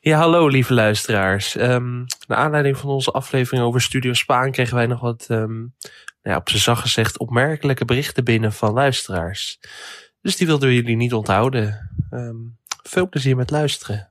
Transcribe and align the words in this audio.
Ja, 0.00 0.18
hallo 0.18 0.48
lieve 0.48 0.74
luisteraars. 0.74 1.54
Um, 1.56 2.06
naar 2.26 2.38
aanleiding 2.38 2.76
van 2.76 2.90
onze 2.90 3.10
aflevering 3.10 3.64
over 3.64 3.80
Studio 3.80 4.12
Spaan 4.12 4.50
kregen 4.50 4.74
wij 4.74 4.86
nog 4.86 5.00
wat, 5.00 5.26
um, 5.30 5.74
nou 6.22 6.34
ja, 6.34 6.36
op 6.36 6.48
zijn 6.48 6.62
zacht 6.62 6.80
gezegd, 6.80 7.18
opmerkelijke 7.18 7.84
berichten 7.84 8.24
binnen 8.24 8.52
van 8.52 8.72
luisteraars. 8.72 9.60
Dus 10.22 10.36
die 10.36 10.46
wilden 10.46 10.68
we 10.68 10.74
jullie 10.74 10.96
niet 10.96 11.14
onthouden. 11.14 11.90
Um, 12.10 12.56
veel 12.82 13.08
plezier 13.08 13.36
met 13.36 13.50
luisteren. 13.50 14.10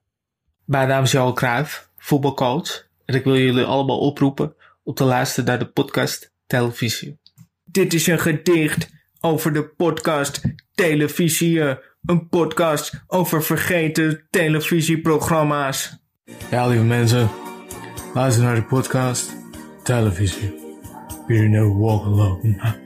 Mijn 0.65 0.87
naam 0.87 1.03
is 1.03 1.11
Johan 1.11 1.33
Cruijff, 1.33 1.89
voetbalcoach. 1.97 2.87
En 3.05 3.15
ik 3.15 3.23
wil 3.23 3.37
jullie 3.37 3.63
allemaal 3.63 3.99
oproepen 3.99 4.55
om 4.83 4.93
te 4.93 5.03
luisteren 5.03 5.45
naar 5.45 5.59
de 5.59 5.67
podcast 5.67 6.31
Televisie. 6.47 7.17
Dit 7.63 7.93
is 7.93 8.07
een 8.07 8.19
gedicht 8.19 8.89
over 9.19 9.53
de 9.53 9.63
podcast 9.63 10.41
Televisie. 10.73 11.77
Een 12.05 12.29
podcast 12.29 13.03
over 13.07 13.43
vergeten 13.43 14.27
televisieprogramma's. 14.29 15.97
Ja, 16.51 16.67
lieve 16.67 16.83
mensen. 16.83 17.29
Luister 18.13 18.43
naar 18.43 18.55
de 18.55 18.63
podcast 18.63 19.35
Televisie. 19.83 20.53
You 21.27 21.47
never 21.47 21.79
walk 21.79 22.05
alone. 22.05 22.83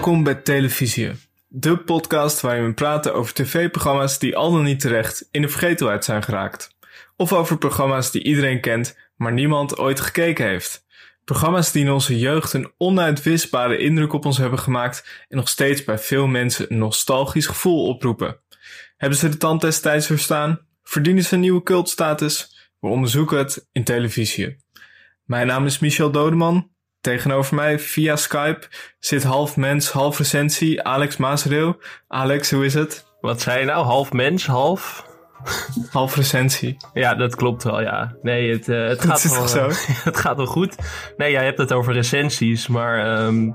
Welkom 0.00 0.22
bij 0.24 0.34
Televisie, 0.34 1.12
de 1.48 1.76
podcast 1.76 2.40
waarin 2.40 2.64
we 2.64 2.74
praten 2.74 3.14
over 3.14 3.34
tv-programma's 3.34 4.18
die 4.18 4.36
al 4.36 4.52
dan 4.52 4.62
niet 4.62 4.80
terecht 4.80 5.28
in 5.30 5.42
de 5.42 5.48
vergetelheid 5.48 6.04
zijn 6.04 6.22
geraakt. 6.22 6.76
Of 7.16 7.32
over 7.32 7.58
programma's 7.58 8.10
die 8.10 8.22
iedereen 8.22 8.60
kent, 8.60 8.96
maar 9.16 9.32
niemand 9.32 9.78
ooit 9.78 10.00
gekeken 10.00 10.46
heeft. 10.46 10.86
Programma's 11.24 11.72
die 11.72 11.84
in 11.84 11.90
onze 11.90 12.18
jeugd 12.18 12.52
een 12.52 12.72
onuitwisbare 12.76 13.78
indruk 13.78 14.12
op 14.12 14.24
ons 14.24 14.38
hebben 14.38 14.58
gemaakt 14.58 15.24
en 15.28 15.36
nog 15.36 15.48
steeds 15.48 15.84
bij 15.84 15.98
veel 15.98 16.26
mensen 16.26 16.72
een 16.72 16.78
nostalgisch 16.78 17.46
gevoel 17.46 17.86
oproepen. 17.86 18.40
Hebben 18.96 19.18
ze 19.18 19.28
de 19.28 19.36
tand 19.36 19.60
destijds 19.60 20.06
verstaan? 20.06 20.60
Verdienen 20.82 21.24
ze 21.24 21.34
een 21.34 21.40
nieuwe 21.40 21.62
cultstatus? 21.62 22.70
We 22.78 22.88
onderzoeken 22.88 23.38
het 23.38 23.68
in 23.72 23.84
televisie. 23.84 24.56
Mijn 25.24 25.46
naam 25.46 25.66
is 25.66 25.78
Michel 25.78 26.10
Dodeman 26.10 26.70
Tegenover 27.00 27.54
mij 27.54 27.78
via 27.78 28.16
Skype 28.16 28.66
zit 28.98 29.22
half 29.22 29.56
mens, 29.56 29.90
half 29.90 30.18
recensie, 30.18 30.82
Alex 30.82 31.16
Maasreel. 31.16 31.80
Alex, 32.08 32.50
hoe 32.50 32.64
is 32.64 32.74
het? 32.74 33.06
Wat 33.20 33.40
zei 33.40 33.58
je 33.58 33.64
nou? 33.64 33.84
Half 33.84 34.12
mens, 34.12 34.46
half? 34.46 35.08
Half 35.90 36.16
recensie. 36.16 36.76
Ja, 36.92 37.14
dat 37.14 37.34
klopt 37.34 37.62
wel, 37.62 37.80
ja. 37.80 38.16
Nee, 38.22 38.52
het, 38.52 38.68
uh, 38.68 38.88
het 38.88 39.00
gaat 39.00 39.30
wel... 39.30 39.48
zo? 39.48 39.70
het 40.10 40.16
gaat 40.16 40.36
wel 40.36 40.46
goed. 40.46 40.76
Nee, 41.16 41.30
jij 41.30 41.44
hebt 41.44 41.58
het 41.58 41.72
over 41.72 41.92
recensies, 41.92 42.66
maar... 42.66 43.22
Um, 43.24 43.54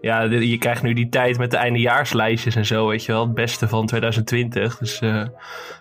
ja, 0.00 0.22
je 0.22 0.58
krijgt 0.58 0.82
nu 0.82 0.92
die 0.92 1.08
tijd 1.08 1.38
met 1.38 1.50
de 1.50 1.56
eindejaarslijstjes 1.56 2.56
en 2.56 2.66
zo, 2.66 2.86
weet 2.86 3.04
je 3.04 3.12
wel. 3.12 3.24
Het 3.24 3.34
beste 3.34 3.68
van 3.68 3.86
2020. 3.86 4.78
Dus 4.78 5.00
uh, 5.00 5.26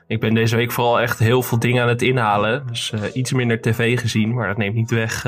ik 0.08 0.20
ben 0.20 0.34
deze 0.34 0.56
week 0.56 0.72
vooral 0.72 1.00
echt 1.00 1.20
heel 1.20 1.42
veel 1.42 1.60
dingen 1.60 1.84
aan 1.84 1.90
het 1.90 2.02
inhalen. 2.02 2.68
Dus 2.68 2.94
iets 3.14 3.34
minder 3.34 3.62
tv 3.62 4.00
gezien, 4.00 4.34
maar 4.34 4.48
dat 4.48 4.58
neemt 4.58 4.76
niet 4.76 4.92
weg 4.92 5.26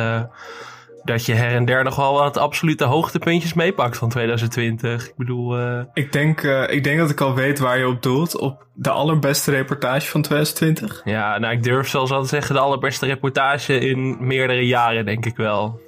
dat 1.04 1.26
je 1.26 1.34
her 1.34 1.56
en 1.56 1.66
der 1.66 1.84
nog 1.84 1.96
wel 1.96 2.14
wat 2.14 2.38
absolute 2.38 2.84
hoogtepuntjes 2.84 3.54
meepakt 3.54 3.98
van 3.98 4.10
2020. 4.10 5.08
Ik 5.08 5.16
bedoel... 5.16 5.60
Uh... 5.60 5.82
Ik, 5.94 6.12
denk, 6.12 6.44
uh, 6.44 6.70
ik 6.70 6.84
denk 6.84 7.00
dat 7.00 7.10
ik 7.10 7.22
al 7.22 7.34
weet 7.34 7.60
waar 7.60 7.78
je 7.78 7.88
op 7.88 8.02
doelt. 8.02 8.38
Op 8.38 8.66
de 8.74 8.90
allerbeste 8.90 9.52
reportage 9.52 10.08
van 10.08 10.22
2020. 10.22 11.02
Ja, 11.06 11.38
nou 11.38 11.54
ik 11.54 11.64
durf 11.64 11.88
zelfs 11.88 12.12
al 12.12 12.22
te 12.22 12.28
zeggen 12.28 12.56
de 12.56 12.62
allerbeste 12.62 13.06
reportage 13.06 13.80
in 13.80 14.18
meerdere 14.20 14.66
jaren, 14.66 15.06
denk 15.06 15.26
ik 15.26 15.36
wel. 15.36 15.80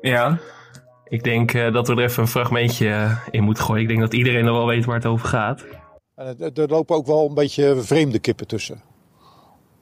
Ja. 0.00 0.38
Ik 1.08 1.24
denk 1.24 1.52
uh, 1.52 1.72
dat 1.72 1.88
we 1.88 1.94
er 1.94 2.02
even 2.02 2.22
een 2.22 2.28
fragmentje 2.28 3.18
in 3.30 3.42
moeten 3.42 3.64
gooien. 3.64 3.82
Ik 3.82 3.88
denk 3.88 4.00
dat 4.00 4.14
iedereen 4.14 4.46
er 4.46 4.52
wel 4.52 4.66
weet 4.66 4.84
waar 4.84 4.96
het 4.96 5.06
over 5.06 5.28
gaat. 5.28 5.64
En 6.14 6.36
er 6.54 6.68
lopen 6.68 6.96
ook 6.96 7.06
wel 7.06 7.28
een 7.28 7.34
beetje 7.34 7.76
vreemde 7.76 8.18
kippen 8.18 8.46
tussen. 8.46 8.80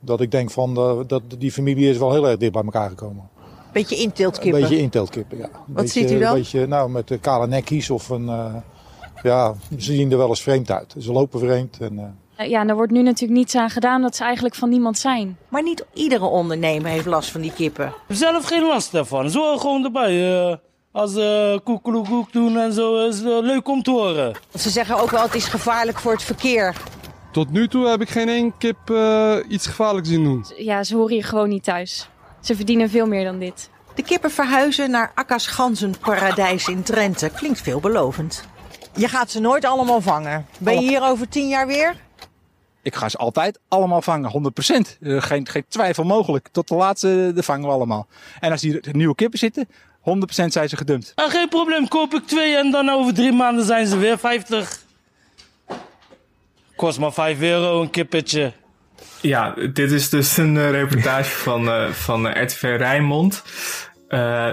Dat 0.00 0.20
ik 0.20 0.30
denk 0.30 0.50
van, 0.50 0.74
dat 1.06 1.22
die 1.38 1.52
familie 1.52 1.90
is 1.90 1.98
wel 1.98 2.12
heel 2.12 2.28
erg 2.28 2.36
dicht 2.36 2.52
bij 2.52 2.62
elkaar 2.62 2.88
gekomen. 2.88 3.30
Beetje 3.74 3.96
inteeltkippen? 3.96 4.62
Een 4.62 4.68
beetje 4.68 4.82
inteeltkippen, 4.82 5.38
ja. 5.38 5.48
Wat 5.52 5.64
beetje, 5.66 6.00
ziet 6.00 6.10
u 6.10 6.18
dan? 6.18 6.28
Een 6.28 6.38
beetje, 6.38 6.66
nou, 6.66 6.90
met 6.90 7.08
de 7.08 7.18
kale 7.18 7.46
nekkies 7.46 7.90
of 7.90 8.08
een... 8.08 8.24
Uh, 8.24 8.54
ja, 9.22 9.54
ze 9.70 9.92
zien 9.92 10.12
er 10.12 10.18
wel 10.18 10.28
eens 10.28 10.42
vreemd 10.42 10.70
uit. 10.70 10.94
Ze 10.98 11.12
lopen 11.12 11.40
vreemd 11.40 11.78
en... 11.80 11.92
Uh... 11.92 12.48
Ja, 12.48 12.60
en 12.60 12.68
er 12.68 12.74
wordt 12.74 12.92
nu 12.92 13.02
natuurlijk 13.02 13.38
niets 13.38 13.54
aan 13.54 13.70
gedaan 13.70 14.02
dat 14.02 14.16
ze 14.16 14.24
eigenlijk 14.24 14.54
van 14.54 14.68
niemand 14.68 14.98
zijn. 14.98 15.36
Maar 15.48 15.62
niet 15.62 15.84
iedere 15.92 16.24
ondernemer 16.24 16.90
heeft 16.90 17.06
last 17.06 17.30
van 17.30 17.40
die 17.40 17.52
kippen. 17.52 17.94
Zelf 18.08 18.44
geen 18.44 18.62
last 18.62 18.92
daarvan. 18.92 19.30
Zo 19.30 19.56
gewoon 19.56 19.84
erbij. 19.84 20.48
Uh, 20.48 20.56
als 20.92 21.16
uh, 21.16 21.58
koekeloekoek 21.64 22.32
doen 22.32 22.58
en 22.58 22.72
zo 22.72 23.06
is 23.06 23.22
uh, 23.22 23.38
leuk 23.40 23.68
om 23.68 23.82
te 23.82 23.90
horen. 23.90 24.36
Ze 24.58 24.70
zeggen 24.70 24.98
ook 24.98 25.10
wel 25.10 25.22
het 25.22 25.34
is 25.34 25.44
gevaarlijk 25.46 25.98
voor 25.98 26.12
het 26.12 26.22
verkeer. 26.22 26.76
Tot 27.32 27.50
nu 27.50 27.68
toe 27.68 27.88
heb 27.88 28.00
ik 28.00 28.08
geen 28.08 28.28
één 28.28 28.52
kip 28.58 28.76
uh, 28.90 29.36
iets 29.48 29.66
gevaarlijks 29.66 30.08
zien 30.08 30.24
doen. 30.24 30.44
Ja, 30.56 30.84
ze 30.84 30.96
horen 30.96 31.12
hier 31.12 31.24
gewoon 31.24 31.48
niet 31.48 31.64
thuis. 31.64 32.08
Ze 32.44 32.56
verdienen 32.56 32.90
veel 32.90 33.06
meer 33.06 33.24
dan 33.24 33.38
dit. 33.38 33.70
De 33.94 34.02
kippen 34.02 34.30
verhuizen 34.30 34.90
naar 34.90 35.12
Akka's 35.14 35.46
Ganzenparadijs 35.46 36.68
in 36.68 36.82
Drenthe. 36.82 37.30
Klinkt 37.30 37.60
veelbelovend. 37.60 38.44
Je 38.96 39.08
gaat 39.08 39.30
ze 39.30 39.40
nooit 39.40 39.64
allemaal 39.64 40.00
vangen. 40.00 40.46
Ben 40.58 40.74
je 40.74 40.88
hier 40.88 41.02
over 41.02 41.28
tien 41.28 41.48
jaar 41.48 41.66
weer? 41.66 41.96
Ik 42.82 42.94
ga 42.94 43.08
ze 43.08 43.16
altijd 43.16 43.58
allemaal 43.68 44.02
vangen, 44.02 44.52
100%. 44.96 44.98
Uh, 45.00 45.22
geen, 45.22 45.48
geen 45.48 45.64
twijfel 45.68 46.04
mogelijk. 46.04 46.48
Tot 46.52 46.68
de 46.68 46.74
laatste 46.74 47.32
de 47.34 47.42
vangen 47.42 47.66
we 47.66 47.72
allemaal. 47.74 48.06
En 48.40 48.50
als 48.50 48.62
hier 48.62 48.84
nieuwe 48.92 49.14
kippen 49.14 49.38
zitten, 49.38 49.68
100% 49.68 49.72
zijn 50.46 50.68
ze 50.68 50.76
gedumpt. 50.76 51.12
Ah, 51.14 51.30
geen 51.30 51.48
probleem, 51.48 51.88
koop 51.88 52.14
ik 52.14 52.26
twee 52.26 52.56
en 52.56 52.70
dan 52.70 52.88
over 52.88 53.14
drie 53.14 53.32
maanden 53.32 53.64
zijn 53.64 53.86
ze 53.86 53.96
weer 53.96 54.18
50. 54.18 54.82
Kost 56.76 56.98
maar 56.98 57.12
5 57.12 57.40
euro 57.40 57.80
een 57.80 57.90
kippetje. 57.90 58.52
Ja, 59.24 59.54
dit 59.72 59.90
is 59.90 60.08
dus 60.08 60.36
een 60.36 60.54
uh, 60.54 60.70
reportage 60.70 61.30
van, 61.30 61.68
uh, 61.68 61.88
van 61.88 62.26
uh, 62.26 62.42
RTV 62.42 62.62
Rijnmond. 62.62 63.42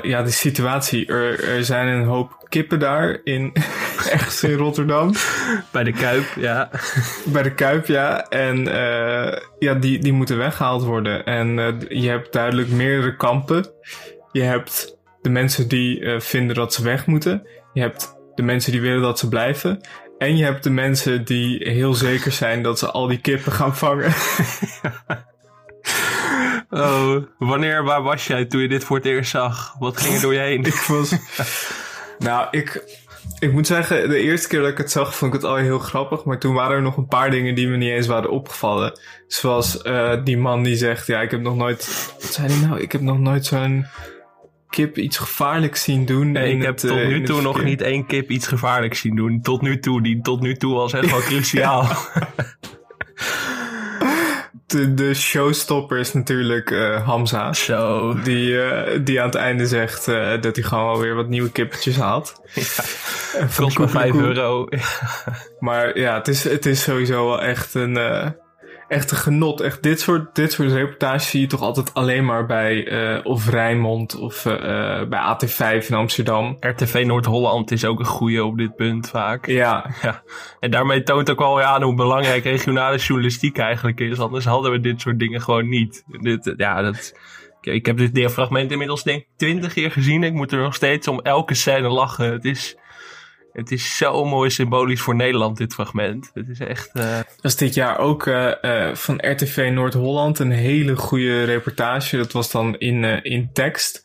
ja, 0.02 0.24
de 0.24 0.32
situatie. 0.32 1.06
Er, 1.06 1.50
er 1.50 1.64
zijn 1.64 1.88
een 1.88 2.06
hoop 2.06 2.46
kippen 2.50 2.80
daar 2.80 3.22
in 3.24 3.54
ergens 4.12 4.44
in 4.44 4.54
Rotterdam. 4.54 5.14
Bij 5.72 5.84
de 5.84 5.92
Kuip, 5.92 6.26
ja. 6.36 6.70
Bij 7.26 7.44
de 7.44 7.54
Kuip, 7.54 7.86
ja. 7.86 8.28
En 8.30 8.64
ja, 9.60 9.74
die, 9.74 10.00
die 10.00 10.14
moeten 10.14 10.38
weggehaald 10.38 10.84
worden. 10.84 11.26
En 11.26 11.48
je 11.90 12.10
hebt 12.10 12.34
duidelijk 12.34 12.70
meerdere 12.70 13.16
kampen. 13.16 13.72
Je 14.32 14.42
hebt 14.42 14.98
de 15.22 15.30
mensen 15.30 15.68
die 15.68 16.20
vinden 16.20 16.56
dat 16.56 16.74
ze 16.74 16.84
weg 16.84 17.06
moeten. 17.06 17.48
Je 17.74 17.82
hebt 17.82 18.16
de 18.36 18.44
mensen 18.44 18.72
die 18.72 18.82
willen 18.82 19.02
dat 19.02 19.20
ze 19.20 19.28
blijven. 19.28 19.82
En 20.22 20.38
je 20.38 20.44
hebt 20.44 20.64
de 20.64 20.70
mensen 20.70 21.26
die 21.26 21.70
heel 21.70 21.94
zeker 21.94 22.32
zijn 22.32 22.64
dat 22.64 22.80
ze 22.80 22.92
al 22.92 23.08
die 23.08 23.22
kippen 23.22 23.52
gaan 23.52 23.76
vangen. 23.76 24.14
oh, 26.70 27.16
wanneer, 27.38 27.84
waar 27.84 28.02
was 28.02 28.28
jij 28.28 28.46
toen 28.46 28.62
je 28.62 28.68
dit 28.68 28.84
voor 28.84 28.98
het 28.98 29.06
eerst 29.06 29.32
zag? 29.32 29.76
Wat 29.80 29.98
ging 29.98 30.16
er 30.16 30.22
door 30.22 30.34
je 30.34 30.40
heen? 30.40 30.64
ik 30.74 30.74
was... 30.74 31.16
nou, 32.20 32.48
ik, 32.52 32.84
ik 33.40 33.52
moet 33.52 33.68
zeggen, 33.68 34.10
de 34.10 34.20
eerste 34.20 34.48
keer 34.48 34.60
dat 34.62 34.70
ik 34.70 34.78
het 34.78 34.92
zag, 34.92 35.16
vond 35.16 35.34
ik 35.34 35.42
het 35.42 35.50
al 35.50 35.56
heel 35.56 35.80
grappig. 35.80 36.24
Maar 36.24 36.40
toen 36.40 36.54
waren 36.54 36.76
er 36.76 36.82
nog 36.82 36.98
een 36.98 37.08
paar 37.08 37.32
dingen 37.32 37.56
die 37.56 37.68
me 37.68 37.78
niet 37.78 37.92
eens 37.92 38.08
waren 38.08 38.30
opgevallen. 38.30 39.00
Zoals 39.28 39.80
uh, 39.84 40.24
die 40.24 40.38
man 40.38 40.64
die 40.64 40.76
zegt, 40.76 41.08
ja, 41.08 41.22
ik 41.22 41.32
heb 41.32 41.42
nog 41.42 41.56
nooit... 41.56 42.12
Wat 42.22 42.34
zei 42.34 42.48
hij 42.48 42.68
nou? 42.68 42.82
Ik 42.82 42.92
heb 42.92 43.02
nog 43.02 43.20
nooit 43.20 43.46
zo'n 43.46 43.86
kip 44.72 44.98
iets 44.98 45.18
gevaarlijks 45.18 45.84
zien 45.84 46.06
doen. 46.06 46.32
Nee, 46.32 46.56
ik 46.56 46.62
heb 46.62 46.82
het, 46.82 46.88
tot 46.88 46.98
uh, 46.98 47.08
nu 47.08 47.24
toe 47.24 47.42
nog 47.42 47.64
niet 47.64 47.82
één 47.82 48.06
kip 48.06 48.30
iets 48.30 48.48
gevaarlijks 48.48 49.00
zien 49.00 49.16
doen. 49.16 49.42
Tot 49.42 49.62
nu 49.62 49.80
toe. 49.80 50.02
Die 50.02 50.22
tot 50.22 50.42
nu 50.42 50.56
toe 50.56 50.74
was 50.74 50.94
echt 50.94 51.12
wel 51.12 51.20
cruciaal. 51.32 51.88
de, 54.68 54.94
de 54.94 55.14
showstopper 55.14 55.98
is 55.98 56.14
natuurlijk 56.14 56.70
uh, 56.70 57.08
Hamza. 57.08 57.54
Zo. 57.54 58.14
Die, 58.24 58.50
uh, 58.50 59.00
die 59.04 59.20
aan 59.20 59.26
het 59.26 59.36
einde 59.36 59.68
zegt 59.68 60.08
uh, 60.08 60.42
dat 60.42 60.56
hij 60.56 60.66
gewoon 60.66 60.86
wel 60.86 61.00
weer 61.00 61.16
wat 61.16 61.28
nieuwe 61.28 61.52
kippetjes 61.52 61.98
haalt. 61.98 62.34
Ja. 63.34 63.48
Kost 63.56 63.78
maar 63.78 63.90
5 63.90 64.14
euro. 64.14 64.68
maar 65.60 66.00
ja, 66.00 66.18
het 66.18 66.28
is, 66.28 66.44
het 66.44 66.66
is 66.66 66.82
sowieso 66.82 67.26
wel 67.26 67.42
echt 67.42 67.74
een 67.74 67.98
echt 68.92 69.12
een 69.12 69.18
genot. 69.18 69.62
Echt 69.62 69.84
dit 69.84 70.00
soort, 70.00 70.36
dit 70.36 70.52
soort 70.52 70.72
reportages 70.72 71.30
zie 71.30 71.42
je 71.42 71.48
toch 71.48 71.62
altijd 71.62 71.94
alleen 71.94 72.26
maar 72.26 72.46
bij 72.46 72.92
uh, 72.92 73.26
of 73.26 73.50
Rijnmond 73.50 74.20
of 74.20 74.46
uh, 74.46 74.54
bij 75.04 75.36
AT5 75.36 75.88
in 75.88 75.96
Amsterdam. 75.96 76.58
RTV 76.60 77.04
Noord-Holland 77.06 77.72
is 77.72 77.86
ook 77.86 78.00
een 78.00 78.06
goede 78.06 78.44
op 78.44 78.58
dit 78.58 78.76
punt 78.76 79.10
vaak. 79.10 79.48
Ja. 79.48 79.86
ja. 80.02 80.24
En 80.60 80.72
daarmee 80.72 81.04
toont 81.04 81.30
ook 81.30 81.40
wel 81.40 81.60
ja, 81.60 81.82
hoe 81.82 81.96
belangrijk 81.96 82.44
regionale 82.44 82.98
journalistiek 82.98 83.58
eigenlijk 83.58 84.00
is. 84.00 84.20
Anders 84.20 84.46
hadden 84.46 84.72
we 84.72 84.80
dit 84.80 85.02
soort 85.02 85.20
dingen 85.20 85.42
gewoon 85.42 85.70
niet. 85.70 86.04
Dit, 86.08 86.54
ja, 86.58 86.82
dat... 86.82 87.20
Ik 87.62 87.86
heb 87.86 87.98
dit 87.98 88.32
fragment 88.32 88.72
inmiddels 88.72 89.04
denk 89.04 89.22
ik 89.22 89.28
twintig 89.36 89.74
keer 89.74 89.92
gezien. 89.92 90.24
Ik 90.24 90.34
moet 90.34 90.52
er 90.52 90.62
nog 90.62 90.76
steeds 90.76 91.08
om 91.08 91.20
elke 91.20 91.54
scène 91.54 91.90
lachen. 91.90 92.32
Het 92.32 92.46
is 92.46 92.78
Het 93.54 93.72
is 93.72 93.98
zo 93.98 94.26
mooi 94.26 94.50
symbolisch 94.50 95.02
voor 95.02 95.16
Nederland, 95.16 95.58
dit 95.58 95.74
fragment. 95.74 96.32
Het 96.34 96.50
is 96.50 96.60
echt... 96.60 96.90
Uh... 96.94 97.16
Dat 97.16 97.52
is 97.52 97.56
dit 97.56 97.74
jaar 97.74 97.98
ook 97.98 98.26
uh, 98.26 98.52
uh, 98.62 98.96
van 98.96 99.16
RTV 99.22 99.70
Noord-Holland 99.74 100.40
een 100.40 100.52
hele 100.52 100.96
goede 100.96 101.44
reportage. 101.44 102.18
Dat 102.18 102.32
was 102.32 102.52
dan 102.52 102.78
in, 102.78 103.04
in 103.24 103.50
tekst. 103.54 104.04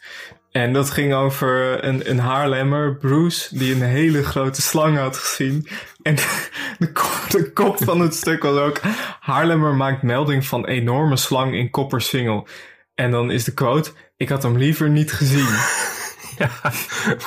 En 0.50 0.72
dat 0.72 0.90
ging 0.90 1.14
over 1.14 1.84
een, 1.84 2.10
een 2.10 2.18
Haarlemmer, 2.18 2.96
Bruce, 2.96 3.58
die 3.58 3.74
een 3.74 3.82
hele 3.82 4.24
grote 4.24 4.62
slang 4.62 4.98
had 4.98 5.16
gezien. 5.16 5.68
En 6.02 6.14
de, 6.78 6.92
de 7.28 7.52
kop 7.52 7.84
van 7.84 8.00
het 8.00 8.14
stuk 8.14 8.42
was 8.42 8.58
ook... 8.58 8.80
Haarlemmer 9.20 9.74
maakt 9.74 10.02
melding 10.02 10.46
van 10.46 10.66
enorme 10.66 11.16
slang 11.16 11.54
in 11.54 11.70
Kopperswingel. 11.70 12.46
En 12.94 13.10
dan 13.10 13.30
is 13.30 13.44
de 13.44 13.54
quote... 13.54 13.90
Ik 14.16 14.28
had 14.28 14.42
hem 14.42 14.56
liever 14.56 14.90
niet 14.90 15.12
gezien. 15.12 15.48
Ja, 16.38 16.50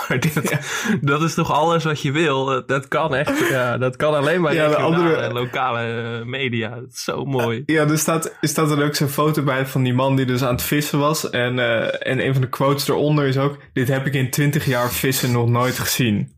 maar 0.08 0.20
dit, 0.20 0.60
dat 1.02 1.22
is 1.22 1.34
toch 1.34 1.52
alles 1.52 1.84
wat 1.84 2.02
je 2.02 2.12
wil? 2.12 2.66
Dat 2.66 2.88
kan 2.88 3.16
echt. 3.16 3.50
Ja, 3.50 3.78
dat 3.78 3.96
kan 3.96 4.14
alleen 4.14 4.42
maar 4.42 4.54
ja, 4.54 4.68
de 4.68 4.76
andere 4.76 5.34
lokale 5.34 5.80
eh, 5.80 6.26
media. 6.26 6.70
Dat 6.70 6.90
is 6.92 7.04
zo 7.04 7.26
mooi. 7.26 7.64
Ja, 7.66 7.88
er 7.88 7.98
staat, 7.98 8.26
er 8.42 8.48
staat 8.48 8.70
dan 8.70 8.82
ook 8.82 8.96
zo'n 8.96 9.08
foto 9.08 9.44
bij 9.44 9.66
van 9.66 9.84
die 9.84 9.94
man 9.94 10.16
die 10.16 10.26
dus 10.26 10.44
aan 10.44 10.54
het 10.54 10.64
vissen 10.64 11.00
was. 11.00 11.30
En, 11.30 11.58
uh, 11.58 12.08
en 12.08 12.26
een 12.26 12.34
van 12.34 12.42
de 12.42 12.50
quotes 12.50 12.88
eronder 12.88 13.28
is 13.28 13.38
ook: 13.38 13.58
Dit 13.74 13.88
heb 13.88 14.06
ik 14.06 14.14
in 14.14 14.30
20 14.30 14.66
jaar 14.66 14.92
vissen 14.92 15.32
nog 15.32 15.50
nooit 15.50 15.80
gezien. 15.80 16.38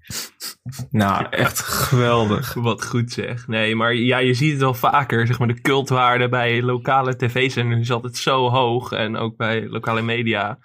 Nou, 0.91 1.25
echt 1.29 1.59
geweldig. 1.59 2.53
Wat 2.69 2.85
goed 2.85 3.12
zeg. 3.12 3.47
Nee, 3.47 3.75
maar 3.75 3.95
ja, 3.95 4.18
je 4.18 4.33
ziet 4.33 4.51
het 4.51 4.62
wel 4.62 4.73
vaker. 4.73 5.27
Zeg 5.27 5.39
maar, 5.39 5.47
de 5.47 5.62
cultwaarde 5.62 6.29
bij 6.29 6.62
lokale 6.62 7.15
tv-zenders 7.15 7.81
is 7.81 7.91
altijd 7.91 8.18
zo 8.18 8.50
hoog. 8.50 8.91
En 8.91 9.18
ook 9.18 9.38
bij 9.38 9.68
lokale 9.68 10.01
media. 10.01 10.59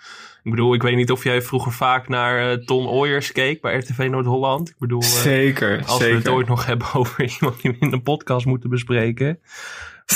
Ik 0.46 0.52
bedoel, 0.52 0.74
ik 0.74 0.82
weet 0.82 0.96
niet 0.96 1.10
of 1.10 1.24
jij 1.24 1.42
vroeger 1.42 1.72
vaak 1.72 2.08
naar 2.08 2.50
uh, 2.50 2.64
Ton 2.64 2.86
Ooyers 2.86 3.32
keek 3.32 3.60
bij 3.60 3.76
RTV 3.76 4.08
Noord-Holland. 4.10 4.68
Ik 4.68 4.78
bedoel, 4.78 5.02
uh, 5.02 5.08
zeker, 5.08 5.84
als 5.86 5.98
zeker. 5.98 6.12
we 6.12 6.18
het 6.18 6.28
ooit 6.28 6.48
nog 6.48 6.66
hebben 6.66 6.86
over 6.94 7.24
iemand 7.24 7.62
die 7.62 7.70
we 7.70 7.76
in 7.80 7.90
de 7.90 8.00
podcast 8.00 8.46
moeten 8.46 8.70
bespreken. 8.70 9.38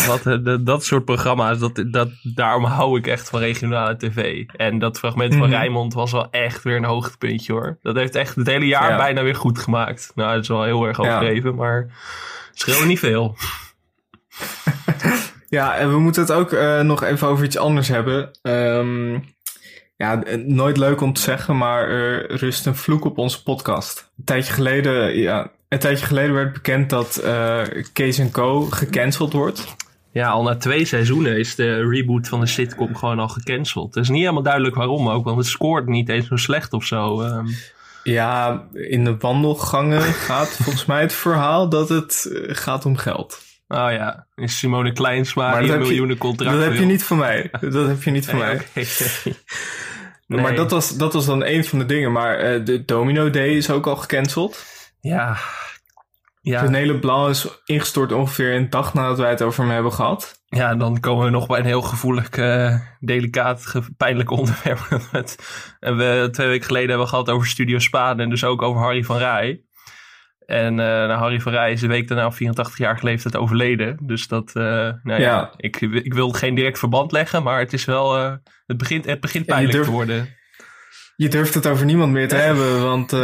Wat, 0.06 0.22
de, 0.22 0.62
dat 0.62 0.84
soort 0.84 1.04
programma's, 1.04 1.58
dat, 1.58 1.84
dat, 1.90 2.08
daarom 2.22 2.64
hou 2.64 2.98
ik 2.98 3.06
echt 3.06 3.28
van 3.28 3.40
regionale 3.40 3.96
tv. 3.96 4.44
En 4.56 4.78
dat 4.78 4.98
fragment 4.98 5.34
van 5.34 5.46
mm. 5.46 5.52
Rijmond 5.52 5.94
was 5.94 6.12
wel 6.12 6.30
echt 6.30 6.62
weer 6.62 6.76
een 6.76 6.84
hoogtepuntje 6.84 7.52
hoor. 7.52 7.78
Dat 7.82 7.96
heeft 7.96 8.14
echt 8.14 8.36
het 8.36 8.46
hele 8.46 8.66
jaar 8.66 8.90
ja. 8.90 8.96
bijna 8.96 9.22
weer 9.22 9.34
goed 9.34 9.58
gemaakt. 9.58 10.12
Nou, 10.14 10.32
dat 10.34 10.42
is 10.42 10.48
wel 10.48 10.62
heel 10.62 10.86
erg 10.86 11.00
overdreven, 11.00 11.50
ja. 11.50 11.56
maar 11.56 11.90
scheelde 12.52 12.86
niet 12.86 12.98
veel. 12.98 13.36
ja, 15.48 15.76
en 15.76 15.90
we 15.90 15.98
moeten 15.98 16.22
het 16.22 16.32
ook 16.32 16.56
nog 16.82 17.02
even 17.02 17.28
over 17.28 17.44
iets 17.44 17.58
anders 17.58 17.88
hebben. 17.88 18.30
Um, 18.42 19.24
ja, 20.00 20.22
nooit 20.46 20.76
leuk 20.76 21.00
om 21.00 21.12
te 21.12 21.20
zeggen, 21.20 21.56
maar 21.56 21.88
er 21.88 22.36
rust 22.36 22.66
een 22.66 22.76
vloek 22.76 23.04
op 23.04 23.18
onze 23.18 23.42
podcast. 23.42 24.10
Een 24.18 24.24
tijdje 24.24 24.52
geleden, 24.52 25.18
ja, 25.18 25.50
een 25.68 25.78
tijdje 25.78 26.06
geleden 26.06 26.34
werd 26.34 26.52
bekend 26.52 26.90
dat 26.90 27.20
uh, 27.24 27.62
Kees 27.92 28.30
Co. 28.30 28.60
gecanceld 28.60 29.32
wordt. 29.32 29.76
Ja, 30.12 30.28
al 30.28 30.42
na 30.42 30.56
twee 30.56 30.84
seizoenen 30.84 31.38
is 31.38 31.54
de 31.54 31.88
reboot 31.88 32.28
van 32.28 32.40
de 32.40 32.46
sitcom 32.46 32.96
gewoon 32.96 33.18
al 33.18 33.28
gecanceld. 33.28 33.94
Het 33.94 34.04
is 34.04 34.10
niet 34.10 34.20
helemaal 34.20 34.42
duidelijk 34.42 34.74
waarom 34.74 35.08
ook, 35.08 35.24
want 35.24 35.38
het 35.38 35.46
scoort 35.46 35.86
niet 35.86 36.08
eens 36.08 36.26
zo 36.26 36.36
slecht 36.36 36.72
of 36.72 36.84
zo. 36.84 37.22
Um... 37.22 37.48
Ja, 38.02 38.64
in 38.72 39.04
de 39.04 39.16
wandelgangen 39.16 40.02
gaat 40.28 40.48
volgens 40.48 40.84
mij 40.84 41.00
het 41.00 41.12
verhaal 41.12 41.68
dat 41.68 41.88
het 41.88 42.30
gaat 42.46 42.86
om 42.86 42.96
geld. 42.96 43.49
Oh 43.72 43.90
ja, 43.90 44.26
is 44.34 44.58
Simone 44.58 44.92
Kleinsma 44.92 45.50
maar 45.50 45.62
die 45.62 45.72
een 45.72 45.78
miljoenen 45.78 46.18
contract 46.18 46.52
Dat 46.56 46.64
heb 46.64 46.74
je 46.74 46.84
niet 46.84 47.04
van 47.04 47.18
mij. 47.18 47.50
Dat 47.60 47.88
heb 47.88 48.02
je 48.02 48.10
niet 48.10 48.26
van 48.26 48.38
nee, 48.38 48.46
mij. 48.46 48.54
Okay. 48.54 48.86
Nee. 50.26 50.40
Maar 50.40 50.54
dat 50.54 50.70
was, 50.70 50.96
dat 50.96 51.12
was 51.12 51.26
dan 51.26 51.44
een 51.44 51.64
van 51.64 51.78
de 51.78 51.84
dingen. 51.84 52.12
Maar 52.12 52.54
uh, 52.54 52.64
de 52.64 52.84
Domino 52.84 53.30
Day 53.30 53.48
is 53.48 53.70
ook 53.70 53.86
al 53.86 53.96
gecanceld. 53.96 54.64
Ja. 55.00 55.36
ja. 56.40 56.60
René 56.60 56.98
Blanc 56.98 57.28
is 57.28 57.62
ingestort 57.64 58.12
ongeveer 58.12 58.54
een 58.54 58.70
dag 58.70 58.94
nadat 58.94 59.18
wij 59.18 59.30
het 59.30 59.42
over 59.42 59.62
hem 59.62 59.72
hebben 59.72 59.92
gehad. 59.92 60.42
Ja, 60.48 60.74
dan 60.74 61.00
komen 61.00 61.24
we 61.24 61.30
nog 61.30 61.46
bij 61.46 61.58
een 61.58 61.64
heel 61.64 61.82
gevoelig, 61.82 62.36
uh, 62.36 62.74
delicaat, 63.00 63.72
pijnlijk 63.96 64.30
onderwerp. 64.30 64.80
en 65.80 65.96
we 65.96 66.28
twee 66.32 66.48
weken 66.48 66.66
geleden 66.66 66.88
hebben 66.88 67.06
we 67.06 67.12
gehad 67.12 67.30
over 67.30 67.46
Studio 67.46 67.78
Spaan 67.78 68.20
en 68.20 68.30
dus 68.30 68.44
ook 68.44 68.62
over 68.62 68.80
Harry 68.80 69.04
van 69.04 69.16
Rij. 69.16 69.64
En 70.50 70.72
uh, 70.72 70.86
nou, 70.86 71.12
Harry 71.12 71.40
van 71.40 71.52
Rij 71.52 71.72
is 71.72 71.82
een 71.82 71.88
week 71.88 72.08
daarna 72.08 72.26
op 72.26 72.34
84 72.34 72.78
jaar 72.78 72.98
geleefd 72.98 73.36
overleden. 73.36 73.98
Dus 74.02 74.28
dat, 74.28 74.52
uh, 74.54 74.64
nou 74.64 74.98
ja, 75.02 75.16
ja, 75.18 75.50
Ik, 75.56 75.80
ik 75.80 76.14
wil 76.14 76.30
geen 76.30 76.54
direct 76.54 76.78
verband 76.78 77.12
leggen, 77.12 77.42
maar 77.42 77.58
het 77.58 77.72
is 77.72 77.84
wel, 77.84 78.18
uh, 78.18 78.32
het 78.66 78.76
begint, 78.76 79.04
het 79.04 79.20
begint 79.20 79.46
pijnlijk 79.46 79.84
te 79.84 79.90
worden. 79.90 80.38
Je 81.16 81.28
durft 81.28 81.54
het 81.54 81.66
over 81.66 81.84
niemand 81.84 82.12
meer 82.12 82.28
te 82.28 82.34
hebben, 82.34 82.82
want, 82.82 83.16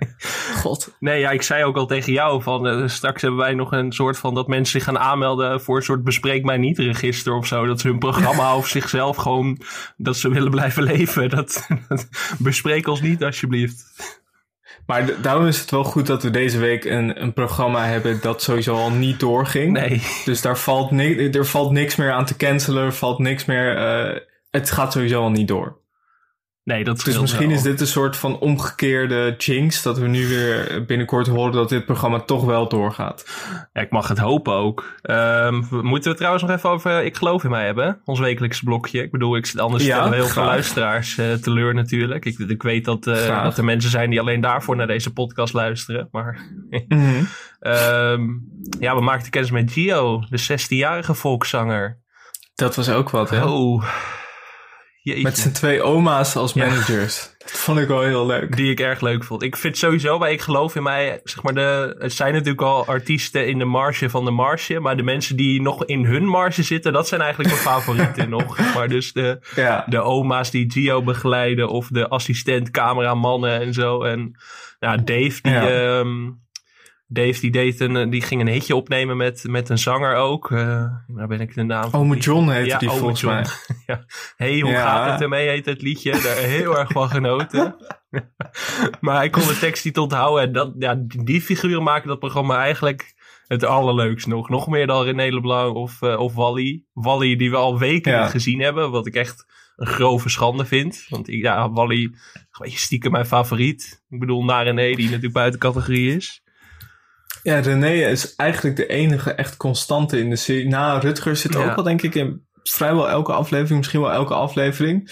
god. 0.62 0.96
Nee, 1.00 1.20
ja, 1.20 1.30
ik 1.30 1.42
zei 1.42 1.64
ook 1.64 1.76
al 1.76 1.86
tegen 1.86 2.12
jou 2.12 2.42
van, 2.42 2.88
straks 2.88 3.22
hebben 3.22 3.40
wij 3.40 3.54
nog 3.54 3.72
een 3.72 3.92
soort 3.92 4.18
van, 4.18 4.34
dat 4.34 4.48
mensen 4.48 4.72
zich 4.80 4.84
gaan 4.84 4.98
aanmelden 4.98 5.60
voor 5.60 5.76
een 5.76 5.82
soort 5.82 6.04
bespreek 6.04 6.44
mij 6.44 6.56
niet 6.56 6.78
register 6.78 7.34
of 7.34 7.46
zo. 7.46 7.66
Dat 7.66 7.80
ze 7.80 7.88
hun 7.88 7.98
programma 7.98 8.56
of 8.56 8.68
zichzelf 8.68 9.16
gewoon, 9.16 9.60
dat 9.96 10.16
ze 10.16 10.28
willen 10.28 10.50
blijven 10.50 10.82
leven. 10.92 11.28
Dat, 11.28 11.66
dat 11.88 12.08
bespreek 12.38 12.86
ons 12.86 13.00
niet 13.00 13.24
alsjeblieft. 13.24 13.84
Maar 14.88 15.22
daarom 15.22 15.46
is 15.46 15.60
het 15.60 15.70
wel 15.70 15.84
goed 15.84 16.06
dat 16.06 16.22
we 16.22 16.30
deze 16.30 16.58
week 16.58 16.84
een, 16.84 17.22
een 17.22 17.32
programma 17.32 17.84
hebben 17.84 18.20
dat 18.20 18.42
sowieso 18.42 18.74
al 18.74 18.90
niet 18.90 19.20
doorging. 19.20 19.72
Nee. 19.72 20.02
Dus 20.24 20.40
daar 20.40 20.58
valt, 20.58 20.92
er 20.92 21.46
valt 21.46 21.70
niks 21.70 21.96
meer 21.96 22.12
aan 22.12 22.24
te 22.24 22.36
cancelen, 22.36 22.84
er 22.84 22.94
valt 22.94 23.18
niks 23.18 23.44
meer. 23.44 23.76
Uh, 23.76 24.20
het 24.50 24.70
gaat 24.70 24.92
sowieso 24.92 25.20
al 25.20 25.30
niet 25.30 25.48
door. 25.48 25.80
Nee, 26.68 26.84
dat 26.84 27.00
Dus 27.00 27.20
misschien 27.20 27.46
wel. 27.46 27.56
is 27.56 27.62
dit 27.62 27.80
een 27.80 27.86
soort 27.86 28.16
van 28.16 28.38
omgekeerde 28.38 29.34
jinx. 29.38 29.82
Dat 29.82 29.98
we 29.98 30.06
nu 30.06 30.28
weer 30.28 30.84
binnenkort 30.86 31.26
horen 31.26 31.52
dat 31.52 31.68
dit 31.68 31.84
programma 31.84 32.20
toch 32.20 32.44
wel 32.44 32.68
doorgaat. 32.68 33.24
Ja, 33.72 33.80
ik 33.80 33.90
mag 33.90 34.08
het 34.08 34.18
hopen 34.18 34.52
ook. 34.52 34.94
Um, 35.02 35.66
moeten 35.70 36.10
we 36.10 36.16
trouwens 36.16 36.44
nog 36.44 36.52
even 36.56 36.70
over 36.70 37.04
Ik 37.04 37.16
geloof 37.16 37.44
in 37.44 37.50
mij 37.50 37.64
hebben? 37.64 38.00
Ons 38.04 38.18
wekelijkse 38.18 38.64
blokje. 38.64 39.02
Ik 39.02 39.10
bedoel, 39.10 39.36
ik, 39.36 39.52
anders 39.56 39.84
ja, 39.84 39.94
stellen 39.94 40.12
heel 40.12 40.22
graag. 40.22 40.34
veel 40.34 40.44
luisteraars 40.44 41.16
uh, 41.16 41.32
teleur 41.32 41.74
natuurlijk. 41.74 42.24
Ik, 42.24 42.38
ik 42.38 42.62
weet 42.62 42.84
dat, 42.84 43.06
uh, 43.06 43.42
dat 43.42 43.58
er 43.58 43.64
mensen 43.64 43.90
zijn 43.90 44.10
die 44.10 44.20
alleen 44.20 44.40
daarvoor 44.40 44.76
naar 44.76 44.86
deze 44.86 45.12
podcast 45.12 45.52
luisteren. 45.52 46.08
Maar 46.10 46.40
mm 46.70 46.84
-hmm. 46.88 47.28
um, 47.60 48.48
ja, 48.80 48.94
we 48.94 49.00
maakten 49.00 49.30
kennis 49.30 49.50
met 49.50 49.72
Gio, 49.72 50.22
de 50.30 50.40
16-jarige 50.40 51.14
volkszanger. 51.14 52.00
Dat 52.54 52.76
was 52.76 52.90
ook 52.90 53.10
wat, 53.10 53.30
hè? 53.30 53.44
Oh. 53.44 53.84
Jeetje. 55.08 55.22
Met 55.22 55.38
zijn 55.38 55.54
twee 55.54 55.82
oma's 55.82 56.36
als 56.36 56.54
managers. 56.54 57.16
Ja. 57.16 57.36
Dat 57.38 57.58
vond 57.58 57.78
ik 57.78 57.88
wel 57.88 58.02
heel 58.02 58.26
leuk. 58.26 58.56
Die 58.56 58.70
ik 58.70 58.80
erg 58.80 59.00
leuk 59.00 59.24
vond. 59.24 59.42
Ik 59.42 59.56
vind 59.56 59.78
sowieso, 59.78 60.18
bij 60.18 60.32
ik 60.32 60.40
geloof 60.40 60.76
in 60.76 60.82
mij, 60.82 61.20
zeg 61.24 61.42
maar, 61.42 61.54
de, 61.54 61.96
het 61.98 62.12
zijn 62.12 62.32
natuurlijk 62.32 62.62
al 62.62 62.86
artiesten 62.86 63.46
in 63.46 63.58
de 63.58 63.64
marge 63.64 64.10
van 64.10 64.24
de 64.24 64.30
marge. 64.30 64.80
Maar 64.80 64.96
de 64.96 65.02
mensen 65.02 65.36
die 65.36 65.62
nog 65.62 65.84
in 65.84 66.04
hun 66.04 66.24
marge 66.24 66.62
zitten, 66.62 66.92
dat 66.92 67.08
zijn 67.08 67.20
eigenlijk 67.20 67.50
mijn 67.50 67.64
favorieten 67.64 68.28
nog. 68.38 68.74
Maar 68.74 68.88
dus 68.88 69.12
de, 69.12 69.38
ja. 69.54 69.84
de 69.88 70.00
oma's 70.00 70.50
die 70.50 70.70
Gio 70.70 71.02
begeleiden 71.02 71.68
of 71.68 71.88
de 71.88 72.08
assistent 72.08 72.70
cameramannen 72.70 73.60
en 73.60 73.72
zo. 73.72 74.02
En 74.02 74.36
ja, 74.78 74.96
Dave 74.96 75.38
die... 75.42 75.52
Ja. 75.52 75.98
Um, 75.98 76.46
Dave 77.10 77.40
die, 77.40 77.50
deed 77.50 77.80
een, 77.80 78.10
die 78.10 78.22
ging 78.22 78.40
een 78.40 78.48
hitje 78.48 78.76
opnemen 78.76 79.16
met, 79.16 79.44
met 79.46 79.68
een 79.68 79.78
zanger 79.78 80.14
ook. 80.14 80.50
Uh, 80.50 80.58
daar 81.06 81.26
ben 81.26 81.40
ik 81.40 81.54
de 81.54 81.62
naam. 81.62 81.88
Ome 81.92 82.16
John 82.16 82.48
heette 82.48 82.68
ja, 82.68 82.78
die 82.78 82.88
Ome 82.88 82.98
volgens 82.98 83.20
John. 83.20 83.34
mij. 83.34 83.44
ja. 83.86 84.04
Hey, 84.36 84.60
hoe 84.60 84.70
ja. 84.70 84.80
gaat 84.80 85.10
het 85.12 85.20
ermee 85.20 85.48
heet 85.48 85.66
het 85.66 85.82
liedje. 85.82 86.10
Daar 86.10 86.36
heel 86.36 86.78
erg 86.78 86.90
van 86.92 87.08
genoten. 87.08 87.76
maar 89.00 89.16
hij 89.16 89.30
kon 89.30 89.46
de 89.46 89.58
tekst 89.58 89.84
niet 89.84 89.98
onthouden. 89.98 90.46
En 90.46 90.52
dat, 90.52 90.74
ja, 90.78 90.94
die 91.06 91.40
figuren 91.40 91.82
maken 91.82 92.08
dat 92.08 92.18
programma 92.18 92.58
eigenlijk 92.62 93.14
het 93.46 93.64
allerleukst 93.64 94.26
nog. 94.26 94.48
Nog 94.48 94.68
meer 94.68 94.86
dan 94.86 95.04
René 95.04 95.34
Leblanc 95.34 95.76
of, 95.76 96.02
uh, 96.02 96.18
of 96.18 96.34
Wally. 96.34 96.84
Wally 96.92 97.36
die 97.36 97.50
we 97.50 97.56
al 97.56 97.78
weken 97.78 98.12
ja. 98.12 98.22
niet 98.22 98.30
gezien 98.30 98.60
hebben. 98.60 98.90
Wat 98.90 99.06
ik 99.06 99.14
echt 99.14 99.46
een 99.76 99.86
grove 99.86 100.28
schande 100.28 100.64
vind. 100.64 101.06
Want 101.08 101.26
ja, 101.26 101.70
Wally, 101.70 102.14
je, 102.50 102.70
stiekem 102.70 103.10
mijn 103.10 103.26
favoriet. 103.26 104.04
Ik 104.08 104.18
bedoel, 104.18 104.44
na 104.44 104.62
René 104.62 104.94
die 104.94 105.04
natuurlijk 105.04 105.32
buiten 105.32 105.60
categorie 105.60 106.16
is. 106.16 106.42
Ja, 107.42 107.58
René 107.58 107.92
is 107.92 108.34
eigenlijk 108.34 108.76
de 108.76 108.86
enige 108.86 109.32
echt 109.32 109.56
constante 109.56 110.18
in 110.18 110.30
de 110.30 110.36
serie. 110.36 110.68
Na 110.68 110.98
Rutger 110.98 111.36
zit 111.36 111.52
ja. 111.52 111.58
ook 111.58 111.74
wel, 111.74 111.84
denk 111.84 112.02
ik, 112.02 112.14
in 112.14 112.46
vrijwel 112.62 113.08
elke 113.08 113.32
aflevering, 113.32 113.78
misschien 113.78 114.00
wel 114.00 114.12
elke 114.12 114.34
aflevering. 114.34 115.10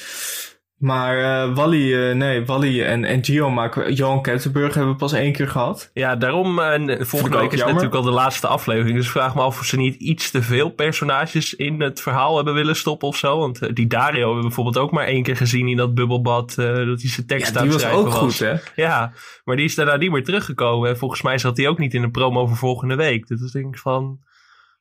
Maar 0.77 1.19
uh, 1.49 1.55
Wally, 1.55 1.93
uh, 1.93 2.15
nee, 2.15 2.45
Wally 2.45 2.83
en, 2.83 3.05
en 3.05 3.25
Gio 3.25 3.51
maken 3.51 3.95
Johan 3.95 4.23
Kettenburg 4.23 4.75
hebben 4.75 4.93
we 4.93 4.99
pas 4.99 5.13
één 5.13 5.33
keer 5.33 5.49
gehad. 5.49 5.91
Ja, 5.93 6.17
daarom, 6.17 6.59
uh, 6.59 7.01
volgende 7.01 7.39
week 7.39 7.53
is 7.53 7.59
jammer. 7.59 7.75
natuurlijk 7.75 7.95
al 7.95 8.03
de 8.03 8.11
laatste 8.11 8.47
aflevering. 8.47 8.97
Dus 8.97 9.11
vraag 9.11 9.35
me 9.35 9.41
af 9.41 9.59
of 9.61 9.67
ze 9.67 9.77
niet 9.77 9.95
iets 9.95 10.31
te 10.31 10.43
veel 10.43 10.71
personages 10.71 11.55
in 11.55 11.81
het 11.83 12.01
verhaal 12.01 12.37
hebben 12.37 12.55
willen 12.55 12.77
stoppen 12.77 13.09
of 13.09 13.17
zo. 13.17 13.39
Want 13.39 13.77
die 13.77 13.87
Dario 13.87 14.19
hebben 14.19 14.37
we 14.37 14.43
bijvoorbeeld 14.43 14.79
ook 14.79 14.91
maar 14.91 15.07
één 15.07 15.23
keer 15.23 15.37
gezien 15.37 15.69
in 15.69 15.77
dat 15.77 15.95
bubbelbad. 15.95 16.55
dat 16.55 17.01
hij 17.01 17.11
zijn 17.11 17.27
tekst 17.27 17.55
ja, 17.55 17.63
die 17.63 17.71
was 17.71 17.87
ook 17.87 18.05
was. 18.05 18.15
goed, 18.15 18.39
hè? 18.39 18.55
Ja, 18.75 19.13
maar 19.45 19.57
die 19.57 19.65
is 19.65 19.75
daarna 19.75 19.97
niet 19.97 20.11
meer 20.11 20.25
teruggekomen. 20.25 20.89
En 20.89 20.99
volgens 20.99 21.23
mij 21.23 21.39
zat 21.39 21.57
hij 21.57 21.69
ook 21.69 21.79
niet 21.79 21.95
in 21.95 22.03
de 22.03 22.11
promo 22.11 22.47
voor 22.47 22.57
volgende 22.57 22.95
week. 22.95 23.27
Dus 23.27 23.53
denk 23.53 23.75
ik 23.75 23.81
van, 23.81 24.19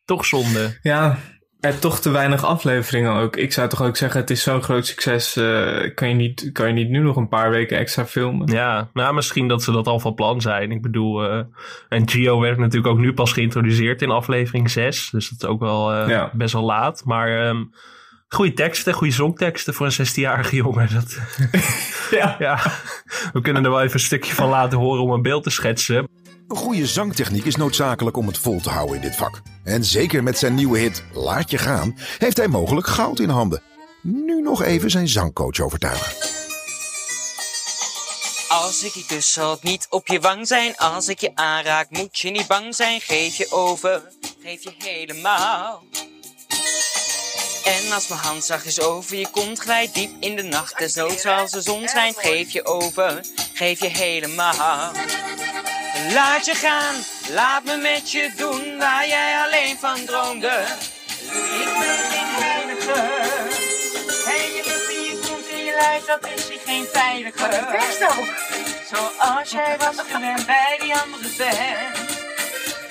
toch 0.05 0.25
zonde. 0.25 0.79
Ja, 0.81 1.17
er 1.65 1.79
toch 1.79 1.99
te 1.99 2.09
weinig 2.09 2.45
afleveringen 2.45 3.11
ook. 3.13 3.35
Ik 3.35 3.53
zou 3.53 3.69
toch 3.69 3.81
ook 3.81 3.97
zeggen, 3.97 4.19
het 4.19 4.29
is 4.29 4.43
zo'n 4.43 4.63
groot 4.63 4.85
succes. 4.85 5.35
eh, 5.35 5.93
kan, 5.95 6.09
je 6.09 6.13
niet, 6.15 6.49
kan 6.53 6.67
je 6.67 6.73
niet 6.73 6.89
nu 6.89 6.99
nog 6.99 7.15
een 7.15 7.27
paar 7.27 7.49
weken 7.49 7.77
extra 7.77 8.05
filmen? 8.05 8.51
Ja, 8.51 8.89
nou 8.93 9.13
misschien 9.13 9.47
dat 9.47 9.63
ze 9.63 9.71
dat 9.71 9.87
al 9.87 9.99
van 9.99 10.13
plan 10.13 10.41
zijn. 10.41 10.71
Ik 10.71 10.81
bedoel, 10.81 11.23
eh, 11.29 11.39
en 11.89 12.09
Gio 12.09 12.39
werd 12.39 12.57
natuurlijk 12.57 12.93
ook 12.93 12.99
nu 12.99 13.13
pas 13.13 13.33
geïntroduceerd 13.33 14.01
in 14.01 14.09
aflevering 14.11 14.69
6. 14.71 15.09
Dus 15.09 15.29
dat 15.29 15.41
is 15.41 15.47
ook 15.47 15.59
wel 15.59 15.93
eh, 15.93 16.09
Ja. 16.09 16.29
best 16.33 16.53
wel 16.53 16.63
laat. 16.63 17.01
Maar 17.05 17.45
ehm 17.47 17.63
goede 18.27 18.53
teksten, 18.53 18.93
goede 18.93 19.13
zongteksten 19.13 19.73
voor 19.73 19.85
een 19.85 20.07
16-jarige 20.07 20.55
jongen. 20.55 20.87
Dat, 20.93 21.19
Ja. 22.19 22.35
ja, 22.39 22.59
we 23.33 23.41
kunnen 23.41 23.63
er 23.65 23.69
wel 23.69 23.81
even 23.81 23.93
een 23.93 23.99
stukje 23.99 24.33
van 24.33 24.49
laten 24.49 24.77
horen 24.77 25.03
om 25.03 25.11
een 25.11 25.21
beeld 25.21 25.43
te 25.43 25.49
schetsen. 25.49 26.07
Een 26.47 26.55
goede 26.55 26.85
zangtechniek 26.85 27.45
is 27.45 27.55
noodzakelijk 27.55 28.17
om 28.17 28.27
het 28.27 28.37
vol 28.37 28.61
te 28.61 28.69
houden 28.69 28.95
in 28.95 29.01
dit 29.01 29.15
vak. 29.15 29.41
En 29.63 29.85
zeker 29.85 30.23
met 30.23 30.37
zijn 30.37 30.55
nieuwe 30.55 30.79
hit 30.79 31.03
Laat 31.13 31.51
je 31.51 31.57
gaan, 31.57 31.97
heeft 32.17 32.37
hij 32.37 32.47
mogelijk 32.47 32.87
goud 32.87 33.19
in 33.19 33.29
handen. 33.29 33.61
Nu 34.01 34.41
nog 34.41 34.63
even 34.63 34.89
zijn 34.89 35.07
zangcoach 35.07 35.59
overtuigen. 35.59 36.11
Als 38.49 38.83
ik 38.83 38.93
je 38.93 39.05
kus, 39.07 39.33
zal 39.33 39.51
het 39.51 39.63
niet 39.63 39.87
op 39.89 40.07
je 40.07 40.19
wang 40.19 40.47
zijn. 40.47 40.77
Als 40.77 41.07
ik 41.07 41.19
je 41.19 41.31
aanraak, 41.35 41.89
moet 41.89 42.19
je 42.19 42.29
niet 42.29 42.47
bang 42.47 42.75
zijn. 42.75 43.01
Geef 43.01 43.35
je 43.35 43.51
over, 43.51 44.01
geef 44.43 44.63
je 44.63 44.73
helemaal. 44.77 45.83
En 47.65 47.91
als 47.91 48.07
mijn 48.07 48.21
hand 48.21 48.43
zachtjes 48.43 48.81
over 48.81 49.17
je 49.17 49.27
kont 49.31 49.59
glijdt, 49.59 49.93
diep 49.93 50.11
in 50.19 50.35
de 50.35 50.43
nacht, 50.43 50.77
desnoods 50.77 51.25
als 51.25 51.51
de 51.51 51.61
zon 51.61 51.87
schijnt, 51.87 52.17
geef 52.17 52.51
je 52.51 52.65
over, 52.65 53.25
geef 53.55 53.79
je 53.79 53.87
helemaal. 53.87 54.91
Laat 56.13 56.45
je 56.45 56.55
gaan, 56.55 56.95
laat 57.29 57.63
me 57.63 57.77
met 57.77 58.11
je 58.11 58.31
doen 58.37 58.77
waar 58.77 59.07
jij 59.07 59.43
alleen 59.45 59.77
van 59.77 60.05
droomde. 60.05 60.63
Ik 61.59 61.69
ben 61.79 61.97
geen 62.11 62.61
enige. 62.61 62.93
En 64.25 64.53
je 64.55 64.61
lucht 64.65 64.89
in 64.89 65.03
je 65.03 65.19
kont 65.27 65.49
en 65.51 65.65
je 65.65 65.77
lijf, 65.79 66.05
dat 66.05 66.27
is 66.35 66.47
hier 66.47 66.59
geen 66.65 66.85
veilige. 66.93 67.49
Zoals 68.89 69.51
jij 69.51 69.77
was 69.77 69.95
gewend 70.07 70.45
bij 70.45 70.77
die 70.81 70.95
andere 70.95 71.29
band. 71.37 72.13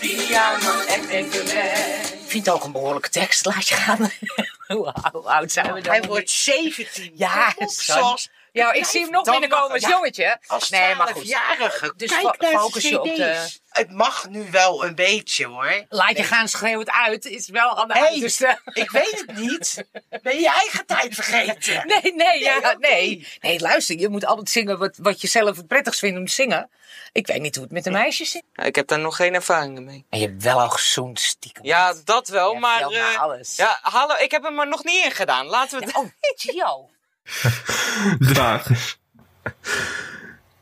Die 0.00 0.26
jou 0.26 0.62
nog 0.62 0.84
echt 0.84 1.08
even 1.08 1.54
weg. 1.54 2.12
Ik 2.12 2.30
vind 2.30 2.46
het 2.46 2.54
ook 2.54 2.64
een 2.64 2.72
behoorlijke 2.72 3.08
tekst. 3.08 3.44
Laat 3.44 3.68
je 3.68 3.74
gaan. 3.74 4.10
hoe 4.66 4.92
oud 5.24 5.52
zijn 5.52 5.72
we 5.72 5.80
dan? 5.80 5.92
Hij 5.92 6.02
wordt 6.02 6.30
17. 6.30 7.12
Ja, 7.14 7.54
zoals... 7.66 8.28
Ja, 8.54 8.72
ik 8.72 8.84
zie 8.84 9.00
hem 9.02 9.10
nog 9.10 9.24
binnenkomen 9.30 9.70
als 9.70 9.86
jongetje. 9.86 10.38
Als 10.46 10.68
Nee, 10.70 10.94
maar 10.94 11.06
goed. 11.06 11.24
12-jarige. 11.24 11.92
Dus 11.96 12.10
Kijk 12.10 12.40
naar 12.40 12.50
focus 12.52 12.88
je 12.88 13.00
op 13.00 13.16
de- 13.16 13.48
Het 13.68 13.90
mag 13.92 14.28
nu 14.28 14.50
wel 14.50 14.84
een 14.84 14.94
beetje 14.94 15.46
hoor. 15.46 15.84
Laat 15.88 16.16
je 16.16 16.22
gaan, 16.22 16.48
schreeuw 16.48 16.78
het 16.78 16.90
uit. 16.90 17.24
Is 17.24 17.48
wel 17.48 17.78
aan 17.78 17.88
de 17.88 17.94
Hey, 17.94 18.08
uiterste. 18.08 18.58
ik 18.72 18.90
weet 18.90 19.24
het 19.26 19.36
niet. 19.36 19.84
Ben 20.22 20.34
je 20.34 20.40
je 20.40 20.48
eigen 20.52 20.86
tijd 20.86 21.14
vergeten? 21.14 21.82
Nee, 22.02 22.14
nee, 22.14 22.40
ja, 22.42 22.76
nee. 22.78 23.26
Nee, 23.40 23.60
luister, 23.60 23.98
je 23.98 24.08
moet 24.08 24.24
altijd 24.26 24.50
zingen 24.50 24.78
wat, 24.78 24.96
wat 24.96 25.20
je 25.20 25.28
zelf 25.28 25.56
het 25.56 25.66
prettigst 25.66 25.98
vindt 26.00 26.18
om 26.18 26.26
te 26.26 26.32
zingen. 26.32 26.70
Ik 27.12 27.26
weet 27.26 27.40
niet 27.40 27.54
hoe 27.54 27.64
het 27.64 27.72
met 27.72 27.84
de 27.84 27.90
meisjes 27.90 28.30
zit. 28.30 28.42
Ik 28.54 28.74
heb 28.74 28.86
daar 28.88 28.98
nog 28.98 29.16
geen 29.16 29.34
ervaringen 29.34 29.84
mee. 29.84 30.06
En 30.10 30.18
je 30.20 30.26
hebt 30.26 30.42
wel 30.42 30.60
al 30.60 30.68
gezoend 30.68 31.20
stiekem. 31.20 31.64
Ja, 31.64 31.94
dat 32.04 32.28
wel, 32.28 32.52
Ja, 32.52 32.58
maar... 32.58 32.80
eh, 32.90 33.20
alles. 33.20 33.56
Ja, 33.56 33.78
hallo, 33.82 34.14
ik 34.18 34.30
heb 34.30 34.42
hem 34.42 34.58
er 34.60 34.68
nog 34.68 34.84
niet 34.84 35.04
in 35.04 35.10
gedaan. 35.10 35.46
Laten 35.46 35.78
we 35.78 35.84
het... 35.84 35.94
Oh, 35.96 36.04
Gio. 36.36 36.88
Vraag. 38.34 38.66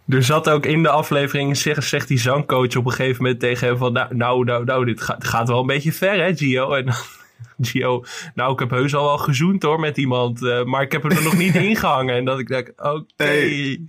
Er 0.09 0.23
zat 0.23 0.49
ook 0.50 0.66
in 0.66 0.83
de 0.83 0.88
aflevering, 0.88 1.57
zegt, 1.57 1.85
zegt 1.88 2.09
die 2.09 2.19
zangcoach 2.19 2.76
op 2.76 2.87
een 2.87 2.92
gegeven 2.92 3.23
moment 3.23 3.40
tegen 3.40 3.66
hem 3.66 3.76
van... 3.76 3.92
Nou, 3.92 4.14
nou, 4.16 4.45
nou, 4.45 4.64
nou 4.64 4.85
dit 4.85 5.00
gaat, 5.02 5.25
gaat 5.25 5.49
wel 5.49 5.61
een 5.61 5.66
beetje 5.66 5.92
ver 5.92 6.25
hè, 6.25 6.37
Gio? 6.37 6.73
En 6.75 6.85
dan, 6.87 6.95
Gio, 7.69 8.04
nou, 8.35 8.52
ik 8.52 8.59
heb 8.59 8.71
heus 8.71 8.95
al 8.95 9.04
wel 9.04 9.19
gezoend 9.19 9.62
hoor 9.62 9.81
met 9.81 9.97
iemand, 9.97 10.45
eh, 10.45 10.64
maar 10.64 10.83
ik 10.83 10.92
heb 10.92 11.02
hem 11.02 11.11
er 11.12 11.23
nog 11.23 11.37
niet 11.37 11.54
ingehangen. 11.71 12.14
En 12.16 12.25
dat 12.25 12.38
ik 12.38 12.49
dacht, 12.49 12.73
oké. 12.76 13.04
Nee. 13.16 13.87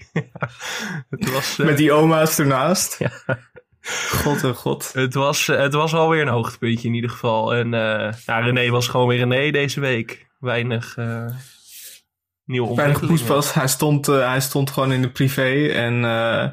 het 1.09 1.31
was... 1.31 1.59
eh, 1.59 1.65
Met 1.65 1.77
die 1.77 1.91
oma's 1.93 2.39
ernaast. 2.39 2.99
Ja. 2.99 3.11
God 4.11 4.43
en 4.43 4.55
god. 4.55 4.91
Het 4.93 5.13
was, 5.13 5.47
eh, 5.47 5.59
het 5.59 5.73
was 5.73 5.91
wel 5.91 6.09
weer 6.09 6.21
een 6.21 6.27
hoogtepuntje 6.27 6.87
in 6.87 6.93
ieder 6.93 7.09
geval. 7.09 7.53
En 7.55 7.73
eh 7.73 8.13
nou, 8.25 8.43
René 8.43 8.69
was 8.69 8.87
gewoon 8.87 9.07
weer 9.07 9.17
René 9.27 9.51
deze 9.51 9.79
week. 9.79 10.27
Weinig 10.39 10.95
nieuwe 12.45 12.67
ontwikkelingen. 12.67 13.07
poespas. 13.07 13.53
Hij 13.53 13.67
stond, 13.67 14.07
eh, 14.07 14.27
hij 14.27 14.41
stond 14.41 14.71
gewoon 14.71 14.91
in 14.91 15.01
de 15.01 15.11
privé. 15.11 15.67
En, 15.67 16.05
eh, 16.05 16.43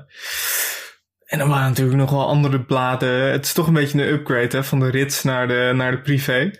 en 1.24 1.40
er 1.40 1.48
waren 1.48 1.68
natuurlijk 1.68 1.98
nog 1.98 2.10
wel 2.10 2.26
andere 2.26 2.60
bladen. 2.60 3.30
Het 3.30 3.44
is 3.44 3.52
toch 3.52 3.66
een 3.66 3.72
beetje 3.72 4.02
een 4.02 4.12
upgrade 4.12 4.56
hè, 4.56 4.64
van 4.64 4.80
de 4.80 4.90
rits 4.90 5.22
naar 5.22 5.48
de, 5.48 5.72
naar 5.74 5.90
de 5.90 6.00
privé. 6.00 6.50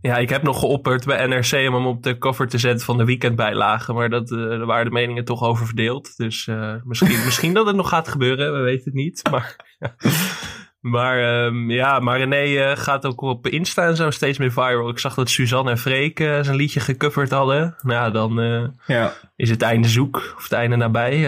Ja, 0.00 0.16
ik 0.16 0.28
heb 0.28 0.42
nog 0.42 0.58
geopperd 0.58 1.04
bij 1.04 1.26
NRC 1.26 1.52
om 1.52 1.74
hem 1.74 1.86
op 1.86 2.02
de 2.02 2.18
cover 2.18 2.48
te 2.48 2.58
zetten 2.58 2.86
van 2.86 2.98
de 2.98 3.04
weekendbijlage. 3.04 3.92
Maar 3.92 4.10
dat, 4.10 4.32
eh, 4.32 4.38
daar 4.38 4.66
waren 4.66 4.84
de 4.84 4.90
meningen 4.90 5.24
toch 5.24 5.42
over 5.42 5.66
verdeeld. 5.66 6.16
Dus 6.16 6.48
misschien, 6.84 7.24
misschien 7.24 7.54
dat 7.54 7.66
het 7.66 7.76
nog 7.76 7.88
gaat 7.88 8.08
gebeuren, 8.08 8.52
we 8.52 8.58
weten 8.58 8.84
het 8.84 8.94
niet. 8.94 9.22
Maar, 9.30 9.56
maar 10.80 11.44
ehm, 11.44 11.70
ja, 11.70 11.98
maar 11.98 12.18
René 12.18 12.36
eh, 12.60 12.76
gaat 12.76 13.06
ook 13.06 13.20
op 13.20 13.46
Insta 13.46 13.86
en 13.86 13.96
zo 13.96 14.10
steeds 14.10 14.38
meer 14.38 14.52
viral. 14.52 14.88
Ik 14.88 14.98
zag 14.98 15.14
dat 15.14 15.30
Suzanne 15.30 15.70
en 15.70 15.78
Freek 15.78 16.20
eh, 16.20 16.38
zijn 16.42 16.56
liedje 16.56 16.80
gecoverd 16.80 17.30
hadden. 17.30 17.74
Nou 17.82 18.12
dan 18.12 18.40
eh, 18.40 18.64
Ja. 18.86 19.12
is 19.36 19.50
het 19.50 19.62
einde 19.62 19.88
zoek. 19.88 20.16
Of 20.36 20.42
het 20.42 20.52
einde 20.52 20.76
nabij, 20.76 21.20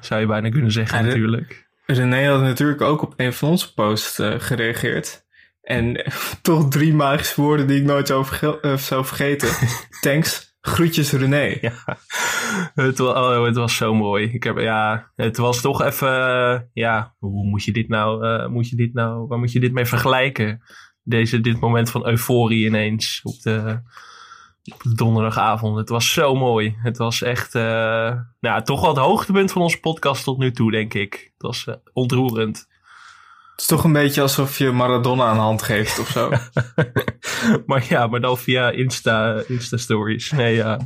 zou 0.00 0.20
je 0.20 0.26
bijna 0.26 0.48
kunnen 0.50 0.72
zeggen 0.72 0.96
Ja, 0.98 1.02
de- 1.04 1.08
natuurlijk. 1.08 1.66
René 1.86 2.28
had 2.28 2.40
natuurlijk 2.40 2.80
ook 2.80 3.02
op 3.02 3.14
een 3.16 3.32
van 3.32 3.48
onze 3.48 3.74
posts 3.74 4.18
gereageerd. 4.38 5.26
En 5.62 6.04
toch 6.42 6.68
drie 6.68 6.94
magische 6.94 7.40
woorden 7.40 7.66
die 7.66 7.78
ik 7.80 7.84
nooit 7.84 8.06
zou, 8.06 8.24
verge- 8.24 8.76
zou 8.76 9.04
vergeten. 9.04 9.48
Thanks, 10.00 10.47
groetjes 10.60 11.12
René. 11.12 11.58
Het, 12.74 12.98
wa- 12.98 13.38
oh, 13.38 13.44
het 13.44 13.56
was 13.56 13.76
zo 13.76 13.94
mooi. 13.94 14.24
Ik 14.32 14.42
heb, 14.42 14.58
ja, 14.58 15.10
het 15.16 15.36
was 15.36 15.60
toch 15.60 15.82
even, 15.82 16.08
eh, 16.08 16.60
ja, 16.72 17.14
hoe 17.18 17.46
moet 17.46 17.64
je 17.64 17.72
dit 17.72 17.88
nou, 17.88 18.26
eh, 18.26 18.48
moet 18.48 18.68
je 18.68 18.76
dit 18.76 18.94
nou, 18.94 19.26
waar 19.26 19.38
moet 19.38 19.52
je 19.52 19.60
dit 19.60 19.72
mee 19.72 19.84
vergelijken? 19.84 20.62
Deze, 21.02 21.40
dit 21.40 21.60
moment 21.60 21.90
van 21.90 22.06
euforie 22.06 22.66
ineens 22.66 23.20
op 23.24 23.42
de, 23.42 23.80
donderdagavond. 24.94 25.76
Het 25.76 25.88
was 25.88 26.12
zo 26.12 26.34
mooi. 26.34 26.76
Het 26.82 26.96
was 26.96 27.22
echt, 27.22 27.54
eh, 27.54 28.20
nou, 28.40 28.62
toch 28.62 28.80
wel 28.80 28.90
het 28.90 28.98
hoogtepunt 28.98 29.52
van 29.52 29.62
onze 29.62 29.80
podcast 29.80 30.24
tot 30.24 30.38
nu 30.38 30.52
toe, 30.52 30.70
denk 30.70 30.94
ik. 30.94 31.12
Het 31.12 31.42
was 31.42 31.66
eh, 31.66 31.74
ontroerend. 31.92 32.68
Het 33.58 33.70
is 33.70 33.76
toch 33.76 33.84
een 33.84 33.92
beetje 33.92 34.22
alsof 34.22 34.58
je 34.58 34.70
Maradona 34.70 35.30
een 35.30 35.36
hand 35.36 35.62
geeft 35.62 35.98
of 35.98 36.08
zo. 36.08 36.30
maar 37.66 37.84
ja, 37.88 38.06
maar 38.06 38.20
dan 38.20 38.38
via 38.38 38.70
Insta, 38.70 39.42
Insta 39.46 39.76
Stories. 39.76 40.30
Nee, 40.30 40.54
ja. 40.54 40.78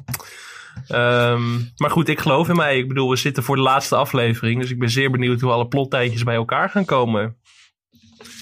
Ehm, 0.86 1.58
maar 1.76 1.90
goed, 1.90 2.08
ik 2.08 2.20
geloof 2.20 2.48
in 2.48 2.56
mij. 2.56 2.78
Ik 2.78 2.88
bedoel, 2.88 3.10
we 3.10 3.16
zitten 3.16 3.42
voor 3.42 3.56
de 3.56 3.62
laatste 3.62 3.96
aflevering. 3.96 4.60
Dus 4.60 4.70
ik 4.70 4.78
ben 4.78 4.90
zeer 4.90 5.10
benieuwd 5.10 5.40
hoe 5.40 5.52
alle 5.52 5.68
plottijntjes 5.68 6.22
bij 6.22 6.34
elkaar 6.34 6.70
gaan 6.70 6.84
komen. 6.84 7.36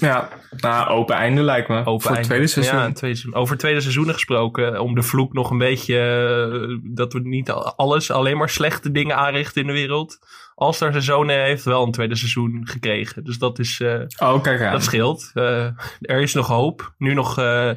ja, 0.00 0.28
nou, 0.50 0.88
open 0.88 1.14
einde 1.14 1.42
lijkt 1.42 1.68
me. 1.68 1.84
Open 1.84 2.06
voor 2.06 2.16
het 2.16 2.24
tweede 2.24 2.46
seizoen. 2.46 2.78
Ja, 2.78 2.84
een 2.84 2.94
tweede 2.94 3.16
seizoen. 3.16 3.40
Over 3.40 3.56
tweede 3.56 3.80
seizoenen 3.80 4.14
gesproken. 4.14 4.80
Om 4.80 4.94
de 4.94 5.02
vloek 5.02 5.32
nog 5.32 5.50
een 5.50 5.58
beetje... 5.58 5.96
eh, 5.98 6.94
dat 6.94 7.12
we 7.12 7.20
niet 7.20 7.50
alles, 7.50 8.10
alleen 8.10 8.36
maar 8.36 8.48
slechte 8.48 8.90
dingen 8.90 9.16
aanrichten 9.16 9.60
in 9.60 9.66
de 9.66 9.72
wereld. 9.72 10.18
All-Star 10.60 10.90
seizoen 10.92 11.28
heeft 11.28 11.64
wel 11.64 11.82
een 11.86 11.92
tweede 11.92 12.16
seizoen 12.16 12.60
gekregen. 12.64 13.24
Dus 13.24 13.38
dat 13.38 13.58
is... 13.58 13.80
eh, 13.80 14.00
Oh, 14.18 14.42
kijk 14.42 14.60
aan. 14.62 14.72
Dat 14.72 14.82
scheelt. 14.84 15.30
Eh, 15.34 15.64
er 16.00 16.20
is 16.20 16.34
nog 16.34 16.46
hoop. 16.46 16.92
Nu 16.98 17.14
nog 17.14 17.38
eh, 17.38 17.70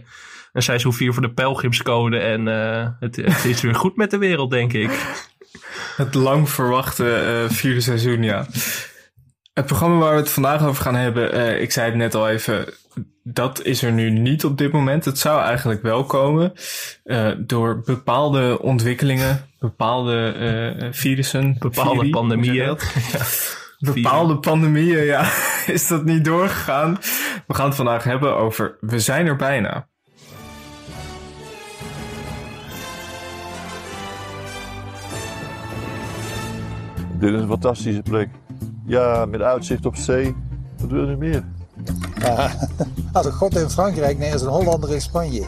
een 0.54 0.62
seizoen 0.64 0.94
4 0.94 1.14
voor 1.14 1.22
de 1.22 1.34
Pelgrimscode. 1.34 2.18
En 2.20 2.48
eh, 2.48 2.88
het, 3.00 3.16
het 3.16 3.46
is 3.46 3.62
weer 3.62 3.76
goed 3.76 3.96
met 3.96 4.12
de 4.12 4.18
wereld, 4.18 4.52
denk 4.52 4.74
ik. 4.74 4.92
Het 5.98 6.14
lang 6.14 6.50
verwachte 6.50 7.16
eh, 7.16 7.50
vierde 7.56 7.82
seizoen, 7.82 8.24
ja. 8.24 8.46
Het 9.54 9.66
programma 9.66 9.98
waar 10.00 10.14
we 10.14 10.20
het 10.20 10.30
vandaag 10.30 10.64
over 10.66 10.84
gaan 10.84 10.96
hebben, 10.96 11.32
eh, 11.32 11.62
ik 11.62 11.72
zei 11.72 11.86
het 11.86 11.96
net 11.96 12.16
al 12.16 12.30
even, 12.30 12.66
dat 13.24 13.64
is 13.64 13.84
er 13.84 13.92
nu 13.92 14.10
niet 14.10 14.46
op 14.46 14.58
dit 14.58 14.72
moment. 14.72 15.06
Het 15.06 15.20
zou 15.20 15.42
eigenlijk 15.42 15.82
wel 15.82 16.04
komen 16.04 16.54
eh, 17.04 17.32
door 17.38 17.82
bepaalde 17.86 18.62
ontwikkelingen, 18.62 19.46
bepaalde 19.60 20.32
eh, 20.32 20.88
virussen. 20.92 21.56
Bepaalde 21.60 22.00
viri, 22.00 22.12
pandemieën. 22.12 22.78
Bepaalde 23.94 24.38
pandemieën, 24.38 25.04
ja, 25.04 25.22
is 25.78 25.88
dat 25.88 26.06
niet 26.06 26.26
doorgegaan. 26.26 26.98
We 27.48 27.54
gaan 27.54 27.66
het 27.66 27.76
vandaag 27.76 28.04
hebben 28.04 28.36
over 28.36 28.78
We 28.80 29.00
zijn 29.00 29.28
er 29.28 29.36
bijna. 29.36 29.88
Dit 37.20 37.34
is 37.34 37.42
een 37.42 37.48
fantastische 37.48 38.02
plek. 38.02 38.30
Ja, 38.86 39.26
met 39.26 39.42
uitzicht 39.42 39.86
op 39.86 39.96
zee. 39.96 40.36
Wat 40.78 40.92
wil 40.92 41.10
je 41.10 41.16
meer? 41.16 41.44
Als 43.14 43.26
een 43.26 43.32
god 43.32 43.56
in 43.56 43.70
Frankrijk, 43.70 44.18
nee, 44.18 44.34
als 44.34 44.42
een 44.42 44.48
Hollander 44.48 44.94
in 44.94 45.02
Spanje. 45.02 45.46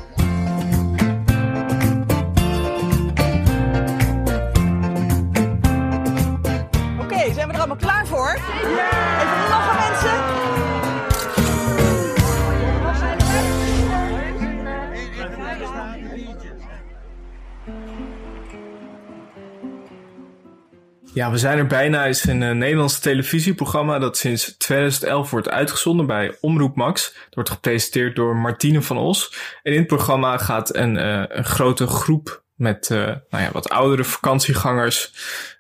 Ja, 21.16 21.32
we 21.32 21.38
zijn 21.38 21.58
er 21.58 21.68
bijna. 21.68 22.06
Is 22.06 22.24
een 22.24 22.42
uh, 22.42 22.52
Nederlands 22.52 23.00
televisieprogramma 23.00 24.00
dat 24.00 24.18
sinds 24.18 24.58
2011 24.58 25.30
wordt 25.30 25.50
uitgezonden 25.50 26.06
bij 26.06 26.38
Omroep 26.42 26.76
Max. 26.76 27.06
Het 27.26 27.36
wordt 27.36 27.50
gepresenteerd 27.50 28.16
door 28.16 28.36
Martine 28.36 28.82
van 28.82 28.98
Os. 28.98 29.36
En 29.64 29.72
in 29.72 29.80
het 29.80 29.88
programma 29.88 30.38
gaat 30.38 30.76
een, 30.76 30.96
uh, 30.96 31.24
een 31.28 31.46
grote 31.46 31.88
groep 31.88 32.44
met 32.56 32.90
uh, 32.90 33.00
nou 33.00 33.44
ja, 33.44 33.52
wat 33.52 33.70
oudere 33.70 34.04
vakantiegangers 34.04 35.14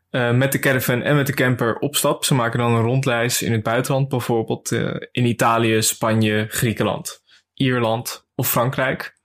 met 0.09 0.51
de 0.51 0.59
caravan 0.59 1.01
en 1.01 1.15
met 1.15 1.27
de 1.27 1.33
camper 1.33 1.75
op 1.75 1.95
stap. 1.95 2.25
Ze 2.25 2.33
maken 2.33 2.59
dan 2.59 2.73
een 2.73 2.81
rondreis 2.81 3.41
in 3.41 3.51
het 3.51 3.63
buitenland, 3.63 4.09
bijvoorbeeld 4.09 4.71
in 5.11 5.25
Italië, 5.25 5.81
Spanje, 5.81 6.45
Griekenland, 6.49 7.23
Ierland 7.53 8.27
of 8.35 8.49
Frankrijk. 8.49 9.17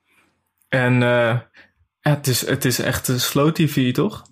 En 0.68 1.00
het, 2.00 2.26
is, 2.26 2.46
het 2.46 2.64
is 2.64 2.78
echt 2.78 3.08
een 3.08 3.20
slow 3.20 3.52
TV, 3.52 3.92
toch? 3.92 4.29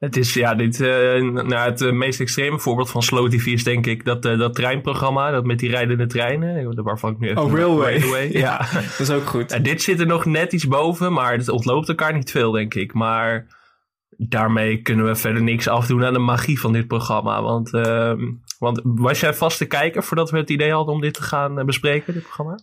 Het 0.00 0.16
is 0.16 0.34
ja, 0.34 0.54
dit, 0.54 0.80
uh, 0.80 0.88
nou, 1.32 1.70
het 1.70 1.80
uh, 1.80 1.92
meest 1.92 2.20
extreme 2.20 2.58
voorbeeld 2.58 2.90
van 2.90 3.02
slow 3.02 3.30
TV 3.30 3.46
is 3.46 3.64
denk 3.64 3.86
ik 3.86 4.04
dat, 4.04 4.24
uh, 4.24 4.38
dat 4.38 4.54
treinprogramma, 4.54 5.30
dat 5.30 5.44
met 5.44 5.58
die 5.58 5.70
rijdende 5.70 6.06
treinen, 6.06 6.82
waarvan 6.82 7.12
ik 7.12 7.18
nu 7.18 7.28
even... 7.28 7.42
Oh, 7.42 7.52
Railway. 7.52 7.98
railway. 7.98 8.32
ja, 8.46 8.58
dat 8.72 9.00
is 9.00 9.10
ook 9.10 9.26
goed. 9.26 9.52
En 9.52 9.62
dit 9.62 9.82
zit 9.82 10.00
er 10.00 10.06
nog 10.06 10.24
net 10.24 10.52
iets 10.52 10.66
boven, 10.66 11.12
maar 11.12 11.32
het 11.32 11.48
ontloopt 11.48 11.88
elkaar 11.88 12.14
niet 12.14 12.30
veel, 12.30 12.50
denk 12.50 12.74
ik. 12.74 12.94
Maar 12.94 13.46
daarmee 14.16 14.82
kunnen 14.82 15.06
we 15.06 15.14
verder 15.14 15.42
niks 15.42 15.68
afdoen 15.68 16.04
aan 16.04 16.12
de 16.12 16.18
magie 16.18 16.60
van 16.60 16.72
dit 16.72 16.86
programma. 16.86 17.42
Want, 17.42 17.74
ehm, 17.74 18.20
want 18.58 18.80
was 18.84 19.20
jij 19.20 19.34
vast 19.34 19.58
te 19.58 19.66
kijken 19.66 20.02
voordat 20.02 20.30
we 20.30 20.38
het 20.38 20.50
idee 20.50 20.72
hadden 20.72 20.94
om 20.94 21.00
dit 21.00 21.14
te 21.14 21.22
gaan 21.22 21.66
bespreken, 21.66 22.12
dit 22.14 22.22
programma? 22.22 22.58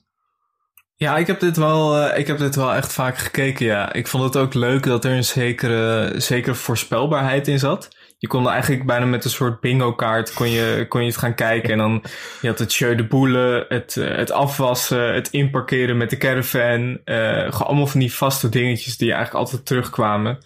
Ja, 1.00 1.18
ik 1.18 1.28
heb 1.28 1.40
dit 1.40 1.58
wel, 1.58 1.98
uh, 1.98 2.18
ik 2.18 2.28
heb 2.28 2.38
dit 2.38 2.56
wel 2.56 2.74
echt 2.74 2.94
vaak 2.94 3.18
gekeken, 3.18 3.66
ja. 3.66 3.94
Ik 3.94 4.08
vond 4.08 4.24
het 4.24 4.38
ook 4.38 4.54
leuk 4.54 4.84
dat 4.84 5.06
er 5.06 5.12
een 5.12 5.24
zekere, 5.24 6.14
zekere 6.16 6.56
voorspelbaarheid 6.56 7.48
in 7.48 7.60
zat. 7.60 7.96
Je 8.18 8.28
kon 8.28 8.50
eigenlijk 8.50 8.86
bijna 8.86 9.06
met 9.06 9.24
een 9.24 9.30
soort 9.30 9.60
bingo 9.60 9.94
kaart 9.94 10.34
kon 10.34 10.50
je, 10.50 10.86
kon 10.90 11.02
je 11.02 11.08
het 11.08 11.18
gaan 11.18 11.36
kijken. 11.36 11.72
En 11.72 11.78
dan, 11.78 12.04
je 12.42 12.48
had 12.48 12.60
het 12.60 12.72
show 12.72 12.98
de 12.98 13.08
boelen, 13.08 13.66
het, 13.68 13.96
uh, 13.96 14.16
het 14.16 14.32
afwassen, 14.32 15.14
het 15.14 15.30
inparkeren 15.30 15.98
met 15.98 16.10
de 16.10 16.18
caravan. 16.18 17.00
Uh, 17.06 17.40
gewoon 17.40 17.68
allemaal 17.68 17.88
van 17.88 18.00
die 18.00 18.14
vaste 18.14 18.50
dingetjes 18.50 18.98
die 18.98 19.14
eigenlijk 19.14 19.46
altijd 19.46 19.66
terugkwamen. 19.66 20.46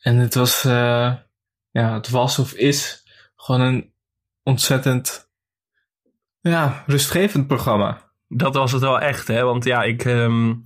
En 0.00 0.16
het 0.16 0.34
was, 0.34 0.62
ja, 0.62 1.24
het 1.70 2.10
was 2.10 2.38
of 2.38 2.52
is 2.52 3.02
gewoon 3.36 3.60
een 3.60 3.92
ontzettend, 4.42 5.30
ja, 6.40 6.82
rustgevend 6.86 7.46
programma 7.46 8.03
dat 8.36 8.54
was 8.54 8.72
het 8.72 8.80
wel 8.80 9.00
echt, 9.00 9.28
hè? 9.28 9.42
Want 9.42 9.64
ja, 9.64 9.82
ik, 9.82 10.04
um, 10.04 10.62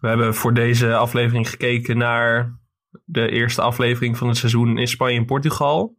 we 0.00 0.08
hebben 0.08 0.34
voor 0.34 0.54
deze 0.54 0.94
aflevering 0.94 1.50
gekeken 1.50 1.98
naar 1.98 2.58
de 3.04 3.28
eerste 3.28 3.62
aflevering 3.62 4.16
van 4.16 4.28
het 4.28 4.36
seizoen 4.36 4.78
in 4.78 4.88
Spanje 4.88 5.18
en 5.18 5.24
Portugal. 5.24 5.98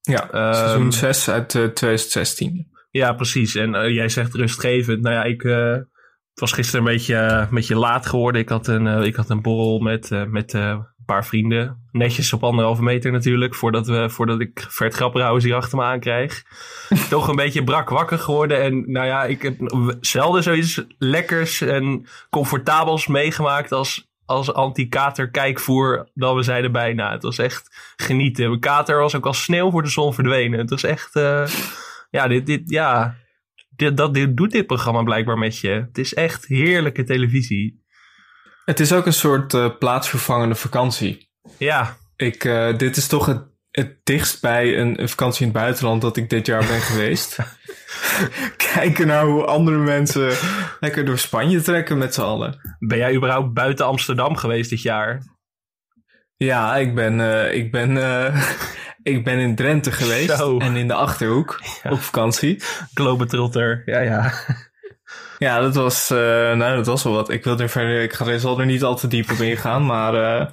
Ja, 0.00 0.48
um, 0.48 0.54
seizoen 0.54 0.92
6 0.92 1.30
uit 1.30 1.54
uh, 1.54 1.64
2016. 1.64 2.66
Ja, 2.90 3.12
precies. 3.12 3.54
En 3.54 3.74
uh, 3.74 3.94
jij 3.94 4.08
zegt 4.08 4.34
rustgevend. 4.34 5.02
Nou 5.02 5.14
ja, 5.14 5.22
ik 5.22 5.42
uh, 5.42 5.72
het 5.72 6.40
was 6.40 6.52
gisteren 6.52 6.86
een 6.86 6.92
beetje, 6.92 7.16
een 7.16 7.54
beetje 7.54 7.76
laat 7.76 8.06
geworden. 8.06 8.40
Ik 8.40 8.48
had 8.48 8.66
een, 8.66 8.86
ik 8.86 9.16
had 9.16 9.30
een 9.30 9.42
borrel 9.42 9.78
met, 9.78 10.10
met 10.28 10.52
paar 11.08 11.26
vrienden. 11.26 11.88
Netjes 11.92 12.32
op 12.32 12.44
anderhalve 12.44 12.82
meter 12.82 13.12
natuurlijk, 13.12 13.54
voordat, 13.54 13.86
we, 13.86 14.10
voordat 14.10 14.40
ik 14.40 14.66
Vert 14.68 14.94
Grapperhaus 14.94 15.44
hier 15.44 15.54
achter 15.54 15.78
me 15.78 15.84
aankrijg. 15.84 16.42
Toch 17.10 17.28
een 17.28 17.36
beetje 17.36 17.64
brak 17.64 17.88
wakker 17.88 18.18
geworden. 18.18 18.62
En 18.62 18.90
nou 18.90 19.06
ja, 19.06 19.24
ik 19.24 19.42
heb 19.42 19.56
zelden 20.00 20.42
zoiets 20.42 20.84
lekkers 20.98 21.60
en 21.60 22.06
comfortabels 22.30 23.06
meegemaakt 23.06 23.72
als, 23.72 24.08
als 24.24 24.52
anti-kater 24.52 25.30
kijkvoer 25.30 26.08
dan 26.14 26.36
we 26.36 26.42
zeiden 26.42 26.72
bijna. 26.72 27.12
Het 27.12 27.22
was 27.22 27.38
echt 27.38 27.94
genieten. 27.96 28.48
Mijn 28.48 28.60
kater 28.60 28.98
was 28.98 29.14
ook 29.14 29.26
als 29.26 29.42
sneeuw 29.42 29.70
voor 29.70 29.82
de 29.82 29.88
zon 29.88 30.14
verdwenen. 30.14 30.58
Het 30.58 30.70
was 30.70 30.82
echt, 30.82 31.16
uh, 31.16 31.46
ja, 32.10 32.28
dit, 32.28 32.46
dit, 32.46 32.62
ja, 32.64 33.16
dit, 33.76 33.96
dat, 33.96 34.14
dit 34.14 34.36
doet 34.36 34.50
dit 34.50 34.66
programma 34.66 35.02
blijkbaar 35.02 35.38
met 35.38 35.58
je. 35.58 35.68
Het 35.68 35.98
is 35.98 36.14
echt 36.14 36.46
heerlijke 36.46 37.04
televisie. 37.04 37.86
Het 38.68 38.80
is 38.80 38.92
ook 38.92 39.06
een 39.06 39.12
soort 39.12 39.52
uh, 39.54 39.68
plaatsvervangende 39.78 40.54
vakantie. 40.54 41.28
Ja. 41.58 41.96
Ik, 42.16 42.44
uh, 42.44 42.76
dit 42.76 42.96
is 42.96 43.06
toch 43.06 43.26
het, 43.26 43.42
het 43.70 43.96
dichtst 44.04 44.40
bij 44.40 44.78
een, 44.78 45.00
een, 45.00 45.08
vakantie 45.08 45.46
in 45.46 45.52
het 45.52 45.62
buitenland 45.62 46.02
dat 46.02 46.16
ik 46.16 46.30
dit 46.30 46.46
jaar 46.46 46.66
ben 46.66 46.80
geweest. 46.80 47.38
Kijken 48.74 49.06
naar 49.06 49.24
hoe 49.24 49.44
andere 49.44 49.78
mensen 49.78 50.32
lekker 50.80 51.04
door 51.04 51.18
Spanje 51.18 51.60
trekken 51.60 51.98
met 51.98 52.14
z'n 52.14 52.20
allen. 52.20 52.76
Ben 52.78 52.98
jij 52.98 53.14
überhaupt 53.14 53.52
buiten 53.52 53.86
Amsterdam 53.86 54.36
geweest 54.36 54.70
dit 54.70 54.82
jaar? 54.82 55.22
Ja, 56.36 56.76
ik 56.76 56.94
ben, 56.94 57.18
uh, 57.18 57.54
ik 57.54 57.72
ben, 57.72 57.90
ik 59.02 59.24
ben 59.24 59.38
in 59.38 59.54
Drenthe 59.54 59.92
geweest. 59.92 60.36
Zo. 60.36 60.58
En 60.58 60.76
in 60.76 60.88
de 60.88 60.94
Achterhoek 60.94 61.60
ja. 61.82 61.90
op 61.90 62.00
vakantie. 62.00 62.62
Globetrotter, 62.94 63.82
ja 63.84 64.00
ja. 64.00 64.32
Ja, 65.38 65.60
dat 65.60 65.74
was, 65.74 66.10
uh, 66.10 66.18
nou, 66.54 66.76
dat 66.76 66.86
was 66.86 67.02
wel 67.02 67.12
wat. 67.12 67.30
Ik 67.30 67.44
wil 67.44 67.58
er 67.58 67.68
verder, 67.68 68.02
ik 68.02 68.12
ga 68.12 68.26
er, 68.26 68.40
zal 68.40 68.60
er 68.60 68.66
niet 68.66 68.82
al 68.82 68.96
te 68.96 69.06
diep 69.06 69.30
op 69.30 69.38
ingaan, 69.38 69.86
maar, 69.86 70.14
uh, 70.14 70.46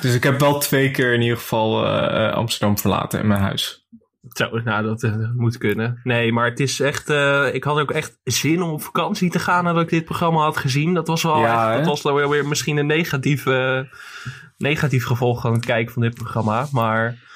dus 0.00 0.14
ik 0.14 0.22
heb 0.22 0.40
wel 0.40 0.58
twee 0.58 0.90
keer 0.90 1.14
in 1.14 1.20
ieder 1.20 1.36
geval 1.36 1.84
uh, 1.84 2.32
Amsterdam 2.32 2.78
verlaten 2.78 3.20
in 3.20 3.26
mijn 3.26 3.40
huis. 3.40 3.86
Zo, 4.28 4.60
nou, 4.64 4.84
dat 4.84 5.30
moet 5.36 5.58
kunnen. 5.58 6.00
Nee, 6.02 6.32
maar 6.32 6.44
het 6.44 6.60
is 6.60 6.80
echt, 6.80 7.08
ik 7.52 7.64
had 7.64 7.78
ook 7.78 7.90
echt 7.90 8.18
zin 8.24 8.62
om 8.62 8.70
op 8.70 8.82
vakantie 8.82 9.30
te 9.30 9.38
gaan 9.38 9.64
nadat 9.64 9.82
ik 9.82 9.88
dit 9.88 10.04
programma 10.04 10.40
had 10.40 10.56
gezien. 10.56 10.94
Dat 10.94 11.06
was 11.06 11.22
wel 11.22 11.38
ja, 11.38 11.70
echt, 11.70 11.78
dat 11.78 12.02
was 12.02 12.02
wel 12.02 12.28
weer 12.28 12.48
misschien 12.48 12.76
een 12.76 12.86
negatief, 12.86 13.44
negatief 14.56 15.04
gevolg 15.04 15.40
van 15.40 15.52
het 15.52 15.64
kijken 15.64 15.92
van 15.92 16.02
dit 16.02 16.14
programma, 16.14 16.66
maar... 16.72 17.30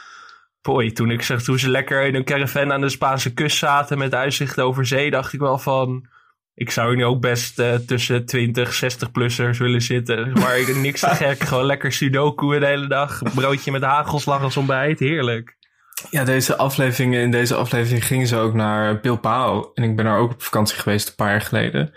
Boy, 0.63 0.91
toen 0.91 1.11
ik 1.11 1.23
zag 1.23 1.43
toen 1.43 1.59
ze 1.59 1.71
lekker 1.71 2.07
in 2.07 2.15
een 2.15 2.25
caravan 2.25 2.73
aan 2.73 2.81
de 2.81 2.89
Spaanse 2.89 3.35
kust 3.35 3.59
zaten 3.59 3.99
met 3.99 4.15
uitzicht 4.15 4.61
over 4.61 4.87
zee, 4.87 5.11
dacht 5.11 5.33
ik 5.33 5.41
wel 5.41 5.59
van 5.59 6.09
ik 6.57 6.71
zou 6.71 6.97
nu 6.97 7.05
ook 7.05 7.21
best 7.21 7.59
uh, 7.59 7.75
tussen 7.75 8.27
20, 8.27 8.83
60-plussers 8.85 9.59
willen 9.59 9.83
zitten. 9.83 10.33
Maar 10.33 10.59
ik 10.59 10.77
niks 10.77 11.01
te 11.01 11.15
gek. 11.25 11.43
Gewoon 11.43 11.65
lekker 11.65 11.93
sudoku 11.93 12.59
de 12.59 12.67
hele 12.67 12.87
dag. 12.87 13.23
Broodje 13.35 13.73
met 13.73 13.83
hagelslag 13.83 14.43
als 14.43 14.57
ontbijt. 14.57 14.99
Heerlijk. 14.99 15.57
Ja, 16.11 16.25
deze 16.25 16.57
aflevering, 16.57 17.15
in 17.15 17.31
deze 17.31 17.55
aflevering 17.55 18.07
gingen 18.07 18.27
ze 18.27 18.37
ook 18.37 18.55
naar 18.55 19.01
Bilbao. 19.01 19.71
En 19.75 19.83
ik 19.83 19.97
ben 19.97 20.05
daar 20.05 20.19
ook 20.19 20.33
op 20.33 20.43
vakantie 20.43 20.79
geweest 20.79 21.09
een 21.09 21.15
paar 21.15 21.31
jaar 21.31 21.41
geleden. 21.41 21.95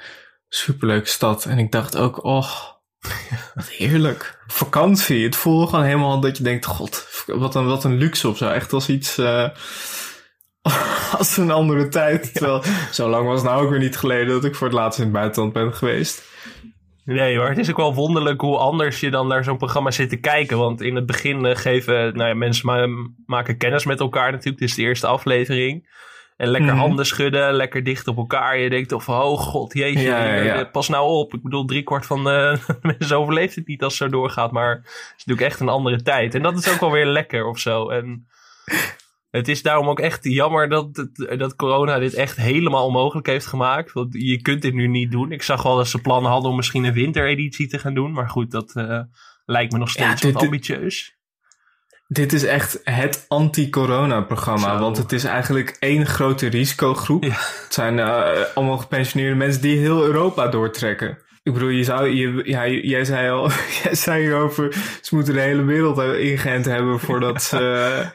Superleuke 0.50 1.10
stad. 1.10 1.46
En 1.46 1.58
ik 1.58 1.72
dacht 1.72 1.98
ook, 1.98 2.24
oh, 2.24 2.52
wat 3.54 3.70
heerlijk. 3.70 4.40
Vakantie. 4.48 5.24
Het 5.24 5.36
voelde 5.36 5.68
gewoon 5.68 5.86
helemaal 5.86 6.20
dat 6.20 6.38
je 6.38 6.44
denkt, 6.44 6.66
god, 6.66 7.26
wat 7.26 7.56
een, 7.56 7.66
wat 7.66 7.84
een 7.84 7.98
luxe 7.98 8.28
of 8.28 8.38
zo. 8.38 8.50
Echt 8.50 8.74
als 8.74 8.90
iets... 8.90 9.18
Uh, 9.18 9.50
als 11.18 11.38
een 11.38 11.52
andere 11.52 11.88
tijd. 11.88 12.34
Terwijl, 12.34 12.64
zo 12.92 13.10
lang 13.10 13.26
was 13.28 13.42
het 13.42 13.50
nou 13.50 13.64
ook 13.64 13.70
weer 13.70 13.80
niet 13.80 13.98
geleden 13.98 14.28
dat 14.28 14.46
ik 14.46 14.56
voor 14.56 14.68
het 14.68 14.76
laatst 14.76 14.98
in 15.00 15.04
het 15.06 15.14
buitenland 15.14 15.54
ben 15.54 15.74
geweest. 15.74 16.28
Nee 17.06 17.38
hoor, 17.38 17.50
het 17.50 17.58
is 17.58 17.70
ook 17.70 17.78
wel 17.78 17.94
wonderlijk 17.94 18.42
hoe 18.42 18.58
anders 18.58 19.00
je 19.00 19.10
dan 19.10 19.28
naar 19.28 19.44
zo'n 19.44 19.58
programma 19.58 19.92
zit 19.92 20.10
te 20.10 20.16
kijken. 20.16 20.58
Want 20.58 20.82
in 20.82 20.96
het 20.96 21.06
begin 21.06 21.46
uh, 21.46 21.56
geven 21.56 22.16
nou 22.16 22.28
ja, 22.30 22.34
mensen 22.36 22.66
ma 22.66 22.88
maken 23.26 23.58
kennis 23.58 23.86
met 23.86 24.00
elkaar 24.00 24.32
natuurlijk. 24.32 24.60
Dit 24.60 24.70
is 24.70 24.76
de 24.76 24.82
eerste 24.82 25.08
aflevering. 25.08 25.98
En 26.38 26.48
lekker 26.48 26.72
Mhm. 26.72 26.80
handen 26.80 27.06
schudden, 27.06 27.54
lekker 27.54 27.84
dicht 27.84 28.08
op 28.08 28.18
elkaar. 28.18 28.58
Je 28.58 28.70
denkt 28.70 28.92
of, 28.92 29.10
oh 29.10 29.38
god, 29.40 29.74
jeetje, 29.74 30.02
Ja, 30.02 30.24
ja, 30.26 30.34
ja. 30.42 30.56
eh, 30.56 30.72
pas 30.72 30.88
nou 30.90 31.08
op. 31.10 31.34
Ik 31.34 31.44
bedoel, 31.44 31.66
driekwart 31.66 32.06
van 32.06 32.24
de 32.24 32.58
mensen 32.82 33.18
overleeft 33.18 33.56
het 33.56 33.68
niet 33.68 33.84
als 33.84 34.00
het 34.00 34.10
zo 34.12 34.18
doorgaat. 34.18 34.52
Maar 34.52 34.70
het 34.76 35.14
is 35.18 35.26
natuurlijk 35.26 35.48
echt 35.52 35.60
een 35.60 35.70
andere 35.70 36.02
tijd. 36.02 36.36
En 36.36 36.42
dat 36.42 36.58
is 36.58 36.70
ook 36.74 36.80
wel 36.80 36.92
weer 36.92 37.06
lekker 37.06 37.46
of 37.46 37.60
zo. 37.60 37.90
En 37.90 38.28
het 39.30 39.48
is 39.48 39.62
daarom 39.62 39.90
ook 39.90 40.00
echt 40.00 40.24
jammer 40.24 40.70
dat, 40.70 41.08
dat 41.38 41.56
corona 41.56 42.00
dit 42.00 42.14
echt 42.14 42.38
helemaal 42.38 42.86
onmogelijk 42.86 43.28
heeft 43.28 43.46
gemaakt. 43.46 43.94
Want 43.94 44.14
je 44.14 44.42
kunt 44.42 44.62
dit 44.62 44.74
nu 44.74 44.88
niet 44.88 45.12
doen. 45.12 45.32
Ik 45.32 45.44
zag 45.44 45.64
wel 45.64 45.76
dat 45.76 45.88
ze 45.88 46.02
plannen 46.02 46.32
hadden 46.32 46.50
om 46.50 46.56
misschien 46.56 46.84
een 46.84 46.94
wintereditie 46.94 47.68
te 47.68 47.80
gaan 47.80 47.94
doen. 47.94 48.12
Maar 48.12 48.30
goed, 48.30 48.52
dat 48.52 48.72
eh, 48.76 49.00
lijkt 49.46 49.72
me 49.72 49.78
nog 49.78 49.90
steeds 49.90 50.22
Ja, 50.22 50.28
dit- 50.28 50.36
ambitieus. 50.36 51.18
Dit 52.08 52.34
is 52.34 52.44
echt 52.44 52.82
het 52.84 53.26
anti-corona-programma. 53.28 54.80
Want 54.80 54.98
het 54.98 55.12
is 55.12 55.24
eigenlijk 55.24 55.76
één 55.80 56.06
grote 56.06 56.48
risicogroep. 56.48 57.24
Het 57.24 57.66
zijn 57.70 58.00
eh, 58.00 58.28
allemaal 58.56 58.78
gepensioneerde 58.78 59.36
mensen 59.36 59.62
die 59.62 59.78
heel 59.78 60.04
Europa 60.06 60.48
doortrekken. 60.48 61.18
Ik 61.44 61.54
bedoel, 61.54 61.70
je 61.70 61.84
zou, 61.84 62.10
je, 62.10 62.42
ja, 62.46 62.68
jij 62.68 63.06
zei 63.06 63.30
al, 63.30 63.50
jij 63.84 63.96
zei 63.96 64.22
hierover, 64.22 64.74
ze 65.02 65.16
moeten 65.16 65.34
de 65.34 65.40
hele 65.40 65.64
wereld 65.64 66.00
ingeënt 66.00 66.66
hebben 66.66 67.00
voordat, 67.00 67.44
ze, 67.44 68.12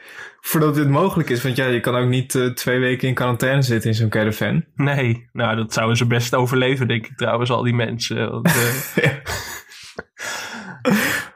voordat 0.46 0.74
dit 0.74 0.88
mogelijk 0.88 1.30
is. 1.30 1.42
Want 1.42 1.57
ja, 1.57 1.66
je 1.66 1.80
kan 1.80 1.94
ook 1.94 2.09
niet 2.09 2.35
eh, 2.35 2.46
twee 2.46 2.78
weken 2.78 3.09
in 3.09 3.14
quarantaine 3.14 3.62
zitten 3.62 3.90
in 3.90 3.96
zo'n 3.96 4.09
caravan. 4.09 4.64
Nee, 4.74 5.28
nou 5.33 5.57
dat 5.57 5.72
zouden 5.72 5.96
ze 5.96 6.07
best 6.07 6.35
overleven, 6.35 6.88
denk 6.88 7.07
ik 7.07 7.16
trouwens, 7.16 7.50
al 7.50 7.62
die 7.62 7.74
mensen. 7.74 8.30
Want, 8.30 8.46
eh, 8.94 9.11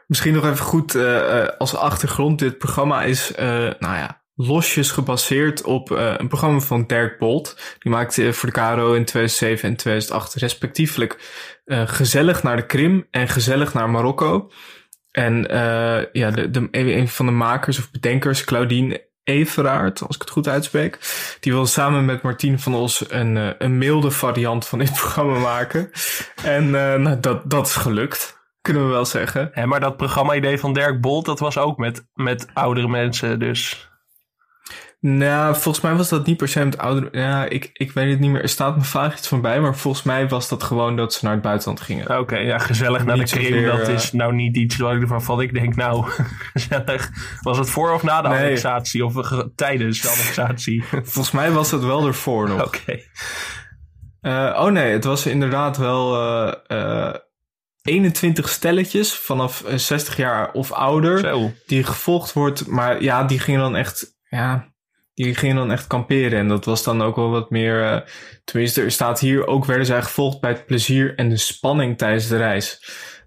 Misschien 0.07 0.33
nog 0.33 0.45
even 0.45 0.65
goed 0.65 0.95
eh, 0.95 1.47
als 1.57 1.75
achtergrond. 1.75 2.39
Dit 2.39 2.57
programma 2.57 3.03
is, 3.03 3.33
nou 3.79 3.95
ja, 3.95 4.21
losjes 4.35 4.91
gebaseerd 4.91 5.63
op 5.63 5.89
een 5.89 6.27
programma 6.27 6.59
van 6.59 6.87
Dirk 6.87 7.19
Bolt. 7.19 7.75
Die 7.79 7.91
maakte 7.91 8.33
voor 8.33 8.51
de 8.51 8.59
KRO 8.59 8.93
in 8.93 9.05
2007 9.05 9.69
en 9.69 9.75
2008 9.75 10.33
respectievelijk 10.33 11.17
gezellig 11.65 12.43
naar 12.43 12.55
de 12.55 12.65
Krim 12.65 13.07
en 13.11 13.27
gezellig 13.27 13.73
naar 13.73 13.89
Marokko. 13.89 14.51
En 15.11 15.49
eh, 15.49 16.05
ja, 16.11 16.31
de, 16.31 16.49
de, 16.51 16.67
een 16.71 17.07
van 17.07 17.25
de 17.25 17.31
makers 17.31 17.79
of 17.79 17.91
bedenkers, 17.91 18.43
Claudine 18.43 19.07
Everaert, 19.23 20.01
als 20.01 20.15
ik 20.15 20.21
het 20.21 20.31
goed 20.31 20.47
uitspreek, 20.47 20.99
die 21.39 21.51
wil 21.51 21.65
samen 21.65 22.05
met 22.05 22.21
Martien 22.21 22.59
van 22.59 22.75
Os 22.75 23.05
een, 23.07 23.37
eh, 23.37 23.49
een 23.57 23.77
milde 23.77 24.11
variant 24.11 24.67
van 24.67 24.79
dit 24.79 24.93
programma 24.99 25.39
maken. 25.39 25.91
En 26.43 26.63
eh, 26.63 26.99
nou, 26.99 27.19
dat, 27.19 27.49
dat 27.49 27.67
is 27.67 27.75
gelukt, 27.75 28.39
kunnen 28.61 28.85
we 28.85 28.91
wel 28.91 29.05
zeggen. 29.05 29.49
Hè, 29.53 29.65
maar 29.65 29.79
dat 29.79 29.97
programma-idee 29.97 30.59
van 30.59 30.73
Dirk 30.73 31.01
Bolt, 31.01 31.25
dat 31.25 31.39
was 31.39 31.57
ook 31.57 31.77
met, 31.77 32.07
met 32.13 32.47
oudere 32.53 32.87
mensen, 32.87 33.39
dus... 33.39 33.88
Nou, 35.01 35.55
volgens 35.55 35.81
mij 35.83 35.93
was 35.95 36.09
dat 36.09 36.25
niet 36.25 36.37
per 36.37 36.47
se 36.47 36.65
met 36.65 36.77
ouderen. 36.77 37.09
Ja, 37.21 37.45
ik, 37.45 37.69
ik 37.73 37.91
weet 37.91 38.09
het 38.09 38.19
niet 38.19 38.29
meer. 38.31 38.41
Er 38.41 38.49
staat 38.49 38.75
me 38.77 38.83
vaag 38.83 39.17
iets 39.17 39.27
van 39.27 39.41
bij, 39.41 39.59
maar 39.59 39.75
volgens 39.75 40.03
mij 40.03 40.27
was 40.27 40.49
dat 40.49 40.63
gewoon 40.63 40.95
dat 40.95 41.13
ze 41.13 41.25
naar 41.25 41.33
het 41.33 41.41
buitenland 41.41 41.81
gingen. 41.81 42.19
Oké, 42.19 42.37
ja, 42.37 42.57
gezellig 42.57 43.05
naar 43.05 43.17
de 43.17 43.23
Krim, 43.23 43.65
dat 43.65 43.87
eh, 43.87 43.93
is 43.93 44.11
nou 44.11 44.33
niet 44.33 44.57
iets 44.57 44.77
waarvan 44.77 45.41
ik 45.41 45.53
denk, 45.53 45.75
nou, 45.75 46.05
gezellig. 46.53 47.09
Was 47.41 47.57
het 47.57 47.69
voor 47.69 47.91
of 47.93 48.03
na 48.03 48.21
de 48.21 48.27
Nee. 48.27 48.37
annexatie 48.37 49.05
of 49.05 49.13
ge- 49.15 49.51
tijdens 49.55 50.01
de 50.01 50.09
annexatie? 50.09 50.83
Volgens 51.13 51.31
mij 51.31 51.51
was 51.51 51.71
het 51.71 51.83
wel 51.83 52.07
ervoor 52.07 52.47
nog. 52.49 52.65
Oké. 52.65 52.99
Eh, 54.21 54.59
oh 54.63 54.71
nee, 54.71 54.91
het 54.91 55.03
was 55.03 55.25
inderdaad 55.25 55.77
wel 55.77 56.15
eh, 56.67 57.07
eh, 57.07 57.15
21 57.81 58.49
stelletjes 58.49 59.15
vanaf 59.17 59.63
eh, 59.63 59.75
60 59.77 60.17
jaar 60.17 60.51
of 60.51 60.71
ouder 60.71 61.51
die 61.65 61.83
gevolgd 61.83 62.33
wordt. 62.33 62.67
Maar 62.67 63.01
ja, 63.03 63.23
die 63.23 63.39
gingen 63.39 63.59
dan 63.59 63.75
echt, 63.75 64.17
ja, 64.29 64.67
die 65.25 65.35
gingen 65.35 65.55
dan 65.55 65.71
echt 65.71 65.87
kamperen. 65.87 66.39
En 66.39 66.47
dat 66.47 66.65
was 66.65 66.83
dan 66.83 67.01
ook 67.01 67.15
wel 67.15 67.29
wat 67.29 67.49
meer, 67.49 67.83
eh, 67.83 67.97
tenminste 68.43 68.81
er 68.81 68.91
staat 68.91 69.19
hier 69.19 69.47
ook 69.47 69.65
werden 69.65 69.85
zij 69.85 70.01
gevolgd 70.01 70.39
bij 70.41 70.49
het 70.51 70.65
plezier 70.65 71.15
en 71.15 71.29
de 71.29 71.37
spanning 71.37 71.97
tijdens 71.97 72.27
de 72.27 72.37
reis. 72.37 72.79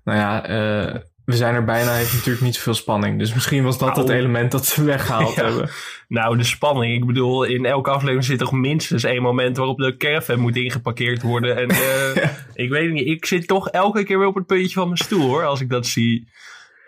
Nou 0.04 0.18
ja, 0.18 0.44
eh, 0.46 0.94
we 1.24 1.36
zijn 1.36 1.54
er 1.54 1.64
bijna, 1.64 1.92
heeft 1.94 2.12
natuurlijk 2.12 2.44
niet 2.44 2.54
zoveel 2.54 2.74
spanning. 2.74 3.18
Dus 3.18 3.34
misschien 3.34 3.64
was 3.64 3.78
dat 3.78 3.88
Nou. 3.88 4.00
het 4.00 4.10
element 4.16 4.50
dat 4.52 4.66
ze 4.66 4.84
weggehaald 4.84 5.34
Ja. 5.36 5.44
hebben. 5.44 5.70
Nou, 6.08 6.36
de 6.38 6.44
spanning. 6.44 6.94
Ik 6.94 7.06
bedoel, 7.06 7.44
in 7.44 7.64
elke 7.66 7.90
aflevering 7.90 8.24
zit 8.24 8.38
toch 8.38 8.52
minstens 8.52 9.04
één 9.04 9.22
moment 9.22 9.56
waarop 9.56 9.78
de 9.78 9.96
caravan 9.96 10.38
moet 10.40 10.56
ingeparkeerd 10.56 11.22
worden. 11.22 11.56
En 11.56 11.68
eh, 11.68 12.28
ik 12.64 12.70
weet 12.70 12.92
niet, 12.92 13.06
ik 13.06 13.26
zit 13.26 13.46
toch 13.46 13.68
elke 13.68 14.04
keer 14.04 14.18
weer 14.18 14.26
op 14.28 14.34
het 14.34 14.46
puntje 14.46 14.72
van 14.74 14.86
mijn 14.86 14.98
stoel 14.98 15.26
hoor, 15.28 15.44
als 15.44 15.60
ik 15.60 15.68
dat 15.70 15.86
zie. 15.86 16.28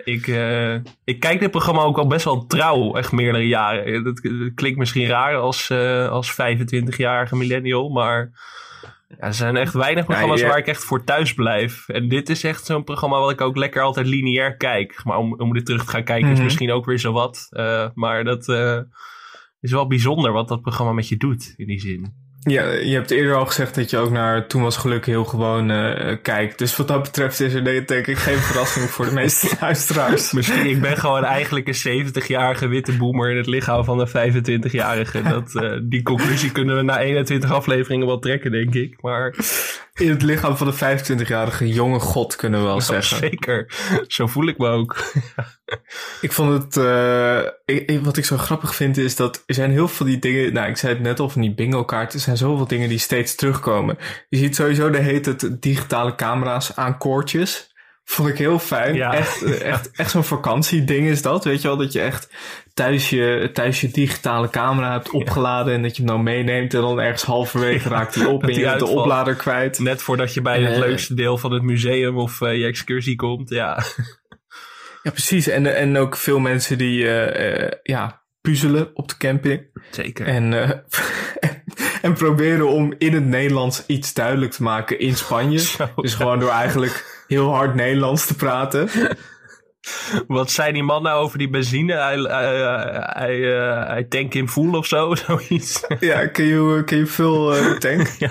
Ik, 0.05 0.27
eh, 0.27 0.75
ik 1.05 1.21
kijk 1.21 1.41
dit 1.41 1.51
programma 1.51 1.83
ook 1.83 1.99
al 1.99 2.07
best 2.07 2.25
wel 2.25 2.47
trouw, 2.47 2.95
echt 2.95 3.13
meerdere 3.13 3.47
jaren. 3.47 4.05
Dat, 4.05 4.17
dat 4.17 4.55
klinkt 4.55 4.79
misschien 4.79 5.07
raar 5.07 5.37
als, 5.37 5.71
eh, 5.71 6.09
als 6.09 6.33
25-jarige 6.33 7.37
millennial, 7.37 7.89
maar 7.89 8.31
ja, 9.09 9.17
er 9.19 9.35
zijn 9.35 9.57
echt 9.57 9.73
weinig 9.75 10.05
programma's 10.05 10.41
ja. 10.41 10.49
waar 10.49 10.59
ik 10.59 10.67
echt 10.67 10.85
voor 10.85 11.05
thuis 11.05 11.35
blijf. 11.35 11.89
En 11.89 12.09
dit 12.09 12.29
is 12.29 12.45
echt 12.45 12.65
zo'n 12.65 12.85
programma 12.85 13.19
wat 13.19 13.31
ik 13.31 13.41
ook 13.41 13.57
lekker 13.57 13.83
altijd 13.83 14.07
lineair 14.07 14.57
kijk. 14.57 15.01
Maar 15.05 15.17
om, 15.17 15.41
om 15.41 15.53
dit 15.53 15.67
terug 15.67 15.85
te 15.85 15.91
gaan 15.91 16.05
kijken 16.05 16.29
is 16.29 16.35
Mhm. 16.35 16.45
misschien 16.45 16.73
ook 16.73 16.85
weer 16.85 16.99
zo 16.99 17.13
wat. 17.13 17.47
Eh, 17.51 17.89
maar 17.95 18.25
dat 18.25 18.49
is 19.61 19.73
wel 19.73 19.87
bijzonder 19.87 20.33
wat 20.33 20.49
dat 20.49 20.63
programma 20.63 20.93
met 20.93 21.09
je 21.09 21.17
doet, 21.17 21.55
in 21.57 21.67
die 21.67 21.81
zin. 21.81 22.24
Ja, 22.45 22.71
je 22.71 22.95
hebt 22.95 23.11
eerder 23.11 23.35
al 23.35 23.47
gezegd 23.47 23.75
dat 23.75 23.91
je 23.91 23.99
ook 23.99 24.11
naar 24.11 24.47
Toen 24.47 24.63
was 24.63 24.77
geluk 24.77 25.07
heel 25.07 25.25
gewoon 25.25 25.71
eh, 25.71 26.17
kijkt. 26.23 26.59
Dus 26.59 26.77
wat 26.77 26.89
dat 26.89 27.03
betreft 27.03 27.41
is 27.41 27.55
er 27.55 27.87
denk 27.87 28.07
ik 28.07 28.19
geen 28.19 28.39
verrassing 28.39 28.91
voor 28.91 29.05
de 29.05 29.13
meeste 29.23 29.57
luisteraars. 29.61 30.33
Misschien, 30.33 30.67
ik 30.67 30.81
ben 30.81 30.97
gewoon 30.97 31.25
eigenlijk 31.25 31.69
een 31.69 32.07
70-jarige 32.07 32.67
witte 32.67 32.97
boomer 32.97 33.31
in 33.31 33.37
het 33.37 33.47
lichaam 33.47 33.85
van 33.85 34.01
een 34.01 34.09
25-jarige. 34.09 35.23
Dat, 35.23 35.55
eh, 35.55 35.79
die 35.83 36.03
conclusie 36.03 36.53
kunnen 36.53 36.77
we 36.77 36.83
na 36.83 37.01
21 37.01 37.53
afleveringen 37.53 38.07
wel 38.07 38.19
trekken, 38.19 38.51
denk 38.51 38.75
ik. 38.75 39.03
Maar 39.03 39.35
In 40.01 40.09
het 40.11 40.23
lichaam 40.23 40.57
van 40.57 40.67
de 40.67 40.73
25-jarige 40.75 41.69
jonge 41.69 41.99
god 41.99 42.37
kunnen 42.37 42.61
we 42.61 42.67
wel 42.67 42.77
Nou, 42.77 42.87
zeggen. 42.87 43.17
zeker, 43.19 43.67
zo 44.09 44.27
voel 44.27 44.47
ik 44.47 44.59
me 44.59 44.69
ook. 44.69 45.13
Ik 46.21 46.33
vond 46.33 46.63
het, 46.63 46.77
eh, 46.77 47.39
ik- 47.65 47.91
ik- 47.91 48.05
wat 48.05 48.17
ik 48.17 48.25
zo 48.25 48.37
grappig 48.37 48.75
vind 48.75 48.97
is 48.97 49.17
dat 49.17 49.43
er 49.47 49.55
zijn 49.55 49.71
heel 49.71 49.89
veel 49.89 50.07
die 50.07 50.19
dingen, 50.19 50.53
nou 50.53 50.69
ik 50.69 50.77
zei 50.77 50.93
het 50.95 51.03
net 51.03 51.21
al 51.21 51.29
van 51.31 51.41
die 51.41 51.55
bingo 51.55 51.85
kaarten, 51.85 52.19
er 52.19 52.25
zijn 52.25 52.37
zoveel 52.37 52.67
dingen 52.67 52.89
die 52.89 52.99
steeds 52.99 53.35
terugkomen. 53.35 53.99
Je 54.29 54.39
ziet 54.39 54.55
sowieso 54.55 54.91
de 54.91 54.99
heet 54.99 55.27
het 55.27 55.57
digitale 55.63 56.15
camera's 56.15 56.77
aan 56.77 56.99
koordjes. 56.99 57.74
Vond 58.05 58.29
ik 58.29 58.39
heel 58.39 58.59
fijn. 58.59 58.95
Ja. 58.95 59.15
Echt, 59.15 59.43
eh, 59.43 59.61
echt, 59.73 59.91
echt 59.91 60.11
zo'n 60.11 60.25
vakantieding 60.25 61.09
is 61.09 61.23
dat. 61.23 61.45
Weet 61.45 61.63
je 61.63 61.69
wel, 61.69 61.77
dat 61.77 61.93
je 61.93 62.01
echt 62.01 62.29
thuis 62.75 63.11
je, 63.11 63.51
thuis 63.53 63.81
je 63.81 63.89
digitale 63.89 64.51
camera 64.51 64.93
hebt 64.93 65.11
opgeladen 65.11 65.75
en 65.75 65.83
dat 65.83 65.97
je 65.97 66.03
hem 66.03 66.11
dan 66.11 66.23
meeneemt 66.23 66.75
en 66.75 66.81
dan 66.81 67.01
ergens 67.01 67.23
halverwege 67.23 67.89
raakt 67.89 68.15
die 68.15 68.29
op 68.29 68.43
en 68.47 68.55
je 68.55 68.61
bent 68.61 68.79
de 68.79 68.87
oplader 68.87 69.35
kwijt. 69.35 69.79
Net 69.79 70.03
voordat 70.03 70.35
je 70.35 70.43
bij 70.43 70.63
het 70.63 70.77
leukste 70.77 71.15
deel 71.15 71.39
van 71.39 71.53
het 71.53 71.63
museum 71.63 72.17
of 72.17 72.41
eh, 72.41 72.59
je 72.59 72.65
excursie 72.65 73.17
komt, 73.17 73.49
ja. 73.49 73.79
Ja, 75.03 75.11
precies. 75.11 75.49
En, 75.49 75.77
en 75.77 75.97
ook 75.97 76.17
veel 76.17 76.39
mensen 76.39 76.79
die 76.79 77.09
eh, 77.09 77.79
ja, 77.83 78.23
puzzelen 78.41 78.91
op 78.95 79.09
de 79.09 79.17
camping. 79.17 79.67
Zeker. 79.91 80.27
En, 80.27 80.53
en 82.03 82.13
proberen 82.13 82.69
om 82.69 82.95
in 82.99 83.15
het 83.15 83.25
Nederlands 83.25 83.87
iets 83.87 84.15
duidelijk 84.15 84.53
te 84.53 84.63
maken 84.63 84.99
in 84.99 85.17
Spanje. 85.17 85.61
dus 85.97 86.15
gewoon 86.15 86.39
door 86.41 86.51
eigenlijk 86.51 87.14
heel 87.27 87.55
hard 87.55 87.75
Nederlands 87.75 88.27
te 88.27 88.35
praten. 88.35 88.89
Wat 90.27 90.51
zei 90.51 90.73
die 90.73 90.83
man 90.83 91.03
nou 91.03 91.23
over 91.23 91.39
die 91.39 91.51
benzine? 91.51 91.93
Hij, 91.93 92.19
hij, 92.19 92.61
hij, 93.03 93.59
eh, 93.59 93.87
hij 93.87 94.05
tank 94.05 94.35
in 94.35 94.49
voel 94.49 94.75
of 94.75 94.87
zo, 94.87 95.15
zoiets. 95.27 95.87
Ja, 96.01 96.27
kun 96.27 96.45
je, 96.45 96.83
kun 96.85 96.99
je 96.99 97.07
veel 97.07 97.55
tank? 97.79 98.09
ja. 98.19 98.31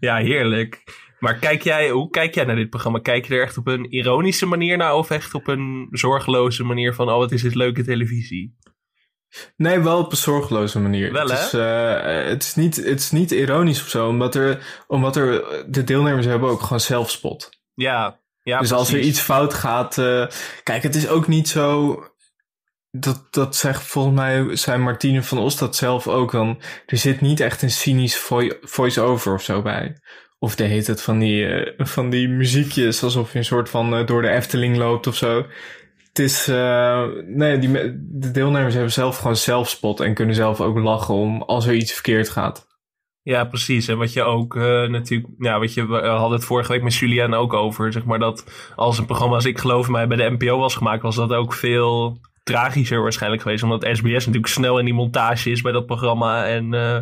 ja, 0.00 0.16
heerlijk. 0.16 0.82
Maar 1.18 1.38
kijk 1.38 1.62
jij, 1.62 1.90
hoe 1.90 2.10
kijk 2.10 2.34
jij 2.34 2.44
naar 2.44 2.56
dit 2.56 2.70
programma? 2.70 2.98
Kijk 2.98 3.26
je 3.26 3.34
er 3.34 3.42
echt 3.42 3.58
op 3.58 3.66
een 3.66 3.90
ironische 3.90 4.46
manier 4.46 4.76
naar 4.76 4.94
of 4.94 5.10
echt 5.10 5.34
op 5.34 5.48
een 5.48 5.88
zorgeloze 5.90 6.64
manier 6.64 6.94
van, 6.94 7.08
oh 7.08 7.16
wat 7.16 7.32
is 7.32 7.42
dit 7.42 7.54
leuke 7.54 7.84
televisie? 7.84 8.56
Nee, 9.56 9.78
wel 9.80 9.98
op 9.98 10.10
een 10.10 10.16
zorgeloze 10.16 10.80
manier. 10.80 11.12
Wel, 11.12 11.28
het, 11.28 11.38
hè? 11.38 11.44
is, 11.44 11.52
eh, 11.52 12.28
het, 12.28 12.42
is 12.42 12.54
niet, 12.54 12.76
het 12.76 13.00
is 13.00 13.10
niet 13.10 13.30
ironisch 13.30 13.82
of 13.82 13.88
zo, 13.88 14.08
omdat 14.08 14.34
er, 14.34 14.82
omdat 14.86 15.16
er 15.16 15.44
de 15.68 15.84
deelnemers 15.84 16.26
hebben 16.26 16.48
ook 16.48 16.60
gewoon 16.60 16.80
zelfspot. 16.80 17.50
Ja, 17.74 18.20
ja 18.42 18.58
dus 18.58 18.72
als 18.72 18.92
er 18.92 19.00
iets 19.00 19.20
fout 19.20 19.54
gaat. 19.54 19.98
eh, 19.98 20.26
kijk, 20.62 20.82
het 20.82 20.94
is 20.94 21.08
ook 21.08 21.28
niet 21.28 21.48
zo. 21.48 21.96
Dat, 22.90 23.26
dat 23.30 23.56
zegt 23.56 23.82
volgens 23.82 24.14
mij, 24.14 24.56
zei 24.56 24.78
Martine 24.78 25.22
van 25.22 25.38
Os 25.38 25.56
dat 25.56 25.76
zelf 25.76 26.08
ook. 26.08 26.32
Dan, 26.32 26.60
er 26.86 26.96
zit 26.96 27.20
niet 27.20 27.40
echt 27.40 27.62
een 27.62 27.70
cynisch 27.70 28.16
voi- 28.18 28.58
voice-over 28.62 29.34
of 29.34 29.42
zo 29.42 29.62
bij. 29.62 29.96
Of 30.38 30.54
de 30.56 30.64
heet 30.64 30.86
het 30.86 31.02
van 31.02 31.18
die, 31.18 31.46
eh, 31.46 31.86
van 31.86 32.10
die 32.10 32.28
muziekjes, 32.28 33.02
alsof 33.02 33.32
je 33.32 33.38
een 33.38 33.44
soort 33.44 33.68
van 33.70 33.94
eh, 33.94 34.06
door 34.06 34.22
de 34.22 34.28
Efteling 34.28 34.76
loopt 34.76 35.06
of 35.06 35.16
zo. 35.16 35.46
Het 36.08 36.18
is, 36.18 36.48
eh, 36.48 37.04
nee, 37.26 37.58
die, 37.58 37.70
de 38.00 38.30
deelnemers 38.30 38.74
hebben 38.74 38.92
zelf 38.92 39.16
gewoon 39.16 39.36
zelfspot 39.36 40.00
en 40.00 40.14
kunnen 40.14 40.34
zelf 40.34 40.60
ook 40.60 40.78
lachen 40.78 41.14
om 41.14 41.42
als 41.42 41.66
er 41.66 41.74
iets 41.74 41.92
verkeerd 41.92 42.28
gaat. 42.28 42.66
Ja, 43.22 43.44
precies. 43.44 43.88
En 43.88 43.98
wat 43.98 44.12
je 44.12 44.22
ook 44.22 44.56
eh, 44.56 44.62
natuurlijk, 44.88 45.28
ja, 45.38 45.58
wat 45.58 45.74
je, 45.74 45.86
we 45.86 46.06
hadden 46.06 46.38
het 46.38 46.46
vorige 46.46 46.72
week 46.72 46.82
met 46.82 46.94
Julian 46.94 47.34
ook 47.34 47.52
over, 47.52 47.92
zeg 47.92 48.04
maar 48.04 48.18
dat 48.18 48.44
als 48.76 48.98
een 48.98 49.06
programma 49.06 49.34
als 49.34 49.44
ik 49.44 49.58
geloof 49.58 49.88
mij 49.88 50.06
bij 50.06 50.16
de 50.16 50.36
NPO 50.38 50.58
was 50.58 50.74
gemaakt, 50.74 51.02
was 51.02 51.16
dat 51.16 51.32
ook 51.32 51.52
veel 51.52 52.18
tragischer 52.44 53.02
waarschijnlijk 53.02 53.42
geweest, 53.42 53.62
omdat 53.62 53.88
SBS 53.92 54.26
natuurlijk 54.26 54.46
snel 54.46 54.78
in 54.78 54.84
die 54.84 54.94
montage 54.94 55.50
is 55.50 55.60
bij 55.62 55.72
dat 55.72 55.86
programma 55.86 56.46
en 56.46 56.74
eh, 56.74 56.94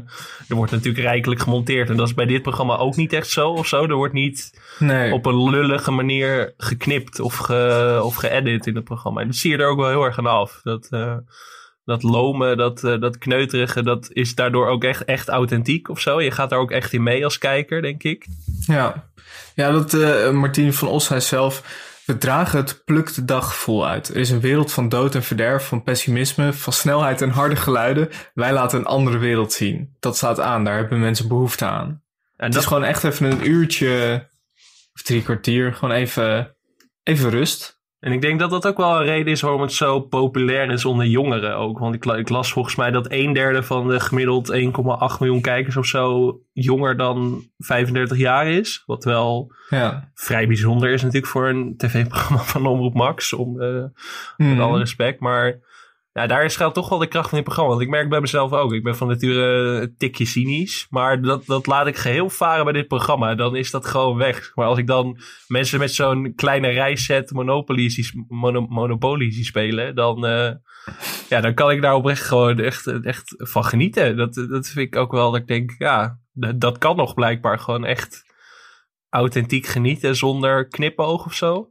er 0.48 0.54
wordt 0.54 0.72
natuurlijk 0.72 1.04
rijkelijk 1.04 1.40
gemonteerd 1.40 1.90
en 1.90 1.96
dat 1.96 2.06
is 2.06 2.14
bij 2.14 2.26
dit 2.26 2.42
programma 2.42 2.76
ook 2.76 2.96
niet 2.96 3.12
echt 3.12 3.28
zo 3.30 3.50
of 3.50 3.66
zo. 3.66 3.84
Er 3.84 3.94
wordt 3.94 4.14
niet 4.14 4.60
Nee. 4.78 5.12
op 5.12 5.26
een 5.26 5.50
lullige 5.50 5.90
manier 5.90 6.54
geknipt 6.56 7.20
of, 7.20 7.36
ge, 7.36 8.00
of 8.04 8.14
geëdit 8.14 8.66
in 8.66 8.74
het 8.74 8.84
programma. 8.84 9.20
En 9.20 9.26
dat 9.26 9.36
zie 9.36 9.50
je 9.50 9.56
er 9.58 9.68
ook 9.68 9.78
wel 9.78 9.88
heel 9.88 10.04
erg 10.04 10.18
aan 10.18 10.26
af. 10.26 10.60
Dat, 10.62 10.86
eh, 10.90 11.16
dat 11.90 12.02
lomen, 12.02 12.56
dat, 12.56 12.84
eh, 12.84 13.00
dat 13.00 13.18
kneuterige, 13.18 13.82
dat 13.82 14.08
is 14.12 14.34
daardoor 14.34 14.66
ook 14.68 14.84
echt, 14.84 15.04
echt 15.04 15.28
authentiek 15.28 15.88
of 15.88 16.00
zo. 16.00 16.20
Je 16.20 16.30
gaat 16.30 16.50
daar 16.50 16.58
ook 16.58 16.70
echt 16.70 16.92
in 16.92 17.02
mee 17.02 17.24
als 17.24 17.38
kijker, 17.38 17.82
denk 17.82 18.02
ik. 18.02 18.26
Ja, 18.66 19.10
ja 19.54 19.70
dat 19.70 19.94
eh 19.94 20.30
Martine 20.30 20.72
van 20.72 20.88
Os 20.88 21.04
zei 21.04 21.20
zelf. 21.20 21.88
We 22.06 22.18
dragen 22.18 22.58
het 22.58 22.82
pluk 22.84 23.14
de 23.14 23.24
dag 23.24 23.48
gevoel 23.48 23.86
uit. 23.86 24.08
Er 24.08 24.16
is 24.16 24.30
een 24.30 24.40
wereld 24.40 24.72
van 24.72 24.88
dood 24.88 25.14
en 25.14 25.22
verderf, 25.22 25.64
van 25.66 25.82
pessimisme, 25.82 26.52
van 26.52 26.72
snelheid 26.72 27.22
en 27.22 27.30
harde 27.30 27.56
geluiden. 27.56 28.08
Wij 28.34 28.52
laten 28.52 28.78
een 28.78 28.86
andere 28.86 29.18
wereld 29.18 29.52
zien. 29.52 29.96
Dat 30.00 30.16
staat 30.16 30.40
aan, 30.40 30.64
daar 30.64 30.76
hebben 30.76 31.00
mensen 31.00 31.28
behoefte 31.28 31.64
aan. 31.64 31.86
En 31.88 32.44
het 32.46 32.52
dat- 32.52 32.62
is 32.62 32.68
gewoon 32.68 32.84
echt 32.84 33.04
even 33.04 33.30
een 33.30 33.48
uurtje 33.48 34.28
of 34.94 35.02
drie 35.02 35.22
kwartier. 35.22 35.74
Gewoon 35.74 35.94
even, 35.94 36.56
even 37.02 37.30
rust. 37.30 37.79
En 38.00 38.12
ik 38.12 38.20
denk 38.20 38.38
dat 38.40 38.50
dat 38.50 38.66
ook 38.66 38.76
wel 38.76 38.96
een 39.00 39.04
reden 39.06 39.32
is 39.32 39.40
waarom 39.40 39.60
het 39.60 39.72
zo 39.72 40.00
populair 40.00 40.70
is 40.70 40.84
onder 40.84 41.06
jongeren 41.06 41.56
ook. 41.56 41.78
Want 41.78 41.94
ik, 41.94 42.04
la- 42.04 42.16
ik 42.16 42.28
las 42.28 42.52
volgens 42.52 42.76
mij 42.76 42.90
dat 42.90 43.06
een 43.10 43.32
derde 43.32 43.62
van 43.62 43.88
de 43.88 44.00
gemiddeld 44.00 44.52
1,8 44.52 45.18
miljoen 45.20 45.40
kijkers 45.40 45.76
of 45.76 45.86
zo 45.86 46.38
jonger 46.52 46.96
dan 46.96 47.42
35 47.58 48.18
jaar 48.18 48.46
is. 48.46 48.82
Wat 48.86 49.04
wel 49.04 49.52
Ja. 49.68 50.10
vrij 50.14 50.46
bijzonder 50.46 50.90
is 50.90 51.02
natuurlijk 51.02 51.32
voor 51.32 51.48
een 51.48 51.74
tv-programma 51.76 52.42
van 52.52 52.66
Omroep 52.66 52.94
Max. 52.94 53.32
Om, 53.32 53.60
eh, 53.60 53.68
Mhm. 54.36 54.50
Met 54.50 54.60
alle 54.60 54.78
respect. 54.78 55.20
Maar 55.20 55.58
Ja, 56.12 56.26
daar 56.26 56.50
schuilt 56.50 56.74
toch 56.74 56.88
wel 56.88 56.98
de 56.98 57.06
kracht 57.06 57.28
van 57.28 57.38
dit 57.38 57.44
programma. 57.44 57.70
Want 57.70 57.82
ik 57.82 57.88
merk 57.88 58.08
bij 58.08 58.20
mezelf 58.20 58.52
ook. 58.52 58.72
Ik 58.72 58.82
ben 58.82 58.96
van 58.96 59.08
nature 59.08 59.80
een 59.80 59.94
tikje 59.96 60.24
cynisch. 60.24 60.86
Maar 60.90 61.22
dat, 61.22 61.46
dat 61.46 61.66
laat 61.66 61.86
ik 61.86 61.96
geheel 61.96 62.30
varen 62.30 62.64
bij 62.64 62.72
dit 62.72 62.86
programma. 62.88 63.34
Dan 63.34 63.56
is 63.56 63.70
dat 63.70 63.86
gewoon 63.86 64.16
weg. 64.16 64.52
Maar 64.54 64.66
als 64.66 64.78
ik 64.78 64.86
dan 64.86 65.20
mensen 65.46 65.78
met 65.78 65.94
zo'n 65.94 66.32
kleine 66.36 66.68
reisset 66.68 67.30
Monopoly 67.30 67.90
zie, 67.90 68.24
mono, 68.28 69.18
spelen... 69.30 69.94
Dan, 69.94 70.26
eh, 70.26 70.52
ja, 71.28 71.40
dan 71.40 71.54
kan 71.54 71.70
ik 71.70 71.82
daar 71.82 71.94
oprecht 71.94 72.22
gewoon 72.22 72.58
echt, 72.58 72.86
echt 72.86 73.34
van 73.36 73.64
genieten. 73.64 74.16
Dat, 74.16 74.34
dat 74.34 74.68
vind 74.68 74.86
ik 74.86 74.96
ook 74.96 75.12
wel 75.12 75.30
dat 75.30 75.40
ik 75.40 75.46
denk... 75.46 75.74
Ja, 75.78 76.18
dat, 76.32 76.60
dat 76.60 76.78
kan 76.78 76.96
nog 76.96 77.14
blijkbaar 77.14 77.58
gewoon 77.58 77.84
echt 77.84 78.24
authentiek 79.08 79.66
genieten 79.66 80.16
zonder 80.16 80.68
knipoog 80.68 81.26
of 81.26 81.34
zo. 81.34 81.68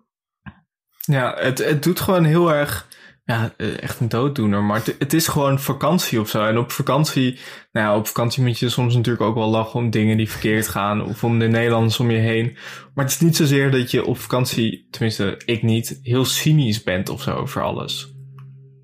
Ja, 0.99 1.35
het, 1.37 1.57
het 1.57 1.83
doet 1.83 1.99
gewoon 1.99 2.23
heel 2.23 2.53
erg 2.53 2.87
ja, 3.29 3.53
eh, 3.57 3.83
echt 3.83 3.99
een 3.99 4.09
dooddoener. 4.09 4.63
Maar 4.63 4.77
het, 4.77 4.95
het, 4.99 5.13
is 5.13 5.27
gewoon 5.27 5.59
vakantie 5.59 6.19
of 6.19 6.29
zo. 6.29 6.45
En 6.45 6.57
op 6.57 6.71
vakantie, 6.71 7.39
nou 7.71 7.87
ja, 7.87 7.95
op 7.95 8.07
vakantie 8.07 8.43
moet 8.43 8.59
je 8.59 8.69
soms 8.69 8.95
natuurlijk 8.95 9.25
ook 9.25 9.35
wel 9.35 9.49
lachen 9.49 9.79
om 9.79 9.89
dingen 9.89 10.17
die 10.17 10.29
verkeerd 10.29 10.67
gaan. 10.67 11.05
Of 11.05 11.23
om 11.23 11.39
de 11.39 11.47
Nederlanders 11.47 11.99
om 11.99 12.11
je 12.11 12.17
heen. 12.17 12.57
Maar 12.93 13.05
het 13.05 13.13
is 13.13 13.19
niet 13.19 13.35
zozeer 13.35 13.71
dat 13.71 13.91
je 13.91 14.05
op 14.05 14.19
vakantie, 14.19 14.87
tenminste 14.91 15.41
ik 15.45 15.63
niet, 15.63 15.99
heel 16.03 16.25
cynisch 16.25 16.83
bent 16.83 17.09
of 17.09 17.21
zo 17.21 17.45
voor 17.45 17.61
alles. 17.61 18.13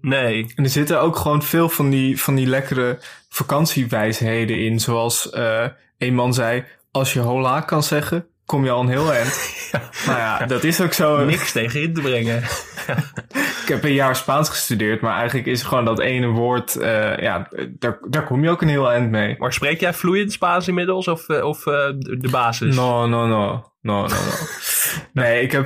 Nee. 0.02 0.52
En 0.56 0.64
er 0.64 0.70
zitten 0.70 1.02
ook 1.02 1.16
gewoon 1.16 1.44
veel 1.44 1.70
van 1.70 1.90
die, 1.90 2.22
van 2.22 2.36
die 2.36 2.48
lekkere 2.48 3.00
vakantiewijsheden 3.30 4.60
in. 4.60 4.80
Zoals 4.80 5.32
uh, 5.34 5.66
een 5.98 6.16
man 6.16 6.34
zei, 6.34 6.64
als 6.92 7.14
je 7.14 7.20
hola 7.20 7.62
kan 7.62 7.84
zeggen, 7.84 8.28
kom 8.46 8.64
je 8.64 8.72
al 8.72 8.82
een 8.82 8.90
heel 8.90 9.14
eind. 9.14 9.34
ja. 9.72 9.90
Nou 10.06 10.20
ja, 10.20 10.46
dat 10.46 10.64
is 10.64 10.82
ook 10.82 10.94
zo. 10.94 11.26
Niks 11.26 11.52
tegen 11.52 11.82
in 11.82 11.94
te 11.94 12.02
brengen. 12.02 12.44
ik 13.66 13.72
heb 13.72 13.84
een 13.84 13.94
jaar 13.94 14.16
Spaans 14.16 14.50
gestudeerd, 14.50 15.02
maar 15.02 15.18
eigenlijk 15.18 15.48
is 15.48 15.64
gewoon 15.64 15.86
dat 15.86 16.00
ene 16.00 16.28
woord, 16.28 16.76
uh, 16.76 17.18
ja, 17.18 17.48
daar, 17.70 18.00
daar 18.10 18.26
kom 18.26 18.44
je 18.44 18.50
ook 18.50 18.62
een 18.62 18.68
heel 18.68 18.92
eind 18.92 19.12
mee. 19.12 19.36
Maar 19.38 19.54
spreek 19.54 19.80
jij 19.80 19.94
vloeiend 19.94 20.32
Spaans 20.32 20.68
inmiddels 20.68 21.08
of, 21.08 21.30
uh, 21.30 21.44
of 21.44 21.66
uh, 21.66 21.74
de 21.98 22.30
basis? 22.32 22.76
No, 22.76 23.08
no, 23.08 23.28
no. 23.28 23.74
No, 23.82 24.02
no, 24.02 24.08
no. 24.08 24.46
nee, 25.22 25.42
ik 25.42 25.52
heb, 25.52 25.66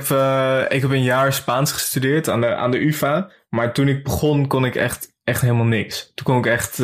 ik 0.68 0.80
heb 0.80 0.90
een 0.90 1.02
jaar 1.02 1.32
Spaans 1.32 1.72
gestudeerd 1.72 2.28
aan 2.28 2.40
de, 2.40 2.54
aan 2.54 2.70
de 2.70 2.86
UvA. 2.86 3.30
Maar 3.48 3.72
toen 3.72 3.88
ik 3.88 4.04
begon, 4.04 4.46
kon 4.46 4.64
ik 4.64 4.74
echt, 4.74 5.16
echt 5.24 5.40
helemaal 5.40 5.64
niks. 5.64 6.12
Toen 6.14 6.26
kon 6.26 6.38
ik 6.38 6.46
echt, 6.46 6.82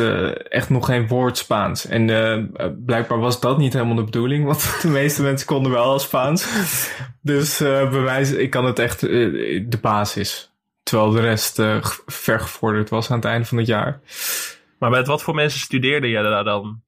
echt 0.48 0.70
nog 0.70 0.86
geen 0.86 1.08
woord 1.08 1.36
Spaans. 1.36 1.86
En 1.86 2.06
blijkbaar 2.86 3.18
was 3.18 3.40
dat 3.40 3.58
niet 3.58 3.72
helemaal 3.72 3.94
de 3.94 4.04
bedoeling, 4.04 4.44
want 4.44 4.76
de 4.82 4.88
meeste 4.88 5.22
mensen 5.22 5.46
konden 5.46 5.72
wel 5.72 5.84
al 5.84 5.98
Spaans. 5.98 6.46
Dus 7.22 7.58
bij 7.58 8.00
mij, 8.00 8.22
ik 8.22 8.50
kan 8.50 8.64
het 8.64 8.78
echt 8.78 9.00
de 9.00 9.78
basis. 9.80 10.55
Terwijl 10.86 11.10
de 11.10 11.20
rest 11.20 11.58
uh, 11.58 11.84
vergevorderd 12.06 12.90
was 12.90 13.10
aan 13.10 13.16
het 13.16 13.24
einde 13.24 13.46
van 13.46 13.58
het 13.58 13.66
jaar. 13.66 14.00
Maar 14.78 14.90
met 14.90 15.06
wat 15.06 15.22
voor 15.22 15.34
mensen 15.34 15.60
studeerde 15.60 16.08
jij 16.08 16.22
daar 16.22 16.44
dan? 16.44 16.82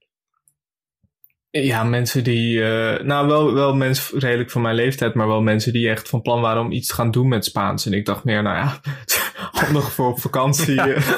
Ja, 1.50 1.84
mensen 1.84 2.24
die. 2.24 2.58
Uh, 2.58 2.98
nou, 2.98 3.26
wel, 3.26 3.54
wel 3.54 3.74
mensen 3.74 4.18
redelijk 4.18 4.50
van 4.50 4.62
mijn 4.62 4.74
leeftijd, 4.74 5.14
maar 5.14 5.26
wel 5.26 5.42
mensen 5.42 5.72
die 5.72 5.88
echt 5.88 6.08
van 6.08 6.22
plan 6.22 6.40
waren 6.40 6.62
om 6.62 6.72
iets 6.72 6.88
te 6.88 6.94
gaan 6.94 7.10
doen 7.10 7.28
met 7.28 7.44
Spaans. 7.44 7.86
En 7.86 7.92
ik 7.92 8.06
dacht 8.06 8.24
meer, 8.24 8.42
nou 8.42 8.56
ja, 8.56 8.80
handig 9.62 9.92
voor 9.92 10.08
op 10.08 10.20
vakantie. 10.20 10.74
Ja, 10.74 10.86
uh, 10.86 10.96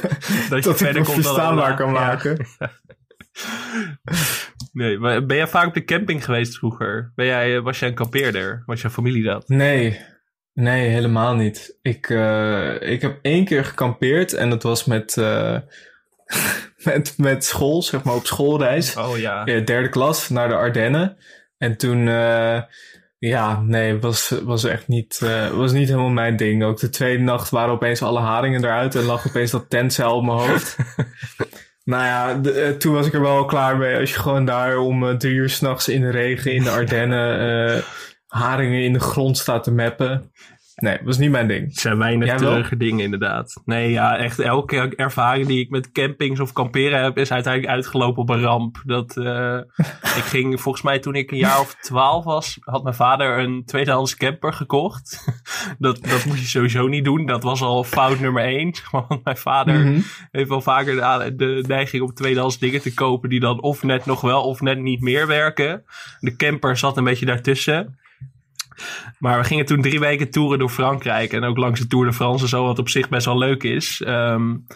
dat 0.51 0.65
je 0.65 0.75
verder 0.75 1.03
ik 1.03 1.09
verstaanbaar 1.09 1.77
kan 1.77 1.93
maken. 1.93 2.47
nee, 4.73 4.99
maar 4.99 5.27
ben 5.27 5.37
jij 5.37 5.49
vaak 5.49 5.67
op 5.67 5.75
de 5.75 5.85
camping 5.85 6.25
geweest 6.25 6.59
vroeger? 6.59 7.13
Ben 7.15 7.27
jij, 7.27 7.61
was 7.61 7.79
jij 7.79 7.89
een 7.89 7.95
kampeerder? 7.95 8.63
Was 8.67 8.81
jouw 8.81 8.91
familie 8.91 9.23
dat? 9.23 9.49
Nee, 9.49 10.01
Nee, 10.55 10.89
helemaal 10.89 11.35
niet. 11.35 11.79
Ik, 11.83 12.09
uh, 12.09 12.81
ik 12.81 13.03
heb 13.03 13.19
één 13.23 13.45
keer 13.45 13.65
gekampeerd 13.65 14.33
en 14.33 14.51
dat 14.51 14.63
was 14.63 14.85
met, 14.85 15.17
uh, 15.17 15.57
met, 16.85 17.15
met 17.17 17.45
school, 17.45 17.83
zeg 17.83 18.03
maar 18.03 18.15
op 18.15 18.27
schoolreis. 18.27 18.97
Oh 18.97 19.19
ja. 19.19 19.45
derde 19.45 19.89
klas 19.89 20.29
naar 20.29 20.49
de 20.49 20.55
Ardennen. 20.55 21.17
En 21.59 21.77
toen, 21.77 22.07
uh, 22.07 22.63
ja, 23.19 23.61
nee, 23.61 23.99
was, 23.99 24.35
was 24.45 24.65
echt 24.65 24.89
niet, 24.89 25.19
was 25.55 25.73
niet 25.73 25.89
helemaal 25.89 26.11
mijn 26.11 26.37
ding. 26.37 26.65
Ook 26.65 26.79
de 26.79 26.89
tweede 26.89 27.23
nacht 27.23 27.51
waren 27.51 27.75
opeens 27.75 28.03
alle 28.03 28.21
haringen 28.21 28.65
eruit 28.65 28.95
en 28.95 29.05
lag 29.05 29.27
opeens 29.27 29.51
dat 29.51 29.71
tentzeil 29.71 30.17
op 30.17 30.25
mijn 30.25 30.39
hoofd. 30.39 30.77
nou 31.85 32.05
ja, 32.05 32.35
de, 32.35 32.75
toen 32.79 32.95
was 32.95 33.07
ik 33.07 33.15
er 33.15 33.21
wel 33.21 33.45
klaar 33.45 33.77
mee. 33.77 33.99
Als 33.99 34.13
je 34.13 34.19
gewoon 34.19 34.45
daar 34.45 34.79
om 34.79 35.19
drie 35.19 35.35
uur 35.35 35.51
s'nachts 35.51 35.89
in 35.89 36.01
de 36.01 36.11
regen 36.11 36.53
in 36.53 36.63
de 36.63 36.71
Ardennen 36.71 37.85
haringen 38.31 38.83
in 38.83 38.93
de 38.93 39.01
grond 39.01 39.39
staat 39.39 39.65
te 39.65 39.73
mappen. 39.73 40.33
Nee, 40.75 40.99
was 41.05 41.19
niet 41.19 41.31
mijn 41.31 41.49
ding. 41.49 41.67
Het 41.67 41.77
zijn 41.77 41.99
weinig 41.99 42.35
treurige 42.35 42.77
dingen 42.77 43.05
inderdaad. 43.05 43.61
Nee, 43.65 43.91
ja, 43.91 44.17
echt 44.17 44.39
elke 44.39 44.93
ervaring 44.97 45.47
die 45.47 45.61
ik 45.61 45.71
met 45.71 45.93
campings 45.93 46.41
of 46.41 46.53
kamperen 46.53 47.03
heb... 47.03 47.19
is 47.19 47.33
uiteindelijk 47.33 47.73
uitgelopen 47.75 48.23
op 48.23 48.29
een 48.31 48.41
ramp. 48.41 48.83
Dat, 48.85 49.17
uh, 49.17 49.57
ik 50.21 50.25
ging 50.25 50.61
volgens 50.61 50.85
mij 50.85 50.99
toen 50.99 51.15
ik 51.15 51.31
een 51.31 51.39
jaar 51.39 51.61
of 51.61 51.75
twaalf 51.81 52.25
was... 52.25 52.59
had 52.61 52.83
mijn 52.83 52.95
vader 52.95 53.39
een 53.39 53.63
tweedehands 53.65 54.17
camper 54.17 54.53
gekocht. 54.53 55.25
dat, 55.79 56.05
dat 56.05 56.25
moest 56.25 56.41
je 56.41 56.47
sowieso 56.47 56.87
niet 56.87 57.05
doen. 57.05 57.27
Dat 57.27 57.43
was 57.43 57.63
al 57.63 57.85
fout 57.85 58.21
nummer 58.21 58.45
één. 58.45 58.75
Want 58.91 59.25
mijn 59.25 59.37
vader 59.37 59.75
mm 59.75 59.83
-hmm. 59.83 60.05
heeft 60.31 60.49
wel 60.49 60.61
vaker 60.61 60.95
de, 60.95 61.35
de 61.37 61.65
neiging 61.67 62.03
om 62.03 62.15
tweedehands 62.15 62.59
dingen 62.59 62.81
te 62.81 62.95
kopen... 62.95 63.29
die 63.29 63.41
dan 63.41 63.63
of 63.63 63.83
net 63.83 64.07
nog 64.07 64.21
wel 64.21 64.43
of 64.43 64.61
net 64.61 64.79
niet 64.79 65.01
meer 65.01 65.27
werken. 65.27 65.85
De 66.21 66.37
camper 66.37 66.77
zat 66.77 66.97
een 66.97 67.05
beetje 67.05 67.27
daartussen... 67.27 67.99
Maar 69.19 69.39
we 69.39 69.45
gingen 69.45 69.67
toen 69.67 69.83
drie 69.83 70.01
weken 70.01 70.31
toeren 70.31 70.59
door 70.59 70.71
Frankrijk. 70.71 71.33
En 71.33 71.45
ook 71.45 71.57
langs 71.57 71.81
de 71.81 71.87
Tour 71.87 72.07
de 72.07 72.13
France 72.13 72.43
en 72.43 72.49
zo, 72.49 72.65
wat 72.65 72.79
op 72.79 72.89
zich 72.89 73.09
best 73.09 73.27
wel 73.27 73.39
leuk 73.39 73.63
is. 73.63 74.03
Um, 74.07 74.67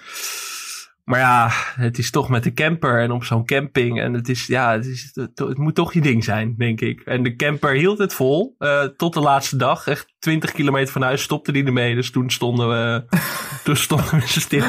maar 1.04 1.18
ja, 1.18 1.48
het 1.76 1.98
is 1.98 2.10
toch 2.10 2.28
met 2.28 2.42
de 2.42 2.52
camper 2.52 3.00
en 3.00 3.10
op 3.10 3.24
zo'n 3.24 3.44
camping. 3.44 4.00
En 4.00 4.14
het, 4.14 4.28
is, 4.28 4.46
ja, 4.46 4.72
het, 4.72 4.86
is, 4.86 5.10
het, 5.14 5.58
moet 5.58 5.74
toch 5.74 5.92
je 5.92 6.00
ding 6.00 6.24
zijn, 6.24 6.54
denk 6.58 6.80
ik. 6.80 7.00
En 7.00 7.22
de 7.22 7.36
camper 7.36 7.74
hield 7.74 7.98
het 7.98 8.14
vol 8.14 8.54
uh, 8.58 8.82
tot 8.82 9.14
de 9.14 9.20
laatste 9.20 9.56
dag. 9.56 9.86
Echt 9.86 10.13
20 10.24 10.52
kilometer 10.52 10.92
van 10.92 11.02
huis 11.02 11.22
stopte 11.22 11.52
die 11.52 11.64
ermee. 11.64 11.94
Dus 11.94 12.10
toen 12.10 12.30
stonden 12.30 12.68
we, 12.68 13.02
toen 13.64 13.76
stonden 13.76 14.10
we 14.10 14.22
stil. 14.26 14.64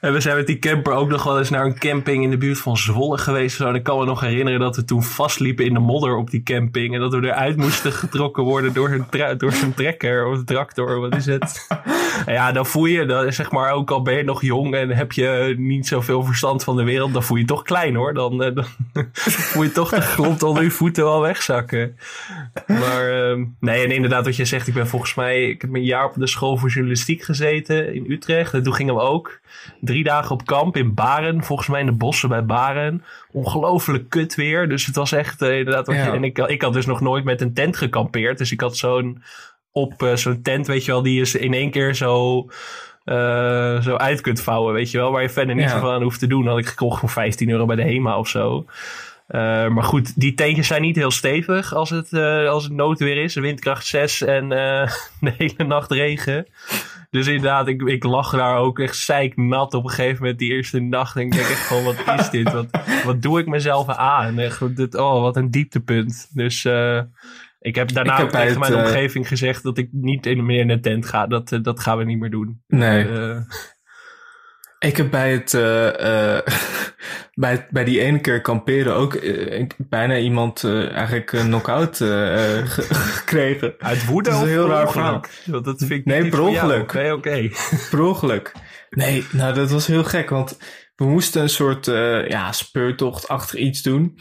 en 0.00 0.12
we 0.12 0.20
zijn 0.20 0.36
met 0.36 0.46
die 0.46 0.58
camper 0.58 0.92
ook 0.92 1.08
nog 1.08 1.24
wel 1.24 1.38
eens 1.38 1.50
naar 1.50 1.64
een 1.64 1.78
camping 1.78 2.24
in 2.24 2.30
de 2.30 2.36
buurt 2.36 2.58
van 2.58 2.76
Zwolle 2.76 3.18
geweest. 3.18 3.56
Zo. 3.56 3.68
En 3.68 3.74
ik 3.74 3.82
kan 3.82 3.98
me 3.98 4.04
nog 4.04 4.20
herinneren 4.20 4.60
dat 4.60 4.76
we 4.76 4.84
toen 4.84 5.02
vastliepen 5.02 5.64
in 5.64 5.74
de 5.74 5.80
modder 5.80 6.16
op 6.16 6.30
die 6.30 6.42
camping. 6.42 6.94
En 6.94 7.00
dat 7.00 7.12
we 7.12 7.26
eruit 7.26 7.56
moesten 7.56 7.92
getrokken 7.92 8.42
worden 8.42 8.72
door 8.72 8.90
een, 8.90 9.36
door 9.38 9.52
een 9.62 9.74
trekker 9.74 10.26
of 10.26 10.44
tractor. 10.44 11.00
Wat 11.00 11.16
is 11.16 11.26
het? 11.26 11.66
en 12.26 12.32
ja, 12.32 12.52
dan 12.52 12.66
voel 12.66 12.86
je, 12.86 13.06
dan, 13.06 13.32
zeg 13.32 13.50
maar, 13.50 13.72
ook 13.72 13.90
al 13.90 14.02
ben 14.02 14.16
je 14.16 14.24
nog 14.24 14.42
jong 14.42 14.74
en 14.74 14.90
heb 14.90 15.12
je 15.12 15.54
niet 15.58 15.86
zoveel 15.86 16.22
verstand 16.22 16.64
van 16.64 16.76
de 16.76 16.84
wereld, 16.84 17.12
dan 17.12 17.22
voel 17.22 17.36
je, 17.36 17.42
je 17.42 17.48
toch 17.48 17.62
klein 17.62 17.94
hoor. 17.94 18.14
Dan, 18.14 18.38
dan 18.38 18.64
voel 19.12 19.62
je 19.62 19.72
toch 19.72 19.90
de 19.90 20.00
grond 20.00 20.42
onder 20.42 20.62
je 20.62 20.70
voeten 20.70 21.04
wel 21.04 21.20
wegzakken. 21.20 21.96
Maar 22.66 23.30
uh, 23.36 23.44
nee, 23.60 23.86
en 23.90 23.96
inderdaad 23.96 24.24
wat 24.24 24.36
je 24.36 24.44
zegt, 24.44 24.66
ik 24.66 24.74
ben 24.74 24.86
volgens 24.86 25.14
mij, 25.14 25.48
ik 25.48 25.60
heb 25.60 25.74
een 25.74 25.84
jaar 25.84 26.04
op 26.04 26.14
de 26.14 26.26
school 26.26 26.56
voor 26.56 26.68
journalistiek 26.68 27.22
gezeten 27.22 27.94
in 27.94 28.10
Utrecht. 28.10 28.54
En 28.54 28.62
toen 28.62 28.74
gingen 28.74 28.94
we 28.94 29.00
ook 29.00 29.40
drie 29.80 30.04
dagen 30.04 30.30
op 30.30 30.46
kamp 30.46 30.76
in 30.76 30.94
Baren, 30.94 31.44
volgens 31.44 31.68
mij 31.68 31.80
in 31.80 31.86
de 31.86 31.92
bossen 31.92 32.28
bij 32.28 32.44
Baren. 32.44 33.04
Ongelooflijk 33.32 34.08
kut 34.08 34.34
weer, 34.34 34.68
dus 34.68 34.86
het 34.86 34.96
was 34.96 35.12
echt 35.12 35.42
uh, 35.42 35.58
inderdaad, 35.58 35.86
wat 35.86 35.96
ja. 35.96 36.04
je, 36.04 36.10
en 36.10 36.24
ik, 36.24 36.38
ik 36.38 36.62
had 36.62 36.72
dus 36.72 36.86
nog 36.86 37.00
nooit 37.00 37.24
met 37.24 37.40
een 37.40 37.54
tent 37.54 37.76
gekampeerd. 37.76 38.38
Dus 38.38 38.52
ik 38.52 38.60
had 38.60 38.76
zo'n 38.76 39.22
op 39.72 40.02
uh, 40.02 40.16
zo'n 40.16 40.42
tent, 40.42 40.66
weet 40.66 40.84
je 40.84 40.92
wel, 40.92 41.02
die 41.02 41.20
is 41.20 41.34
in 41.34 41.54
één 41.54 41.70
keer 41.70 41.94
zo 41.94 42.46
uh, 43.04 43.80
zo 43.80 43.96
uit 43.96 44.20
kunt 44.20 44.40
vouwen, 44.40 44.74
weet 44.74 44.90
je 44.90 44.98
wel. 44.98 45.12
Waar 45.12 45.22
je 45.22 45.28
verder 45.28 45.54
niet 45.54 45.64
ja. 45.64 45.70
zoveel 45.70 45.92
aan 45.92 46.02
hoeft 46.02 46.18
te 46.18 46.26
doen. 46.26 46.46
Had 46.46 46.58
ik 46.58 46.66
gekocht 46.66 47.00
voor 47.00 47.08
15 47.08 47.50
euro 47.50 47.66
bij 47.66 47.76
de 47.76 47.82
HEMA 47.82 48.18
of 48.18 48.28
zo. 48.28 48.66
Uh, 49.30 49.68
maar 49.68 49.84
goed, 49.84 50.20
die 50.20 50.34
tentjes 50.34 50.66
zijn 50.66 50.82
niet 50.82 50.96
heel 50.96 51.10
stevig 51.10 51.74
als 51.74 51.90
het, 51.90 52.12
uh, 52.12 52.48
als 52.48 52.64
het 52.64 52.72
noodweer 52.72 53.22
is. 53.22 53.34
Windkracht 53.34 53.86
6 53.86 54.22
en 54.22 54.48
de 55.20 55.32
hele 55.36 55.64
nacht 55.64 55.90
regen. 55.90 56.46
Dus 57.10 57.26
inderdaad, 57.26 57.68
ik, 57.68 57.82
ik 57.82 58.04
lag 58.04 58.30
daar 58.30 58.56
ook 58.56 58.78
echt 58.78 58.96
zeiknat 58.96 59.74
op 59.74 59.84
een 59.84 59.90
gegeven 59.90 60.20
moment 60.20 60.38
die 60.38 60.52
eerste 60.52 60.80
nacht. 60.80 61.16
En 61.16 61.22
ik 61.22 61.32
denk 61.32 61.46
echt 61.46 61.66
gewoon, 61.66 61.84
wat 61.84 62.20
is 62.20 62.30
dit? 62.30 62.52
Wat, 62.52 62.66
wat 63.04 63.22
doe 63.22 63.40
ik 63.40 63.46
mezelf 63.46 63.88
aan? 63.88 64.38
Echt, 64.38 64.76
dit, 64.76 64.94
oh, 64.94 65.20
wat 65.20 65.36
een 65.36 65.50
dieptepunt. 65.50 66.30
Dus... 66.32 66.68
Ik 67.62 67.74
heb 67.74 67.92
daarna 67.92 68.12
ik 68.12 68.18
heb 68.18 68.30
tegen 68.30 68.58
mijn 68.58 68.74
omgeving 68.74 69.28
gezegd 69.28 69.62
dat 69.62 69.78
ik 69.78 69.88
niet 69.92 70.24
meer 70.24 70.60
in 70.60 70.70
een 70.70 70.80
tent 70.80 71.06
ga. 71.06 71.26
Dat, 71.26 71.58
dat 71.62 71.80
gaan 71.80 71.98
we 71.98 72.04
niet 72.04 72.18
meer 72.18 72.30
doen. 72.30 72.62
Nee. 72.66 73.06
Ik 74.86 74.96
heb 74.96 75.10
bij 75.10 75.32
het, 75.32 75.52
bij, 77.44 77.66
bij 77.70 77.84
die 77.84 78.00
ene 78.00 78.20
keer 78.20 78.40
kamperen 78.40 78.94
ook 78.94 79.20
bijna 79.76 80.18
iemand 80.18 80.64
eigenlijk 80.64 81.32
een 81.32 81.46
knock-out 81.46 81.96
ge 81.96 82.86
gekregen. 83.18 83.74
Uit 83.78 84.06
woede 84.06 84.30
dat 84.30 84.38
is 84.38 84.44
een 84.44 84.52
heel 84.52 84.68
raar 84.68 84.90
verhaal. 84.90 85.24
Dat, 85.44 85.64
dat 85.64 85.78
vind 85.78 85.90
ik 85.90 86.04
nee, 86.04 86.28
per 86.28 86.40
ongeluk. 86.40 86.92
Nee, 86.92 87.14
oké. 87.14 87.28
Okay. 87.28 87.52
per 87.90 88.00
ongeluk. 88.00 88.52
Nee, 88.90 89.26
nou 89.32 89.54
dat 89.54 89.70
was 89.70 89.86
heel 89.86 90.04
gek, 90.04 90.30
want 90.30 90.58
we 90.96 91.04
moesten 91.04 91.42
een 91.42 91.48
soort 91.48 91.86
ja, 92.28 92.52
speurtochtachtig 92.52 93.58
iets 93.58 93.82
doen. 93.82 94.18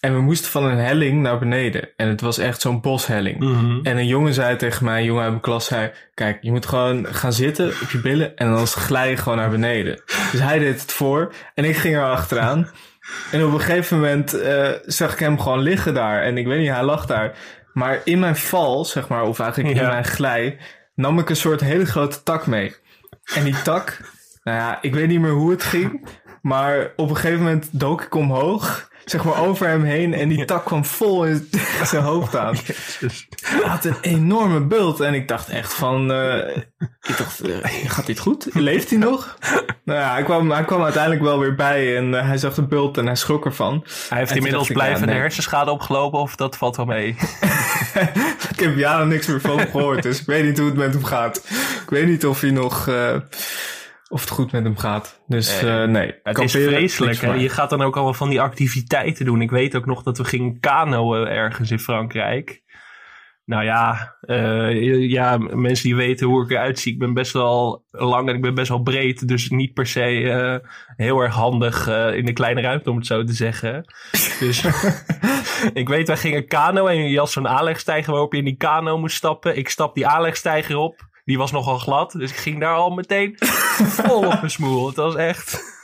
En 0.00 0.14
we 0.14 0.20
moesten 0.20 0.50
van 0.50 0.64
een 0.64 0.78
helling 0.78 1.22
naar 1.22 1.38
beneden. 1.38 1.88
En 1.96 2.08
het 2.08 2.20
was 2.20 2.38
echt 2.38 2.60
zo'n 2.60 2.80
boshelling. 2.80 3.38
Mhm. 3.38 3.78
En 3.82 3.96
een 3.96 4.06
jongen 4.06 4.34
zei 4.34 4.56
tegen 4.56 4.84
mij, 4.84 4.98
een 4.98 5.04
jongen 5.04 5.22
uit 5.22 5.30
mijn 5.30 5.42
klas 5.42 5.66
zei... 5.66 5.90
Kijk, 6.14 6.38
je 6.40 6.50
moet 6.50 6.66
gewoon 6.66 7.06
gaan 7.06 7.32
zitten 7.32 7.68
op 7.68 7.90
je 7.90 8.00
billen 8.00 8.36
en 8.36 8.50
dan 8.50 8.66
glij 8.66 9.10
je 9.10 9.16
gewoon 9.16 9.38
naar 9.38 9.50
beneden. 9.50 10.02
Dus 10.32 10.40
hij 10.40 10.58
deed 10.58 10.80
het 10.80 10.92
voor 10.92 11.32
en 11.54 11.64
ik 11.64 11.76
ging 11.76 11.96
er 11.96 12.10
achteraan. 12.10 12.70
En 13.30 13.44
op 13.44 13.52
een 13.52 13.60
gegeven 13.60 13.96
moment 13.96 14.40
eh, 14.40 14.68
zag 14.82 15.12
ik 15.12 15.18
hem 15.18 15.40
gewoon 15.40 15.60
liggen 15.60 15.94
daar. 15.94 16.22
En 16.22 16.38
ik 16.38 16.46
weet 16.46 16.58
niet, 16.58 16.70
hij 16.70 16.84
lag 16.84 17.06
daar. 17.06 17.36
Maar 17.72 18.00
in 18.04 18.18
mijn 18.18 18.36
val, 18.36 18.84
zeg 18.84 19.08
maar, 19.08 19.22
of 19.22 19.40
eigenlijk 19.40 19.76
in 19.76 19.86
mijn 19.86 20.04
glij... 20.04 20.58
nam 20.94 21.18
ik 21.18 21.28
een 21.30 21.36
soort 21.36 21.60
hele 21.60 21.86
grote 21.86 22.22
tak 22.22 22.46
mee. 22.46 22.74
En 23.34 23.44
die 23.44 23.62
tak, 23.62 24.00
nou 24.42 24.56
ja, 24.56 24.78
ik 24.80 24.94
weet 24.94 25.08
niet 25.08 25.20
meer 25.20 25.30
hoe 25.30 25.50
het 25.50 25.62
ging... 25.62 26.06
Maar 26.42 26.92
op 26.96 27.10
een 27.10 27.16
gegeven 27.16 27.38
moment 27.38 27.68
dook 27.70 28.02
ik 28.02 28.14
omhoog, 28.14 28.88
zeg 29.10 29.24
maar 29.24 29.46
over 29.46 29.68
hem 29.68 29.84
heen. 29.84 30.14
En 30.14 30.28
die 30.28 30.44
tak 30.44 30.64
kwam 30.64 30.84
vol 30.84 31.24
in 31.24 31.48
zijn 31.84 32.02
hoofd 32.02 32.36
aan. 32.36 32.56
Hij 33.44 33.68
had 33.68 33.84
een 33.84 33.96
enorme 34.00 34.60
bult. 34.60 35.00
En 35.00 35.14
ik 35.14 35.28
dacht 35.28 35.48
echt 35.48 35.74
van, 35.74 36.12
eh, 36.12 36.56
ik 37.02 37.16
dacht, 37.16 37.40
eh, 37.40 37.70
gaat 37.86 38.06
dit 38.06 38.18
goed? 38.18 38.48
Leeft 38.52 38.90
hij 38.90 38.98
nog? 38.98 39.36
nou 39.84 39.98
ja, 39.98 40.12
hij 40.12 40.22
kwam, 40.22 40.50
hij 40.50 40.64
kwam 40.64 40.82
uiteindelijk 40.82 41.22
wel 41.22 41.38
weer 41.38 41.54
bij. 41.54 41.96
En 41.96 42.14
eh, 42.14 42.26
hij 42.26 42.38
zag 42.38 42.54
de 42.54 42.66
bult 42.66 42.98
en 42.98 43.06
hij 43.06 43.14
schrok 43.14 43.44
ervan. 43.44 43.84
Hij 44.08 44.18
heeft 44.18 44.34
inmiddels 44.34 44.68
blijvende 44.68 45.12
hersenschade 45.12 45.70
opgelopen 45.70 46.18
of 46.18 46.36
dat 46.36 46.56
valt 46.56 46.76
wel 46.76 46.86
mee? 46.86 47.08
Ik 48.52 48.64
heb 48.64 48.76
jaren 48.76 49.08
niks 49.08 49.26
meer 49.26 49.40
van 49.40 49.58
hem 49.58 49.70
gehoord, 49.70 50.02
dus 50.02 50.20
ik 50.20 50.26
weet 50.26 50.44
niet 50.44 50.58
hoe 50.58 50.66
het 50.66 50.76
met 50.76 50.92
hem 50.92 51.04
gaat. 51.04 51.36
Ik 51.82 51.90
weet 51.90 52.06
niet 52.06 52.26
of 52.26 52.40
hij 52.40 52.50
nog, 52.50 52.88
of 54.08 54.20
het 54.20 54.30
goed 54.30 54.52
met 54.52 54.64
hem 54.64 54.76
gaat. 54.76 55.22
Dus 55.26 55.60
Nee. 55.60 55.82
eh, 55.82 55.88
nee. 55.88 56.14
Het 56.22 56.38
is 56.38 56.52
vreselijk. 56.52 57.20
Hè? 57.20 57.32
Je 57.34 57.48
gaat 57.48 57.70
dan 57.70 57.82
ook 57.82 57.94
allemaal 57.94 58.14
van 58.14 58.28
die 58.30 58.40
activiteiten 58.40 59.24
doen. 59.24 59.42
Ik 59.42 59.50
weet 59.50 59.76
ook 59.76 59.86
nog 59.86 60.02
dat 60.02 60.18
we 60.18 60.24
gingen 60.24 60.60
kanoën 60.60 61.26
ergens 61.26 61.70
in 61.70 61.78
Frankrijk. 61.78 62.62
Nou 63.44 63.64
ja, 63.64 64.14
eh, 64.20 65.08
ja, 65.10 65.36
mensen 65.38 65.84
die 65.84 65.96
weten 65.96 66.26
hoe 66.26 66.44
ik 66.44 66.50
eruit 66.50 66.78
zie. 66.78 66.92
Ik 66.92 66.98
ben 66.98 67.14
best 67.14 67.32
wel 67.32 67.84
lang 67.90 68.28
en 68.28 68.34
ik 68.34 68.40
ben 68.42 68.54
best 68.54 68.68
wel 68.68 68.82
breed. 68.82 69.28
Dus 69.28 69.48
niet 69.48 69.72
per 69.72 69.86
se 69.86 70.30
eh, 70.30 70.68
heel 70.96 71.20
erg 71.20 71.34
handig 71.34 71.86
in 72.14 72.24
de 72.24 72.32
kleine 72.32 72.60
ruimte, 72.60 72.90
om 72.90 72.96
het 72.96 73.06
zo 73.06 73.24
te 73.24 73.32
zeggen. 73.32 73.84
Dus 74.40 74.64
ik 75.72 75.88
weet, 75.88 76.06
wij 76.06 76.16
gingen 76.16 76.46
kano 76.46 76.86
en 76.86 77.08
je 77.08 77.18
had 77.18 77.30
zo'n 77.30 77.48
aanlegstijger 77.48 78.12
waarop 78.12 78.32
je 78.32 78.38
in 78.38 78.44
die 78.44 78.56
kano 78.56 78.98
moest 78.98 79.16
stappen. 79.16 79.56
Ik 79.56 79.68
stap 79.68 79.94
die 79.94 80.06
aanlegstijger 80.06 80.76
op. 80.76 81.06
Die 81.24 81.38
was 81.38 81.52
nogal 81.52 81.78
glad, 81.78 82.12
dus 82.12 82.30
ik 82.30 82.36
ging 82.36 82.60
daar 82.60 82.74
al 82.74 82.90
meteen 82.90 83.34
vol 83.86 84.16
op 84.26 84.34
mijn 84.40 84.50
smoel. 84.50 84.86
Het 84.86 84.96
was 84.96 85.14
echt... 85.14 85.76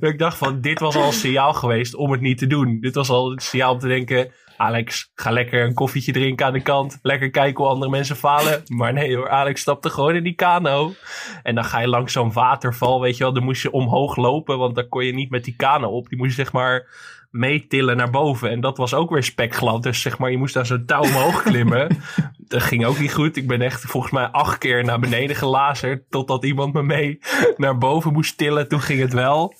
Ik 0.00 0.18
dacht 0.18 0.38
van, 0.38 0.60
dit 0.60 0.80
was 0.80 0.96
al 0.96 1.06
een 1.06 1.12
signaal 1.12 1.52
geweest 1.52 1.94
om 1.94 2.12
het 2.12 2.20
niet 2.20 2.38
te 2.38 2.46
doen. 2.46 2.80
Dit 2.80 2.94
was 2.94 3.08
al 3.08 3.32
een 3.32 3.38
signaal 3.38 3.72
om 3.72 3.78
te 3.78 3.88
denken... 3.88 4.32
Alex, 4.56 5.10
ga 5.14 5.30
lekker 5.30 5.64
een 5.64 5.74
koffietje 5.74 6.12
drinken 6.12 6.46
aan 6.46 6.52
de 6.52 6.62
kant. 6.62 6.98
Lekker 7.02 7.30
kijken 7.30 7.64
hoe 7.64 7.72
andere 7.72 7.90
mensen 7.90 8.16
falen. 8.16 8.62
Maar 8.66 8.92
nee 8.92 9.16
hoor, 9.16 9.30
Alex 9.30 9.60
stapte 9.60 9.90
gewoon 9.90 10.14
in 10.14 10.22
die 10.22 10.34
kano. 10.34 10.94
En 11.42 11.54
dan 11.54 11.64
ga 11.64 11.80
je 11.80 11.88
langs 11.88 12.12
zo'n 12.12 12.32
waterval, 12.32 13.00
weet 13.00 13.16
je 13.16 13.24
wel. 13.24 13.32
Dan 13.32 13.42
moest 13.42 13.62
je 13.62 13.70
omhoog 13.70 14.16
lopen, 14.16 14.58
want 14.58 14.74
dan 14.74 14.88
kon 14.88 15.04
je 15.04 15.14
niet 15.14 15.30
met 15.30 15.44
die 15.44 15.56
kano 15.56 15.88
op. 15.88 16.08
Die 16.08 16.18
moest 16.18 16.36
je 16.36 16.42
zeg 16.42 16.52
maar 16.52 16.86
meetillen 17.30 17.96
naar 17.96 18.10
boven. 18.10 18.50
En 18.50 18.60
dat 18.60 18.76
was 18.76 18.94
ook 18.94 19.10
weer 19.10 19.22
spekglad. 19.22 19.82
Dus 19.82 20.00
zeg 20.00 20.18
maar, 20.18 20.30
je 20.30 20.38
moest 20.38 20.54
daar 20.54 20.66
zo'n 20.66 20.84
touw 20.84 21.02
omhoog 21.02 21.42
klimmen. 21.42 21.88
Dat 22.48 22.62
ging 22.62 22.86
ook 22.86 22.98
niet 22.98 23.14
goed. 23.14 23.36
Ik 23.36 23.46
ben 23.46 23.62
echt 23.62 23.80
volgens 23.80 24.12
mij 24.12 24.26
acht 24.26 24.58
keer 24.58 24.84
naar 24.84 24.98
beneden 24.98 25.36
gelazerd. 25.36 26.10
Totdat 26.10 26.44
iemand 26.44 26.72
me 26.72 26.82
mee 26.82 27.18
naar 27.56 27.78
boven 27.78 28.12
moest 28.12 28.38
tillen. 28.38 28.68
Toen 28.68 28.80
ging 28.80 29.00
het 29.00 29.12
wel. 29.12 29.54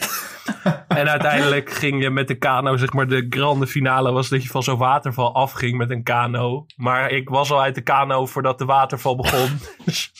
En 0.88 1.09
uiteindelijk 1.09 1.70
ging 1.70 2.02
je 2.02 2.11
met 2.11 2.28
de 2.28 2.35
kano, 2.35 2.76
zeg 2.76 2.92
maar, 2.92 3.09
de 3.09 3.26
grande 3.31 3.66
finale 3.66 4.12
was 4.12 4.28
dat 4.28 4.42
je 4.42 4.48
van 4.48 4.62
zo'n 4.62 4.78
waterval 4.78 5.35
afging 5.35 5.76
met 5.76 5.90
een 5.90 6.02
kano. 6.02 6.66
Maar 6.76 7.11
ik 7.11 7.28
was 7.28 7.52
al 7.52 7.62
uit 7.62 7.74
de 7.74 7.81
kano 7.81 8.26
voordat 8.26 8.59
de 8.59 8.64
waterval 8.64 9.16
begon. 9.16 9.59
Dus 9.85 10.12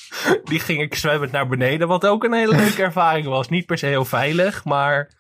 die 0.45 0.61
ging 0.61 0.81
ik 0.81 0.95
zwemmend 0.95 1.33
naar 1.33 1.49
beneden, 1.49 1.89
wat 1.89 2.07
ook 2.07 2.25
een 2.25 2.33
hele 2.33 2.57
leuke 2.57 2.83
ervaring 2.83 3.27
was. 3.27 3.49
Niet 3.49 3.67
per 3.67 3.79
se 3.79 3.87
heel 3.87 4.05
veilig, 4.05 4.65
maar 4.65 5.11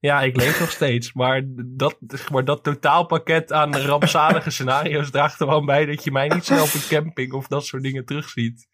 ja, 0.00 0.20
ik 0.22 0.36
leef 0.36 0.60
nog 0.60 0.70
steeds. 0.70 1.12
Maar 1.12 1.42
dat, 1.56 1.96
maar 2.32 2.44
dat 2.44 2.62
totaalpakket 2.64 3.52
aan 3.52 3.76
rampzalige 3.76 4.50
scenario's 4.50 5.10
draagt 5.10 5.40
er 5.40 5.46
wel 5.46 5.64
bij 5.64 5.86
dat 5.86 6.04
je 6.04 6.12
mij 6.12 6.28
niet 6.28 6.44
snel 6.44 6.62
op 6.62 6.74
een 6.74 6.88
camping 6.88 7.32
of 7.32 7.46
dat 7.46 7.66
soort 7.66 7.82
dingen 7.82 8.04
terugziet. 8.04 8.68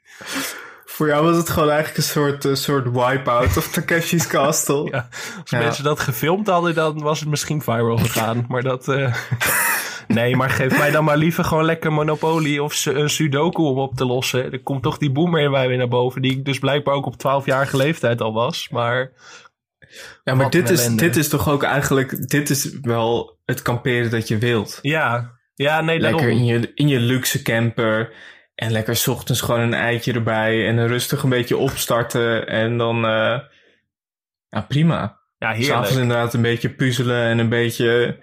Voor 0.85 1.07
jou 1.07 1.25
was 1.25 1.37
het 1.37 1.51
gewoon 1.51 1.69
eigenlijk 1.69 1.99
een 1.99 2.05
soort, 2.05 2.45
eh, 2.45 2.55
soort 2.55 2.85
wipeout 2.91 3.57
of 3.57 3.69
Takeshi's 3.69 4.27
Castle. 4.37 4.89
Ja, 4.91 5.09
als 5.41 5.51
mensen 5.51 5.85
dat 5.85 6.01
gefilmd 6.01 6.47
hadden, 6.47 6.75
dan 6.75 7.03
was 7.03 7.21
het 7.21 7.29
misschien 7.29 7.63
viral 7.63 7.97
gegaan. 7.99 8.45
Maar 8.49 8.63
dat. 8.63 8.89
eh, 8.89 9.15
nee, 10.09 10.37
maar 10.37 10.51
geef 10.51 10.79
mij 10.79 10.91
dan 10.91 11.05
maar 11.05 11.17
liever 11.17 11.45
gewoon 11.45 11.65
lekker 11.65 11.93
Monopoly 11.93 12.59
of 12.59 12.87
een 12.87 13.11
Sudoku 13.11 13.63
om 13.63 13.79
op 13.79 13.95
te 13.97 14.05
lossen. 14.05 14.53
Er 14.53 14.63
komt 14.63 14.83
toch 14.83 14.99
die 14.99 15.13
boomer 15.13 15.41
in 15.41 15.51
mij 15.51 15.69
weer 15.69 15.77
naar 15.77 15.89
boven, 15.89 16.23
die 16.23 16.33
ik 16.33 16.45
dus 16.45 16.59
blijkbaar 16.59 16.95
ook 16.95 17.07
op 17.07 17.43
12-jarige 17.43 17.77
leeftijd 17.77 18.21
al 18.21 18.33
was. 18.33 18.69
Maar. 18.71 19.13
Ja, 20.25 20.35
maar 20.35 20.51
dit 20.51 20.71
is, 20.71 20.97
dit 20.97 21.17
is 21.17 21.29
toch 21.29 21.49
ook 21.49 21.63
eigenlijk, 21.63 22.29
dit 22.29 22.51
is 22.51 22.79
wel 22.81 23.39
het 23.45 23.63
kamperen 23.63 24.11
dat 24.11 24.29
je 24.29 24.39
wilt. 24.39 24.79
Ja, 24.83 25.39
ja 25.55 25.81
nee, 25.81 26.01
Lekker 26.01 26.29
in 26.29 26.45
je, 26.45 26.73
in 26.75 26.89
je 26.89 26.99
luxe 26.99 27.43
camper 27.43 28.13
en 28.55 28.73
lekker 28.73 28.97
's 28.97 29.07
ochtends 29.07 29.41
gewoon 29.41 29.61
een 29.61 29.75
eitje 29.75 30.13
erbij 30.13 30.67
en 30.69 30.87
rustig 30.87 31.23
een 31.23 31.29
beetje 31.29 31.57
opstarten 31.57 32.47
en 32.47 32.79
dan, 32.79 32.97
eh, 33.05 33.39
ja 34.49 34.61
prima. 34.69 35.23
Ja, 35.39 35.49
heerlijk. 35.49 35.73
S'avonds 35.73 35.97
inderdaad 35.97 36.35
een 36.35 36.43
beetje 36.43 36.71
puzzelen 36.71 37.23
en 37.23 37.39
een 37.39 37.49
beetje, 37.49 38.19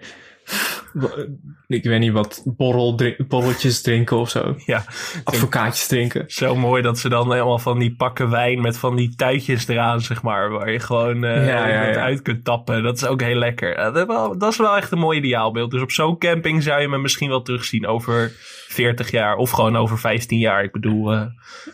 ik 1.66 1.84
weet 1.84 2.00
niet 2.00 2.12
wat, 2.12 2.42
borrel, 2.44 2.94
drink- 2.94 3.28
borreltjes 3.28 3.82
drinken 3.82 4.16
of 4.16 4.30
zo. 4.30 4.54
Ja. 4.66 4.84
Advocaatjes 5.24 5.86
drinken. 5.86 6.24
Zo 6.26 6.54
mooi 6.56 6.82
dat 6.82 6.98
ze 6.98 7.08
dan 7.08 7.32
helemaal 7.32 7.58
van 7.58 7.78
die 7.78 7.94
pakken 7.94 8.30
wijn 8.30 8.60
met 8.60 8.78
van 8.78 8.96
die 8.96 9.14
tuitjes 9.14 9.68
eraan, 9.68 10.00
zeg 10.00 10.22
maar. 10.22 10.50
Waar 10.50 10.72
je 10.72 10.80
gewoon 10.80 11.24
eh 11.24 11.46
Ja, 11.46 11.68
ja, 11.68 11.80
het 11.84 11.94
ja. 11.94 12.02
uit 12.02 12.22
kunt 12.22 12.44
tappen. 12.44 12.82
Dat 12.82 12.96
is 12.96 13.06
ook 13.06 13.20
heel 13.20 13.36
lekker. 13.36 13.76
Eh, 13.76 13.84
dat, 13.84 13.96
is 13.96 14.04
wel- 14.06 14.38
dat 14.38 14.52
is 14.52 14.58
wel 14.58 14.76
echt 14.76 14.90
een 14.92 14.98
mooi 14.98 15.18
ideaalbeeld. 15.18 15.70
Dus 15.70 15.82
op 15.82 15.90
zo'n 15.90 16.18
camping 16.18 16.62
zou 16.62 16.80
je 16.80 16.88
me 16.88 16.98
misschien 16.98 17.28
wel 17.28 17.42
terugzien 17.42 17.86
over 17.86 18.32
40 18.68 19.10
jaar. 19.10 19.36
Of 19.36 19.50
gewoon 19.50 19.76
over 19.76 19.98
15 19.98 20.38
jaar. 20.38 20.64
Ik 20.64 20.72
bedoel, 20.72 21.12
eh, 21.12 21.20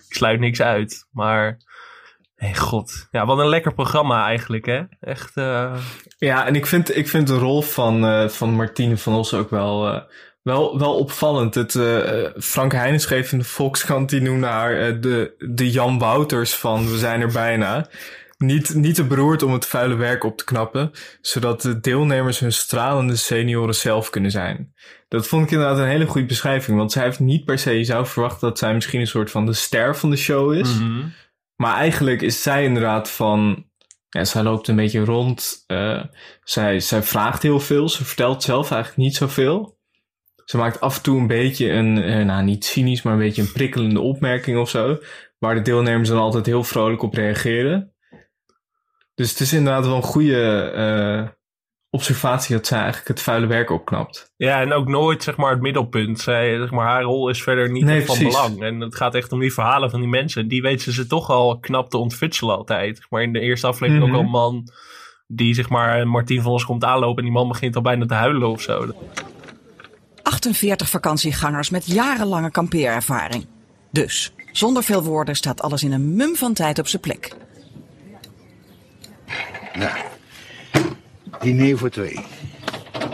ik 0.08 0.14
sluit 0.14 0.40
niks 0.40 0.60
uit. 0.62 1.06
Maar, 1.12 1.58
hey, 2.38 2.54
god. 2.54 3.08
Ja, 3.10 3.26
wat 3.26 3.38
een 3.38 3.48
lekker 3.48 3.74
programma 3.74 4.26
eigenlijk, 4.26 4.66
hè? 4.66 4.82
Echt, 5.00 5.36
eh, 5.36 5.74
Ja, 6.18 6.46
en 6.46 6.54
ik 6.54 6.66
vind, 6.66 6.96
ik 6.96 7.08
vind 7.08 7.26
de 7.26 7.38
rol 7.38 7.62
van, 7.62 8.06
eh, 8.06 8.28
van 8.28 8.50
Martine 8.50 8.96
van 8.96 9.14
Os 9.14 9.34
ook 9.34 9.50
wel, 9.50 9.88
eh, 9.88 10.00
wel, 10.42 10.78
wel 10.78 10.94
opvallend. 10.94 11.54
Het, 11.54 11.72
Frank 12.38 12.72
Heijnen 12.72 13.00
schreef 13.00 13.32
in 13.32 13.38
de 13.38 13.44
Volkskrant, 13.44 14.10
die 14.10 14.20
noemde 14.20 14.46
haar 14.46 15.00
de, 15.00 15.34
de 15.38 15.70
Jan 15.70 15.98
Wouters 15.98 16.54
van 16.54 16.90
We 16.90 16.98
zijn 16.98 17.20
er 17.20 17.32
bijna. 17.32 17.88
Niet, 18.38 18.74
niet 18.74 18.94
te 18.94 19.04
beroerd 19.04 19.42
om 19.42 19.52
het 19.52 19.66
vuile 19.66 19.94
werk 19.94 20.24
op 20.24 20.36
te 20.36 20.44
knappen, 20.44 20.90
zodat 21.20 21.62
de 21.62 21.80
deelnemers 21.80 22.38
hun 22.38 22.52
stralende 22.52 23.16
senioren 23.16 23.74
zelf 23.74 24.10
kunnen 24.10 24.30
zijn. 24.30 24.72
Dat 25.08 25.26
vond 25.26 25.44
ik 25.44 25.50
inderdaad 25.50 25.78
een 25.78 25.88
hele 25.88 26.06
goede 26.06 26.26
beschrijving, 26.26 26.76
want 26.76 26.92
zij 26.92 27.04
heeft 27.04 27.20
niet 27.20 27.44
per 27.44 27.58
se, 27.58 27.72
je 27.72 27.84
zou 27.84 28.06
verwachten 28.06 28.48
dat 28.48 28.58
zij 28.58 28.74
misschien 28.74 29.00
een 29.00 29.06
soort 29.06 29.30
van 29.30 29.46
de 29.46 29.52
ster 29.52 29.96
van 29.96 30.10
de 30.10 30.16
show 30.16 30.52
is. 30.52 30.78
mhm. 30.78 31.06
Maar 31.58 31.74
eigenlijk 31.74 32.22
is 32.22 32.42
zij 32.42 32.64
inderdaad 32.64 33.10
van. 33.10 33.66
Ja, 34.08 34.24
zij 34.24 34.42
loopt 34.42 34.68
een 34.68 34.76
beetje 34.76 35.04
rond. 35.04 35.64
eh, 35.66 36.04
zij, 36.44 36.80
zij 36.80 37.02
vraagt 37.02 37.42
heel 37.42 37.60
veel. 37.60 37.88
Ze 37.88 38.04
vertelt 38.04 38.42
zelf 38.42 38.70
eigenlijk 38.70 39.02
niet 39.02 39.16
zoveel. 39.16 39.78
Ze 40.44 40.56
maakt 40.56 40.80
af 40.80 40.96
en 40.96 41.02
toe 41.02 41.18
een 41.20 41.26
beetje 41.26 41.70
een, 41.70 42.02
eh, 42.02 42.24
nou 42.24 42.44
niet 42.44 42.64
cynisch, 42.64 43.02
maar 43.02 43.12
een 43.12 43.18
beetje 43.18 43.42
een 43.42 43.52
prikkelende 43.52 44.00
opmerking 44.00 44.58
of 44.58 44.70
zo. 44.70 44.98
Waar 45.38 45.54
de 45.54 45.62
deelnemers 45.62 46.08
dan 46.08 46.18
altijd 46.18 46.46
heel 46.46 46.64
vrolijk 46.64 47.02
op 47.02 47.14
reageren. 47.14 47.94
Dus 49.14 49.30
het 49.30 49.40
is 49.40 49.52
inderdaad 49.52 49.86
wel 49.86 49.96
een 49.96 50.02
goede 50.02 50.60
eh, 50.60 51.28
observatie 51.90 52.56
dat 52.56 52.66
zij 52.66 52.78
eigenlijk 52.78 53.08
het 53.08 53.22
vuile 53.22 53.46
werk 53.46 53.70
opknapt. 53.70 54.32
Ja, 54.36 54.60
en 54.60 54.72
ook 54.72 54.88
nooit 54.88 55.22
zeg 55.22 55.36
maar 55.36 55.50
het 55.50 55.60
middelpunt. 55.60 56.20
Zij, 56.20 56.56
zeg 56.58 56.70
maar, 56.70 56.86
haar 56.86 57.02
rol 57.02 57.28
is 57.28 57.42
verder 57.42 57.70
niet 57.70 57.84
Nee, 57.84 58.04
van 58.06 58.16
precies. 58.16 58.34
belang. 58.34 58.62
En 58.62 58.80
het 58.80 58.96
gaat 58.96 59.14
echt 59.14 59.32
om 59.32 59.40
die 59.40 59.52
verhalen 59.52 59.90
van 59.90 60.00
die 60.00 60.08
mensen. 60.08 60.48
Die 60.48 60.62
weten 60.62 60.92
ze 60.92 61.06
toch 61.06 61.30
al 61.30 61.58
knap 61.58 61.90
te 61.90 61.96
ontfutselen 61.98 62.56
altijd. 62.56 62.96
Zeg 62.96 63.10
Maar 63.10 63.22
in 63.22 63.32
de 63.32 63.40
eerste 63.40 63.66
aflevering 63.66 64.04
Mhm. 64.06 64.12
ook 64.14 64.18
al 64.20 64.24
een 64.24 64.30
man 64.30 64.68
die 65.26 65.54
zeg 65.54 65.68
maar 65.68 66.08
Martien 66.08 66.42
van 66.42 66.52
ons 66.52 66.64
komt 66.64 66.84
aanlopen. 66.84 67.16
En 67.18 67.24
die 67.24 67.32
man 67.38 67.48
begint 67.48 67.76
al 67.76 67.82
bijna 67.82 68.06
te 68.06 68.14
huilen 68.14 68.48
of 68.48 68.60
zo. 68.60 68.92
48 70.22 70.88
vakantiegangers 70.88 71.70
met 71.70 71.86
jarenlange 71.86 72.50
kampeerervaring. 72.50 73.46
Dus, 73.92 74.32
zonder 74.52 74.82
veel 74.82 75.02
woorden 75.02 75.36
staat 75.36 75.62
alles 75.62 75.82
in 75.82 75.92
een 75.92 76.14
mum 76.14 76.36
van 76.36 76.54
tijd 76.54 76.78
op 76.78 76.86
zijn 76.88 77.02
plek. 77.02 77.32
Nou, 79.74 79.90
diner 81.40 81.78
voor 81.78 81.90
twee. 81.90 82.24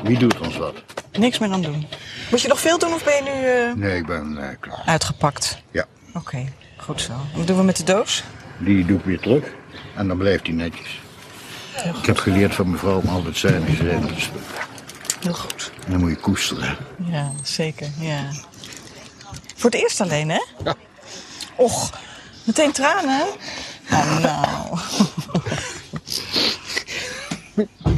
Wie 0.03 0.19
doet 0.19 0.39
ons 0.41 0.57
wat? 0.57 0.75
Niks 1.13 1.39
meer 1.39 1.51
aan 1.53 1.63
doen. 1.63 1.87
Moet 2.31 2.41
je 2.41 2.49
nog 2.49 2.61
veel 2.61 2.79
doen 2.79 2.93
of 2.95 3.05
ben 3.05 3.15
je 3.15 3.23
nu 3.23 3.31
eh, 3.49 3.73
Nee, 3.89 3.99
ik 3.99 4.07
ben 4.07 4.39
eh, 4.39 4.57
klaar. 4.61 4.83
uitgepakt? 4.85 5.59
Ja, 5.71 5.85
Oké, 6.15 6.45
goed 6.77 7.01
zo. 7.01 7.13
Wat 7.35 7.47
doen 7.47 7.57
we 7.57 7.63
met 7.63 7.77
de 7.77 7.85
doos? 7.85 8.23
die 8.59 8.85
doe 8.87 8.99
ik 8.99 9.05
weer 9.05 9.21
terug. 9.21 9.45
En 9.95 10.09
dan 10.09 10.19
blijft 10.19 10.47
hij 10.47 10.55
netjes. 10.57 11.01
Ik 12.01 12.07
heb 12.07 12.19
geleerd 12.19 12.55
van 12.55 12.71
mevrouw 12.71 13.01
om 13.01 13.09
altijd 13.09 13.33
te 13.35 13.41
zijn. 13.41 13.65
Dus 13.65 14.31
Heel 15.21 15.33
goed. 15.35 15.71
En 15.85 15.91
dan 15.91 16.01
moet 16.01 16.11
je 16.11 16.17
koesteren. 16.17 16.77
Ja, 17.05 17.33
zeker. 17.43 17.89
Ja. 18.01 18.31
Voor 19.57 19.71
het 19.71 19.81
eerst 19.81 20.01
alleen, 20.01 20.29
hè? 20.31 20.41
Ja. 20.65 20.75
Och, 21.57 21.93
meteen 22.45 22.73
tranen? 22.73 23.27
Oh, 23.91 24.19
nou. 24.19 24.79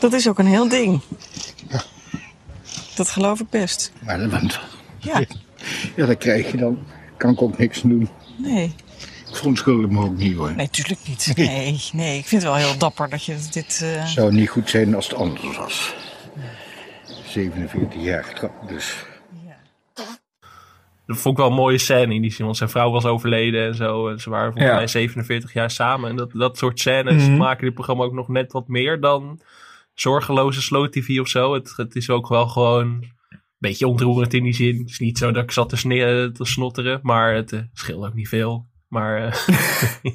Dat 0.00 0.12
is 0.12 0.28
ook 0.28 0.38
een 0.38 0.46
heel 0.46 0.68
ding. 0.68 1.00
Dat 2.96 3.08
geloof 3.10 3.40
ik 3.40 3.48
best. 3.50 3.92
Maar 4.04 4.18
dat, 4.18 4.30
want, 4.30 4.60
Ja. 4.98 5.20
ja, 5.96 6.06
dat 6.06 6.18
krijg 6.18 6.50
je 6.50 6.56
dan. 6.56 6.78
Kan 7.16 7.30
ik 7.32 7.42
ook 7.42 7.58
niks 7.58 7.80
doen. 7.82 8.08
Nee. 8.36 8.74
Ik 9.28 9.36
verontschuldig 9.36 9.90
me 9.90 10.00
ook 10.04 10.16
niet 10.16 10.36
hoor. 10.36 10.52
Nee, 10.54 10.70
tuurlijk 10.70 11.00
niet. 11.08 11.32
Nee, 11.36 11.80
nee. 11.92 12.18
Ik 12.18 12.26
vind 12.26 12.42
het 12.42 12.50
wel 12.52 12.60
heel 12.60 12.78
dapper 12.78 13.08
dat 13.10 13.24
je 13.24 13.36
dit... 13.50 13.80
eh, 13.82 14.00
Het 14.00 14.08
zou 14.08 14.32
niet 14.32 14.48
goed 14.48 14.70
zijn 14.70 14.94
als 14.94 15.08
het 15.08 15.16
anders 15.18 15.56
was. 15.56 15.94
47 17.26 18.02
jaar 18.02 18.24
getrouwd, 18.24 18.68
dus... 18.68 18.94
Dat 21.06 21.18
vond 21.18 21.34
ik 21.38 21.40
wel 21.42 21.50
een 21.50 21.56
mooie 21.58 21.78
scène 21.78 22.14
in 22.14 22.22
die 22.22 22.32
zin. 22.32 22.44
Want 22.44 22.56
zijn 22.56 22.70
vrouw 22.70 22.90
was 22.90 23.04
overleden 23.04 23.66
en 23.66 23.74
zo. 23.74 24.08
En 24.08 24.20
ze 24.20 24.30
waren 24.30 24.52
volgens 24.52 24.70
Ja. 24.70 24.76
mij 24.76 24.86
47 24.86 25.52
jaar 25.52 25.70
samen. 25.70 26.10
En 26.10 26.16
dat, 26.16 26.30
dat 26.32 26.58
soort 26.58 26.80
scènes 26.80 27.22
Mhm. 27.26 27.36
maken 27.36 27.64
dit 27.64 27.74
programma 27.74 28.04
ook 28.04 28.12
nog 28.12 28.28
net 28.28 28.52
wat 28.52 28.68
meer 28.68 29.00
dan 29.00 29.40
zorgeloze 29.94 30.62
slow 30.62 30.88
tv 30.88 31.20
of 31.20 31.28
zo. 31.28 31.54
Het, 31.54 31.72
het 31.76 31.94
is 31.96 32.10
ook 32.10 32.28
wel 32.28 32.46
gewoon 32.48 32.86
een 32.86 33.38
beetje 33.58 33.86
ontroerend 33.86 34.34
in 34.34 34.42
die 34.42 34.52
zin. 34.54 34.78
Het 34.78 34.90
is 34.90 34.98
niet 34.98 35.18
zo 35.18 35.30
dat 35.32 35.42
ik 35.42 35.50
zat 35.50 35.68
te, 35.68 35.76
sne- 35.76 36.30
te 36.32 36.44
snotteren. 36.44 37.00
Maar 37.02 37.34
het 37.34 37.52
eh, 37.52 37.60
scheelt 37.72 38.04
ook 38.06 38.14
niet 38.14 38.28
veel. 38.28 38.66
Maar, 38.88 39.26
eh, 39.26 39.34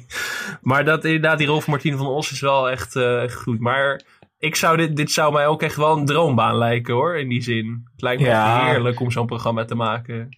maar 0.60 0.84
dat 0.84 1.04
inderdaad, 1.04 1.38
die 1.38 1.46
rol 1.46 1.60
van 1.60 1.72
Martine 1.72 1.96
van 1.96 2.06
Os 2.06 2.32
is 2.32 2.40
wel 2.40 2.70
echt, 2.70 2.96
eh, 2.96 3.22
echt 3.22 3.34
goed. 3.34 3.60
Maar 3.60 4.02
ik 4.38 4.56
zou 4.56 4.76
dit, 4.76 4.96
dit 4.96 5.10
zou 5.10 5.32
mij 5.32 5.46
ook 5.46 5.62
echt 5.62 5.76
wel 5.76 5.96
een 5.96 6.04
droombaan 6.06 6.56
lijken 6.56 6.94
hoor, 6.94 7.16
in 7.18 7.28
die 7.28 7.42
zin. 7.42 7.82
Het 7.92 8.02
lijkt 8.02 8.22
me 8.22 8.28
Ja. 8.28 8.60
echt 8.60 8.70
heerlijk 8.70 9.00
om 9.00 9.10
zo'n 9.10 9.26
programma 9.26 9.64
te 9.64 9.74
maken. 9.74 10.28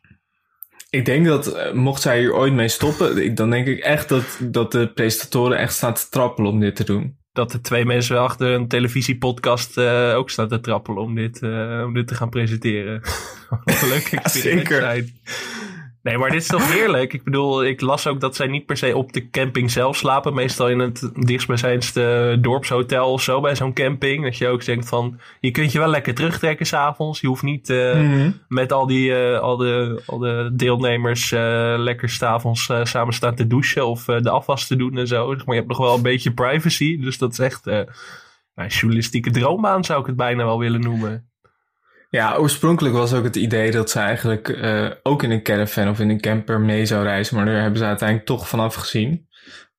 Ik 0.90 1.04
denk 1.04 1.26
dat, 1.26 1.46
eh, 1.52 1.72
mocht 1.72 2.02
zij 2.02 2.18
hier 2.18 2.34
ooit 2.34 2.52
mee 2.52 2.68
stoppen, 2.68 3.34
dan 3.34 3.50
denk 3.50 3.66
ik 3.66 3.78
echt 3.78 4.08
dat, 4.08 4.38
dat 4.42 4.72
de 4.72 4.92
presentatoren 4.92 5.58
echt 5.58 5.72
staan 5.74 5.94
te 5.94 6.08
trappelen 6.10 6.50
om 6.50 6.60
dit 6.60 6.76
te 6.76 6.84
doen. 6.84 7.17
Dat 7.32 7.52
de 7.52 7.60
twee 7.60 7.84
mensen 7.84 8.20
achter 8.20 8.48
een 8.48 8.68
televisiepodcast 8.68 9.78
eh, 9.78 10.14
ook 10.16 10.30
staan 10.30 10.48
te 10.48 10.60
trappelen 10.60 11.02
om 11.02 11.14
dit, 11.14 11.42
eh, 11.42 11.82
om 11.86 11.94
dit 11.94 12.06
te 12.06 12.14
gaan 12.14 12.30
presenteren. 12.30 13.00
Wat 13.64 13.82
een 13.82 13.88
leuk 13.88 14.06
experiment 14.12 14.68
zeker. 14.68 14.80
zijn. 14.80 15.20
Nee, 16.08 16.18
maar 16.18 16.30
dit 16.30 16.40
is 16.40 16.46
toch 16.46 16.72
heerlijk? 16.72 17.12
Ik 17.12 17.24
bedoel, 17.24 17.64
ik 17.64 17.80
las 17.80 18.06
ook 18.06 18.20
dat 18.20 18.36
zij 18.36 18.46
niet 18.46 18.66
per 18.66 18.76
se 18.76 18.96
op 18.96 19.12
de 19.12 19.30
camping 19.30 19.70
zelf 19.70 19.96
slapen. 19.96 20.34
Meestal 20.34 20.68
in 20.68 20.78
het 20.78 21.10
dichtstbijzijnste 21.14 22.38
dorpshotel 22.40 23.12
of 23.12 23.22
zo 23.22 23.40
bij 23.40 23.56
zo'n 23.56 23.72
camping. 23.72 24.24
Dat 24.24 24.36
je 24.36 24.48
ook 24.48 24.64
denkt 24.64 24.88
van, 24.88 25.20
je 25.40 25.50
kunt 25.50 25.72
je 25.72 25.78
wel 25.78 25.88
lekker 25.88 26.14
terugtrekken 26.14 26.66
s'avonds. 26.66 27.20
Je 27.20 27.26
hoeft 27.26 27.42
niet 27.42 27.70
eh, 27.70 27.94
Mhm. 27.94 28.30
met 28.48 28.72
al, 28.72 28.86
die, 28.86 29.14
eh, 29.14 29.40
al, 29.40 29.56
de, 29.56 30.02
al 30.06 30.18
de 30.18 30.50
deelnemers 30.52 31.32
eh, 31.32 31.74
lekker 31.76 32.08
s'avonds 32.08 32.70
samen 32.82 33.14
staan 33.14 33.34
te 33.34 33.46
douchen 33.46 33.86
of 33.86 34.04
de 34.04 34.30
afwas 34.30 34.66
te 34.66 34.76
doen 34.76 34.98
en 34.98 35.06
zo. 35.06 35.26
Maar 35.28 35.44
je 35.46 35.54
hebt 35.54 35.68
nog 35.68 35.78
wel 35.78 35.94
een 35.94 36.02
beetje 36.02 36.32
privacy. 36.32 37.00
Dus 37.00 37.18
dat 37.18 37.32
is 37.32 37.38
echt 37.38 37.66
een 37.66 38.66
journalistieke 38.68 39.30
droombaan 39.30 39.84
zou 39.84 40.00
ik 40.00 40.06
het 40.06 40.16
bijna 40.16 40.44
wel 40.44 40.58
willen 40.58 40.80
noemen. 40.80 41.30
Ja, 42.10 42.36
oorspronkelijk 42.36 42.94
was 42.94 43.12
ook 43.12 43.24
het 43.24 43.36
idee 43.36 43.70
dat 43.70 43.90
ze 43.90 43.98
eigenlijk 43.98 44.48
eh, 44.48 44.86
ook 45.02 45.22
in 45.22 45.30
een 45.30 45.42
caravan 45.42 45.88
of 45.88 46.00
in 46.00 46.10
een 46.10 46.20
camper 46.20 46.60
mee 46.60 46.86
zou 46.86 47.02
reizen. 47.04 47.36
Maar 47.36 47.44
daar 47.44 47.60
hebben 47.60 47.78
ze 47.78 47.84
uiteindelijk 47.84 48.28
toch 48.28 48.48
vanaf 48.48 48.74
gezien. 48.74 49.26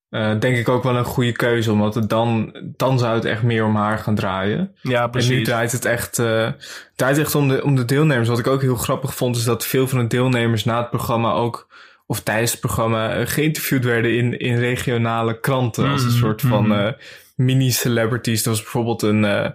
Eh, 0.09 0.39
denk 0.39 0.57
ik 0.57 0.69
ook 0.69 0.83
wel 0.83 0.95
een 0.95 1.03
goede 1.05 1.31
keuze, 1.31 1.71
omdat 1.71 1.95
het 1.95 2.09
dan, 2.09 2.55
dan 2.77 2.99
zou 2.99 3.15
het 3.15 3.25
echt 3.25 3.43
meer 3.43 3.65
om 3.65 3.75
haar 3.75 3.97
gaan 3.99 4.15
draaien. 4.15 4.75
Ja, 4.81 4.97
En 4.99 5.03
nu 5.05 5.09
precies. 5.09 5.43
draait 5.45 5.71
het 5.71 5.85
echt, 5.85 6.19
eh, 6.19 6.51
draait 6.95 7.17
echt 7.17 7.35
om, 7.35 7.47
de, 7.47 7.63
om 7.63 7.75
de 7.75 7.85
deelnemers. 7.85 8.27
Wat 8.29 8.39
ik 8.39 8.47
ook 8.47 8.61
heel 8.61 8.75
grappig 8.75 9.15
vond, 9.15 9.35
is 9.35 9.43
dat 9.43 9.65
veel 9.65 9.87
van 9.87 9.99
de 9.99 10.07
deelnemers 10.07 10.63
na 10.63 10.77
het 10.77 10.89
programma 10.89 11.31
ook, 11.31 11.67
of 12.05 12.19
tijdens 12.19 12.51
het 12.51 12.59
programma, 12.59 13.25
geïnterviewd 13.25 13.83
werden 13.85 14.17
in, 14.17 14.39
in 14.39 14.57
regionale 14.57 15.39
kranten. 15.39 15.89
Als 15.89 16.01
een 16.01 16.07
Mhm, 16.09 16.17
soort 16.17 16.41
van 16.41 16.67
mhm. 16.67 16.79
eh, 16.79 16.93
mini-celebrities. 17.35 18.43
Er 18.43 18.49
was 18.49 18.61
bijvoorbeeld 18.61 19.01
een 19.01 19.53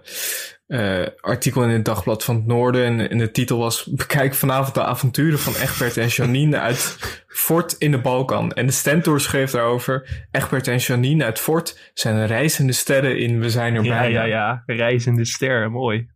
eh, 0.67 1.05
artikel 1.19 1.63
in 1.63 1.69
het 1.69 1.85
Dagblad 1.85 2.23
van 2.23 2.35
het 2.35 2.45
Noorden. 2.45 2.85
En, 2.85 3.09
en 3.09 3.17
de 3.17 3.31
titel 3.31 3.57
was: 3.57 3.85
Bekijk 3.85 4.33
vanavond 4.33 4.73
de 4.73 4.83
avonturen 4.83 5.39
van 5.39 5.53
Egbert 5.55 5.97
en 5.97 6.07
Janine 6.07 6.59
uit 6.59 6.97
Fort 7.27 7.73
in 7.73 7.91
de 7.91 8.01
Balkan. 8.01 8.51
En 8.51 8.65
de 8.65 8.71
Stentor 8.71 9.21
schreef 9.21 9.51
daarover: 9.51 10.27
Egbert 10.31 10.67
en 10.67 10.77
Janine 10.77 11.23
uit 11.23 11.39
Fort 11.39 11.91
zijn 11.93 12.25
reizende 12.25 12.73
sterren 12.73 13.19
in 13.19 13.39
We 13.39 13.49
zijn 13.49 13.75
er 13.75 13.83
Ja, 13.83 14.03
ja, 14.03 14.23
ja. 14.23 14.63
Reizende 14.65 15.25
ster, 15.25 15.71
mooi. 15.71 16.07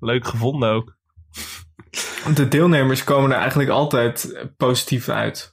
Leuk 0.00 0.26
gevonden 0.26 0.68
ook. 0.68 0.96
De 2.34 2.48
deelnemers 2.48 3.04
komen 3.04 3.30
er 3.30 3.38
eigenlijk 3.38 3.70
altijd 3.70 4.46
positief 4.56 5.08
uit. 5.08 5.51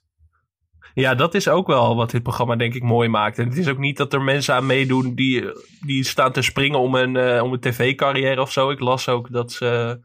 Ja, 1.00 1.16
dat 1.16 1.34
is 1.34 1.48
ook 1.48 1.68
wel 1.68 1.96
wat 1.96 2.12
dit 2.12 2.24
programma 2.24 2.56
denk 2.56 2.74
ik 2.74 2.84
mooi 2.84 3.10
maakt. 3.10 3.40
En 3.40 3.48
het 3.48 3.58
is 3.58 3.68
ook 3.68 3.78
niet 3.78 3.98
dat 3.98 4.14
er 4.14 4.22
mensen 4.22 4.54
aan 4.54 4.66
meedoen 4.66 5.16
die, 5.16 5.46
die 5.86 6.04
staan 6.04 6.32
te 6.32 6.42
springen 6.42 6.80
om 6.80 6.96
een, 6.96 7.16
eh, 7.16 7.44
om 7.44 7.54
een 7.54 7.60
tv-carrière 7.60 8.42
of 8.42 8.52
zo. 8.52 8.70
Ik 8.70 8.80
las 8.80 9.10
ook 9.10 9.32
dat 9.32 9.52
ze, 9.52 10.00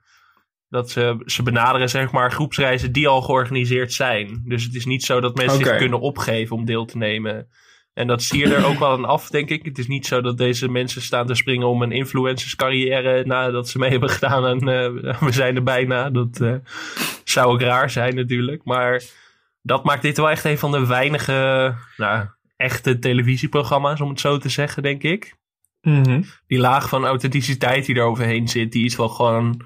dat 0.69 0.91
ze, 0.91 1.23
ze 1.25 1.43
benaderen 1.43 1.89
zeg 1.89 2.13
maar 2.13 2.33
groepsreizen 2.33 2.93
die 2.93 3.09
al 3.09 3.23
georganiseerd 3.23 3.93
zijn. 3.93 4.43
Dus 4.45 4.65
het 4.65 4.75
is 4.75 4.85
niet 4.85 5.05
zo 5.05 5.21
dat 5.21 5.37
mensen 5.37 5.65
zich 5.65 5.77
kunnen 5.77 6.01
opgeven 6.01 6.57
om 6.57 6.65
deel 6.65 6.85
te 6.85 6.97
nemen. 6.97 7.49
En 7.95 8.07
dat 8.07 8.23
zie 8.23 8.39
je 8.39 8.55
er 8.55 8.67
ook 8.67 8.79
wel 8.79 8.91
aan 8.91 9.05
af, 9.05 9.29
denk 9.29 9.51
ik. 9.51 9.65
Het 9.65 9.79
is 9.79 9.87
niet 9.87 10.07
zo 10.07 10.21
dat 10.21 10.39
deze 10.39 10.69
mensen 10.69 11.03
staan 11.03 11.27
te 11.27 11.35
springen 11.35 11.69
om 11.69 11.83
een 11.83 11.93
influencerscarrière 11.93 13.25
nadat 13.25 13.69
ze 13.69 13.79
mee 13.79 13.91
hebben 13.91 14.11
gedaan. 14.11 14.47
En 14.47 14.59
eh, 14.69 15.21
we 15.21 15.33
zijn 15.33 15.57
er 15.57 15.63
bijna. 15.63 16.11
Dat 16.11 16.41
eh, 16.41 16.55
zou 17.25 17.53
ook 17.53 17.61
raar 17.61 17.91
zijn 17.91 18.15
natuurlijk. 18.15 18.65
Maar 18.65 19.03
dat 19.67 19.85
maakt 19.85 20.03
dit 20.03 20.17
wel 20.17 20.31
echt 20.31 20.45
een 20.45 20.59
van 20.59 20.73
de 20.73 20.87
weinige 20.87 21.75
nou, 21.97 22.27
echte 22.57 22.99
televisieprogramma's, 22.99 24.01
om 24.01 24.09
het 24.09 24.21
zo 24.21 24.39
te 24.39 24.49
zeggen, 24.49 24.83
denk 24.83 25.03
ik. 25.03 25.37
Mhm. 25.81 26.23
Die 26.47 26.59
laag 26.59 26.89
van 26.89 27.05
authenticiteit 27.05 27.87
die 27.87 27.95
er 27.95 28.05
overheen 28.05 28.49
zit, 28.49 28.73
die 28.73 28.85
is 28.85 28.97
wel 28.97 29.09
gewoon 29.09 29.61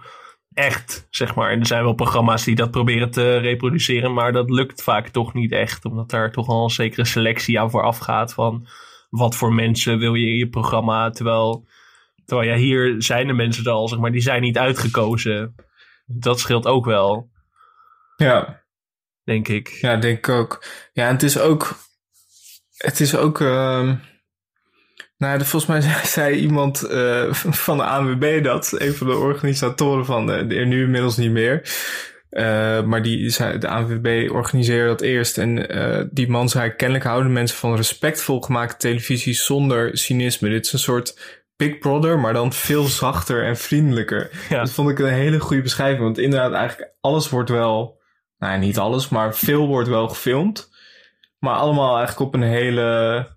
echt, 0.53 1.07
zeg 1.11 1.35
maar. 1.35 1.51
En 1.51 1.61
er 1.61 1.67
zijn 1.67 1.83
wel 1.83 1.95
programma's 1.95 2.45
die 2.45 2.55
dat 2.55 2.71
proberen 2.71 3.11
te 3.11 3.37
reproduceren, 3.37 4.15
maar 4.15 4.33
dat 4.33 4.51
lukt 4.51 4.83
vaak 4.83 5.09
toch 5.09 5.35
niet 5.35 5.53
echt. 5.53 5.85
Omdat 5.85 6.11
daar 6.11 6.33
toch 6.33 6.49
al 6.49 6.65
een 6.65 6.71
zekere 6.71 7.05
selectie 7.05 7.61
aan 7.61 7.71
vooraf 7.71 7.99
gaat 7.99 8.35
van 8.35 8.67
wat 9.11 9.37
voor 9.37 9.53
mensen 9.53 9.99
wil 9.99 10.15
je 10.15 10.27
in 10.27 10.37
je 10.37 10.49
programma. 10.49 11.11
Terwijl, 11.11 11.67
terwijl 12.25 12.49
ja, 12.49 12.57
hier 12.57 13.03
zijn 13.03 13.27
de 13.27 13.33
mensen 13.33 13.65
er 13.65 13.71
al, 13.71 13.89
zeg 13.89 13.99
maar, 13.99 14.13
die 14.13 14.21
zijn 14.21 14.43
niet 14.43 14.59
uitgekozen. 14.59 15.55
Dat 16.07 16.41
scheelt 16.41 16.67
ook 16.67 16.85
wel, 16.85 17.31
Ja. 18.17 18.67
Denk 19.29 19.49
ik. 19.49 19.69
Ja, 19.69 19.97
denk 19.97 20.19
ik 20.19 20.29
ook. 20.29 20.65
Ja, 20.93 21.07
en 21.07 21.13
het 21.13 21.23
is 21.23 21.39
ook. 21.39 21.79
Het 22.77 23.01
is 23.01 23.17
ook. 23.17 23.41
ehm, 23.41 23.95
nou, 25.19 25.39
volgens 25.45 25.67
mij 25.67 25.81
zei, 25.91 26.07
zei 26.07 26.35
iemand 26.37 26.83
eh, 26.83 27.33
van 27.65 27.77
de 27.77 27.85
ANWB 27.85 28.45
dat. 28.45 28.73
Een 28.81 28.95
van 28.95 29.07
de 29.07 29.17
organisatoren 29.17 30.05
van 30.05 30.27
de, 30.27 30.47
de- 30.47 30.55
nu 30.55 30.83
inmiddels 30.83 31.17
niet 31.17 31.31
meer. 31.31 31.63
Eh, 32.31 32.83
maar 32.83 33.03
die 33.03 33.31
zei, 33.31 33.59
de 33.59 33.69
ANWB 33.69 34.29
organiseerde 34.33 34.87
dat 34.89 35.01
eerst. 35.01 35.39
En 35.39 35.69
eh, 35.69 36.05
die 36.11 36.29
man 36.29 36.49
zei: 36.49 36.71
kennelijk 36.75 37.07
houden 37.07 37.33
mensen 37.33 37.57
van 37.57 37.77
respectvol 37.77 38.41
gemaakte 38.41 38.77
televisie 38.77 39.35
zonder 39.35 39.99
cynisme. 39.99 40.49
Dit 40.49 40.67
is 40.67 40.73
een 40.73 40.79
soort 40.79 41.37
Big 41.57 41.79
Brother, 41.79 42.19
maar 42.19 42.33
dan 42.33 42.53
veel 42.53 42.85
zachter 42.85 43.45
en 43.45 43.57
vriendelijker. 43.57 44.31
Dat 44.49 44.71
vond 44.71 44.91
ik 44.91 44.99
een 44.99 45.13
hele 45.13 45.41
goede 45.41 45.63
beschrijving. 45.63 46.03
Want 46.03 46.19
inderdaad, 46.19 46.53
eigenlijk 46.53 46.93
alles 47.01 47.29
wordt 47.29 47.51
wel. 47.51 47.98
Nou, 48.39 48.59
niet 48.59 48.79
alles, 48.79 49.09
maar 49.09 49.35
veel 49.35 49.67
wordt 49.67 49.89
wel 49.89 50.09
gefilmd. 50.09 50.71
Maar 51.39 51.55
allemaal 51.55 51.97
eigenlijk 51.97 52.27
op 52.27 52.35
een 52.35 52.49
hele 52.49 53.37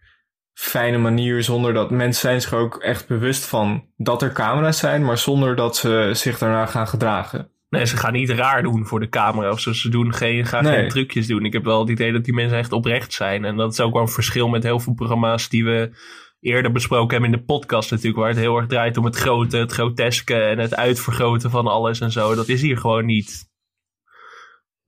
fijne 0.53 0.97
manier. 0.97 1.43
Zonder 1.43 1.73
dat 1.73 1.91
mensen 1.91 2.21
zijn 2.21 2.41
zich 2.41 2.53
ook 2.53 2.77
echt 2.77 3.07
bewust 3.07 3.45
van 3.45 3.85
dat 3.97 4.21
er 4.21 4.31
camera's 4.31 4.77
zijn. 4.77 5.05
Maar 5.05 5.17
zonder 5.17 5.55
dat 5.55 5.77
ze 5.77 6.09
zich 6.13 6.37
daarna 6.37 6.65
gaan 6.65 6.87
gedragen. 6.87 7.51
Nee, 7.69 7.85
ze 7.85 7.97
gaan 7.97 8.13
niet 8.13 8.29
raar 8.29 8.63
doen 8.63 8.85
voor 8.85 8.99
de 8.99 9.09
camera 9.09 9.49
of. 9.51 9.59
Ze 9.59 9.89
doen 9.89 10.13
geen, 10.13 10.45
gaan 10.45 10.63
Nee. 10.63 10.73
geen 10.73 10.89
trucjes 10.89 11.27
doen. 11.27 11.45
Ik 11.45 11.53
heb 11.53 11.63
wel 11.63 11.79
het 11.79 11.89
idee 11.89 12.11
dat 12.11 12.23
die 12.23 12.33
mensen 12.33 12.57
echt 12.57 12.71
oprecht 12.71 13.13
zijn. 13.13 13.45
En 13.45 13.55
dat 13.55 13.71
is 13.71 13.79
ook 13.79 13.93
wel 13.93 14.01
een 14.01 14.07
verschil 14.07 14.47
met 14.47 14.63
heel 14.63 14.79
veel 14.79 14.93
programma's 14.93 15.49
die 15.49 15.63
we 15.65 15.91
eerder 16.39 16.71
besproken 16.71 17.11
hebben 17.11 17.31
in 17.33 17.37
de 17.37 17.43
podcast 17.53 17.91
natuurlijk. 17.91 18.19
Waar 18.19 18.29
het 18.29 18.37
heel 18.37 18.57
erg 18.57 18.67
draait 18.67 18.97
om 18.97 19.05
het 19.05 19.15
grote, 19.15 19.57
het 19.57 19.71
groteske 19.71 20.35
en 20.35 20.59
het 20.59 20.75
uitvergroten 20.75 21.49
van 21.49 21.67
alles 21.67 21.99
en 21.99 22.11
zo. 22.11 22.35
Dat 22.35 22.47
is 22.47 22.61
hier 22.61 22.77
gewoon 22.77 23.05
niet. 23.05 23.50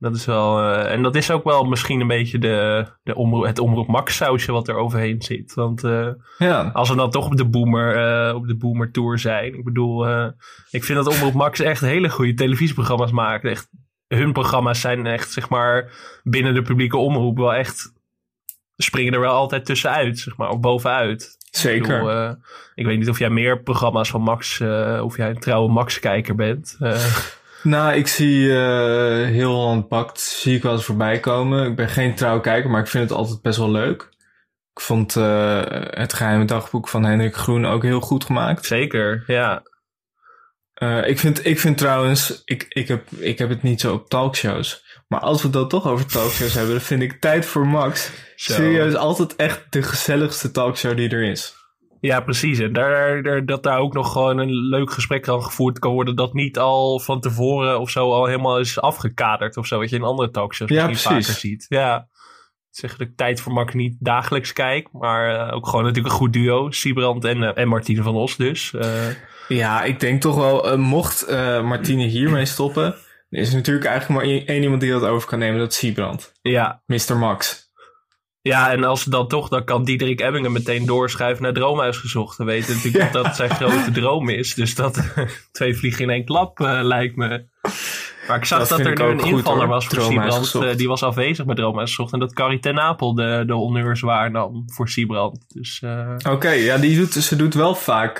Dat 0.04 0.14
is 0.14 0.24
wel, 0.24 0.60
eh, 0.60 0.92
en 0.92 1.02
dat 1.02 1.14
is 1.14 1.30
ook 1.30 1.44
wel 1.44 1.64
misschien 1.64 2.00
een 2.00 2.06
beetje 2.06 2.38
de, 2.38 2.86
de 3.02 3.14
omroep, 3.14 3.44
het 3.44 3.58
omroep 3.58 3.86
Max 3.86 4.16
sausje 4.16 4.52
wat 4.52 4.68
er 4.68 4.74
overheen 4.76 5.22
zit. 5.22 5.54
Want 5.54 5.84
eh, 5.84 6.08
Ja. 6.38 6.70
als 6.72 6.88
we 6.88 6.96
dan 6.96 7.10
toch 7.10 7.26
op 7.26 7.36
de 7.36 7.44
boomer, 7.44 7.96
eh, 7.96 8.34
op 8.34 8.46
de 8.46 8.56
boomer 8.56 8.90
tour 8.90 9.18
zijn. 9.18 9.54
Ik 9.54 9.64
bedoel, 9.64 10.06
ik 10.70 10.84
vind 10.84 11.04
dat 11.04 11.14
omroep 11.14 11.32
Max 11.34 11.60
echt 11.60 11.80
hele 11.80 12.08
goede 12.08 12.34
televisieprogramma's 12.34 13.10
maakt. 13.10 13.44
Echt, 13.44 13.68
hun 14.08 14.32
programma's 14.32 14.80
zijn 14.80 15.06
echt, 15.06 15.30
zeg 15.30 15.48
maar, 15.48 15.92
binnen 16.22 16.54
de 16.54 16.62
publieke 16.62 16.96
omroep 16.96 17.36
wel 17.36 17.54
echt, 17.54 17.92
springen 18.76 19.12
er 19.12 19.20
wel 19.20 19.34
altijd 19.34 19.64
tussenuit, 19.64 20.18
zeg 20.18 20.36
maar, 20.36 20.48
of 20.48 20.60
bovenuit. 20.60 21.36
Zeker. 21.50 21.96
Ik, 21.96 22.02
bedoel, 22.04 22.36
ik 22.74 22.86
weet 22.86 22.98
niet 22.98 23.08
of 23.08 23.18
jij 23.18 23.30
meer 23.30 23.62
programma's 23.62 24.10
van 24.10 24.20
Max, 24.20 24.60
of 25.00 25.16
jij 25.16 25.30
een 25.30 25.38
trouwe 25.38 25.72
Max-kijker 25.72 26.34
bent. 26.34 26.76
Nou, 27.64 27.94
ik 27.94 28.06
zie 28.06 28.56
eh, 28.56 29.26
heel 29.26 29.82
Pakt, 29.82 30.20
zie 30.20 30.56
ik 30.56 30.62
wel 30.62 30.72
eens 30.72 30.84
voorbij 30.84 31.20
komen. 31.20 31.66
Ik 31.66 31.76
ben 31.76 31.88
geen 31.88 32.14
trouw 32.14 32.40
kijker, 32.40 32.70
maar 32.70 32.80
ik 32.80 32.86
vind 32.86 33.08
het 33.08 33.18
altijd 33.18 33.42
best 33.42 33.58
wel 33.58 33.70
leuk. 33.70 34.08
Ik 34.74 34.80
vond 34.80 35.16
eh, 35.16 35.62
het 35.90 36.12
geheime 36.12 36.44
dagboek 36.44 36.88
van 36.88 37.04
Hendrik 37.04 37.34
Groen 37.34 37.66
ook 37.66 37.82
heel 37.82 38.00
goed 38.00 38.24
gemaakt. 38.24 38.66
Zeker, 38.66 39.24
ja. 39.26 39.62
Eh, 40.74 41.08
ik, 41.08 41.18
vind, 41.18 41.46
ik 41.46 41.60
vind 41.60 41.78
trouwens, 41.78 42.42
ik, 42.44 42.66
ik, 42.68 42.88
heb, 42.88 43.10
ik 43.10 43.38
heb 43.38 43.48
het 43.48 43.62
niet 43.62 43.80
zo 43.80 43.92
op 43.92 44.08
talkshows. 44.08 44.84
Maar 45.08 45.20
als 45.20 45.36
we 45.36 45.42
het 45.42 45.56
dan 45.56 45.68
toch 45.68 45.86
over 45.86 46.06
talkshows 46.06 46.54
hebben, 46.54 46.72
dan 46.72 46.84
vind 46.84 47.02
ik 47.02 47.20
Tijd 47.20 47.46
voor 47.46 47.66
Max 47.66 48.10
serieus 48.36 48.94
altijd 48.94 49.36
echt 49.36 49.66
de 49.70 49.82
gezelligste 49.82 50.50
talkshow 50.50 50.96
die 50.96 51.08
er 51.08 51.22
is. 51.22 51.63
Ja, 52.06 52.20
precies. 52.20 52.58
En 52.58 52.72
daar, 52.72 53.22
daar, 53.22 53.46
dat 53.46 53.62
daar 53.62 53.78
ook 53.78 53.94
nog 53.94 54.12
gewoon 54.12 54.38
een 54.38 54.52
leuk 54.52 54.90
gesprek 54.92 55.28
aan 55.28 55.42
gevoerd 55.42 55.78
kan 55.78 55.92
worden. 55.92 56.16
Dat 56.16 56.32
niet 56.34 56.58
al 56.58 56.98
van 57.00 57.20
tevoren 57.20 57.80
of 57.80 57.90
zo 57.90 58.10
al 58.12 58.26
helemaal 58.26 58.58
is 58.58 58.80
afgekaderd 58.80 59.56
of 59.56 59.66
zo. 59.66 59.78
Wat 59.78 59.90
je 59.90 59.96
in 59.96 60.02
andere 60.02 60.30
talkshows 60.30 60.70
Ja, 60.70 60.86
misschien 60.86 61.12
precies. 61.14 61.26
vaker 61.34 61.48
ziet. 61.50 61.66
Ja. 61.68 62.08
Zeg 62.70 62.90
dat 62.90 63.00
ik 63.08 63.16
tijd 63.16 63.40
voor 63.40 63.52
Max 63.52 63.74
niet 63.74 63.96
dagelijks 63.98 64.52
kijk. 64.52 64.88
Maar 64.92 65.48
eh, 65.48 65.54
ook 65.56 65.66
gewoon 65.68 65.84
natuurlijk 65.84 66.12
een 66.12 66.18
goed 66.20 66.32
duo. 66.32 66.70
Siebrand 66.70 67.24
en, 67.24 67.42
eh, 67.42 67.50
en 67.62 67.68
Martine 67.68 68.02
van 68.02 68.14
Os 68.14 68.36
dus. 68.36 68.74
Eh, 68.74 69.08
Ja, 69.48 69.82
ik 69.82 70.00
denk 70.00 70.20
toch 70.20 70.34
wel, 70.36 70.78
mocht 70.78 71.26
Martine 71.62 72.04
hiermee 72.04 72.44
stoppen, 72.44 72.94
is 73.30 73.48
er 73.48 73.54
natuurlijk 73.54 73.86
eigenlijk 73.86 74.20
maar 74.20 74.30
één 74.30 74.46
één 74.46 74.62
iemand 74.62 74.80
die 74.80 74.90
dat 74.90 75.02
over 75.04 75.28
kan 75.28 75.38
nemen, 75.38 75.58
dat 75.58 75.70
is 75.72 75.78
Siebrand. 75.78 76.32
ja. 76.42 76.82
Mr. 76.86 77.16
Max. 77.16 77.63
Ja, 78.48 78.70
en 78.72 78.84
als 78.84 79.04
dan 79.04 79.28
toch, 79.28 79.48
dan 79.48 79.64
kan 79.64 79.84
Diederik 79.84 80.20
Ebbingen 80.20 80.52
meteen 80.52 80.86
doorschuiven 80.86 81.42
naar 81.42 81.52
Droomhuis 81.52 81.96
gezocht. 81.96 82.36
We 82.38 82.44
weten 82.44 82.74
natuurlijk 82.74 83.12
dat 83.12 83.24
dat 83.24 83.36
zijn 83.36 83.50
grote 83.50 83.90
droom 83.92 84.28
is. 84.28 84.54
Dus 84.54 84.74
dat 84.74 85.12
twee 85.52 85.76
vliegen 85.76 86.02
in 86.02 86.10
één 86.10 86.24
klap 86.24 86.60
eh, 86.60 86.78
lijkt 86.82 87.16
me. 87.16 87.44
Maar 88.28 88.36
ik 88.36 88.44
zag 88.44 88.68
Dat 88.68 88.78
er 88.78 88.84
nu 88.84 89.04
een 89.10 89.20
goed, 89.20 89.30
invaller 89.30 89.58
hoor. 89.58 89.68
was 89.68 89.86
voor 89.86 90.02
Siebrand. 90.02 90.34
gezocht. 90.34 90.64
eh, 90.70 90.76
die 90.76 90.88
was 90.88 91.02
afwezig 91.02 91.46
met 91.46 91.56
Droomhuis 91.56 91.88
gezocht. 91.90 92.12
En 92.12 92.18
dat 92.18 92.32
Carrie 92.32 92.58
ten 92.58 92.80
Apel 92.80 93.14
de, 93.14 93.42
de 93.46 93.52
honneurs 93.52 94.00
waarnam 94.00 94.62
voor 94.66 94.88
Siebrand. 94.88 95.44
Dus 95.48 95.80
eh, 95.82 96.14
Oké, 96.30 96.50
ja, 96.50 96.76
die 96.78 96.96
doet, 96.96 97.12
ze 97.12 97.36
doet 97.36 97.54
wel 97.54 97.74
vaak, 97.74 98.14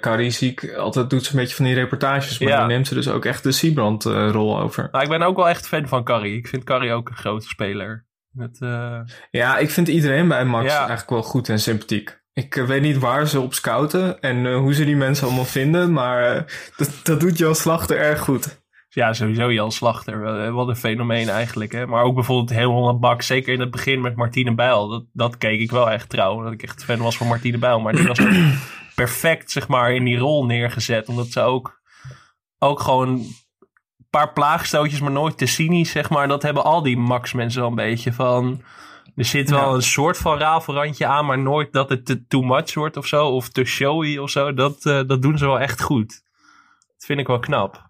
Carrie 0.00 0.30
zie 0.30 0.50
ik, 0.50 0.74
altijd 0.74 1.10
doet 1.10 1.24
ze 1.24 1.32
een 1.32 1.38
beetje 1.40 1.56
van 1.56 1.64
die 1.64 1.74
reportages, 1.74 2.38
maar 2.38 2.48
Ja. 2.48 2.58
dan 2.58 2.68
neemt 2.68 2.86
ze 2.86 2.94
dus 2.94 3.08
ook 3.08 3.24
echt 3.24 3.42
de 3.42 3.52
Siebrand-rol 3.52 4.60
over. 4.60 4.88
maar 4.92 5.02
ik 5.02 5.08
ben 5.08 5.22
ook 5.22 5.36
wel 5.36 5.48
echt 5.48 5.68
fan 5.68 5.88
van 5.88 6.04
Carrie. 6.04 6.36
Ik 6.36 6.48
vind 6.48 6.64
Carrie 6.64 6.92
ook 6.92 7.08
een 7.08 7.16
grote 7.16 7.46
speler. 7.48 8.08
Met, 8.30 8.58
eh, 8.60 9.00
Ja, 9.30 9.58
ik 9.58 9.70
vind 9.70 9.88
iedereen 9.88 10.28
bij 10.28 10.44
Max 10.44 10.64
Ja. 10.72 10.78
eigenlijk 10.78 11.10
wel 11.10 11.22
goed 11.22 11.48
en 11.48 11.60
sympathiek. 11.60 12.20
Ik 12.32 12.56
eh, 12.56 12.64
weet 12.64 12.82
niet 12.82 12.98
waar 12.98 13.26
ze 13.26 13.40
op 13.40 13.54
scouten 13.54 14.20
en 14.20 14.46
eh, 14.46 14.56
hoe 14.56 14.74
ze 14.74 14.84
die 14.84 14.96
mensen 14.96 15.26
allemaal 15.26 15.44
vinden, 15.44 15.92
maar 15.92 16.44
dat, 16.76 17.00
dat 17.02 17.20
doet 17.20 17.38
Jan 17.38 17.54
Slachter 17.54 17.96
erg 17.98 18.20
goed. 18.20 18.58
Ja, 18.88 19.12
sowieso 19.12 19.52
Jan 19.52 19.72
Slachter. 19.72 20.20
Wel- 20.20 20.50
Wat 20.50 20.68
een 20.68 20.76
fenomeen 20.76 21.28
eigenlijk. 21.28 21.72
Hè? 21.72 21.86
Maar 21.86 22.02
ook 22.02 22.14
bijvoorbeeld 22.14 22.50
heel 22.58 22.70
Holland 22.70 23.00
Bak. 23.00 23.22
Zeker 23.22 23.52
in 23.52 23.60
het 23.60 23.70
begin 23.70 24.00
met 24.00 24.16
Martine 24.16 24.54
Bijl. 24.54 24.88
Dat, 24.88 25.04
dat 25.12 25.38
keek 25.38 25.60
ik 25.60 25.70
wel 25.70 25.90
echt 25.90 26.08
trouw. 26.08 26.42
Dat 26.42 26.52
ik 26.52 26.62
echt 26.62 26.84
fan 26.84 26.98
was 26.98 27.16
van 27.16 27.26
Martine 27.26 27.58
Bijl. 27.58 27.80
Maar 27.80 27.92
die 27.92 28.06
was 28.06 28.20
perfect 28.94 29.50
zeg 29.50 29.68
maar, 29.68 29.92
in 29.94 30.04
die 30.04 30.18
rol 30.18 30.44
neergezet. 30.46 31.08
Omdat 31.08 31.26
ze 31.26 31.40
ook, 31.40 31.80
ook 32.58 32.80
gewoon 32.80 33.22
paar 34.10 34.32
plaagstootjes, 34.32 35.00
maar 35.00 35.10
nooit 35.10 35.38
te 35.38 35.46
cynisch. 35.46 35.90
Zeg 35.90 36.10
maar. 36.10 36.28
Dat 36.28 36.42
hebben 36.42 36.64
al 36.64 36.82
die 36.82 36.96
Max 36.98 37.32
mensen 37.32 37.60
wel 37.60 37.68
een 37.70 37.74
beetje 37.74 38.12
van... 38.12 38.62
Er 39.16 39.24
zit 39.24 39.50
wel 39.50 39.68
Ja. 39.68 39.74
een 39.74 39.82
soort 39.82 40.18
van 40.18 40.38
rafelrandje 40.38 41.06
aan, 41.06 41.26
maar 41.26 41.38
nooit 41.38 41.72
dat 41.72 41.88
het 41.88 42.06
te 42.06 42.26
too 42.26 42.42
much 42.42 42.74
wordt 42.74 42.96
of 42.96 43.06
zo. 43.06 43.26
Of 43.26 43.48
te 43.48 43.64
showy 43.64 44.16
of 44.18 44.30
zo. 44.30 44.54
Dat, 44.54 44.84
eh, 44.86 45.00
dat 45.06 45.22
doen 45.22 45.38
ze 45.38 45.46
wel 45.46 45.60
echt 45.60 45.82
goed. 45.82 46.08
Dat 46.96 47.04
vind 47.06 47.20
ik 47.20 47.26
wel 47.26 47.38
knap. 47.38 47.89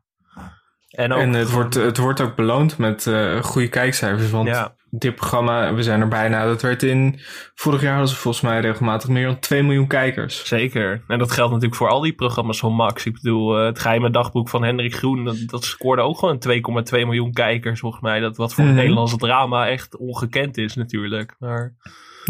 En, 0.91 1.13
ook 1.13 1.21
En 1.21 1.33
het 1.33 1.51
wordt, 1.51 1.75
het 1.75 1.97
wordt 1.99 2.21
ook 2.21 2.35
beloond 2.37 2.79
met 2.79 3.07
eh, 3.07 3.43
goede 3.43 3.69
kijkcijfers. 3.69 4.31
Want 4.31 4.49
Ja. 4.49 4.75
dit 4.91 5.15
programma, 5.15 5.75
we 5.75 5.83
zijn 5.83 6.01
er 6.01 6.09
bijna. 6.09 6.45
Dat 6.45 6.63
werd 6.63 6.83
in. 6.83 7.19
Vorig 7.55 7.81
jaar 7.83 7.91
hadden 7.93 8.09
ze 8.11 8.17
volgens 8.17 8.43
mij 8.43 8.61
regelmatig 8.61 9.09
meer 9.09 9.27
dan 9.27 9.39
2 9.39 9.63
miljoen 9.63 9.87
kijkers. 9.87 10.47
Zeker. 10.47 11.03
En 11.09 11.19
dat 11.19 11.31
geldt 11.33 11.51
natuurlijk 11.51 11.79
voor 11.81 11.89
al 11.89 12.01
die 12.01 12.13
programma's 12.13 12.59
van 12.59 12.73
Max. 12.73 13.07
Ik 13.07 13.13
bedoel, 13.13 13.59
eh, 13.59 13.65
het 13.65 13.79
geheime 13.79 14.11
dagboek 14.11 14.49
van 14.49 14.63
Hendrik 14.65 14.95
Groen, 14.95 15.25
dat, 15.25 15.37
dat 15.47 15.65
scoorde 15.65 16.03
ook 16.03 16.19
gewoon 16.19 16.39
2,2 16.39 17.05
miljoen 17.05 17.33
kijkers, 17.33 17.81
volgens 17.81 18.03
mij. 18.03 18.21
Dat 18.21 18.37
wat 18.37 18.55
voor 18.55 18.65
Mhm. 18.65 18.73
het 18.73 18.81
Nederlandse 18.83 19.17
drama 19.17 19.69
echt 19.69 19.97
ongekend 19.97 20.57
is, 20.59 20.75
natuurlijk. 20.75 21.35
Maar 21.39 21.75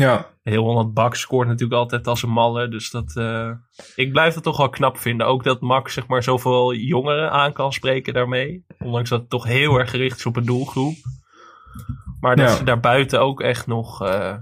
Ja. 0.01 0.26
heel 0.42 0.62
Holland 0.62 0.94
Bak 0.94 1.14
scoort 1.14 1.48
natuurlijk 1.48 1.80
altijd 1.80 2.07
als 2.07 2.22
een 2.22 2.30
malle. 2.30 2.68
Dus 2.68 2.90
dat, 2.90 3.16
eh, 3.16 3.51
ik 3.94 4.12
blijf 4.12 4.34
het 4.34 4.42
toch 4.42 4.57
wel 4.57 4.68
knap 4.68 4.98
vinden. 4.98 5.26
Ook 5.26 5.44
dat 5.44 5.61
Max, 5.61 5.94
zeg 5.94 6.07
maar, 6.07 6.22
zoveel 6.22 6.74
jongeren 6.74 7.30
aan 7.30 7.53
kan 7.53 7.72
spreken 7.72 8.14
daarmee. 8.14 8.64
Ondanks 8.78 9.09
dat 9.11 9.20
het 9.20 9.30
toch 9.30 9.44
heel 9.44 9.78
erg 9.78 9.90
gericht 9.90 10.18
is 10.18 10.26
op 10.26 10.36
een 10.36 10.44
doelgroep. 10.46 10.94
Maar 12.20 12.36
dat 12.36 12.48
Ja. 12.48 12.57
ze 12.57 12.64
daarbuiten 12.64 13.20
ook 13.20 13.40
echt 13.40 13.66
nog, 13.66 14.03
eh, 14.03 14.36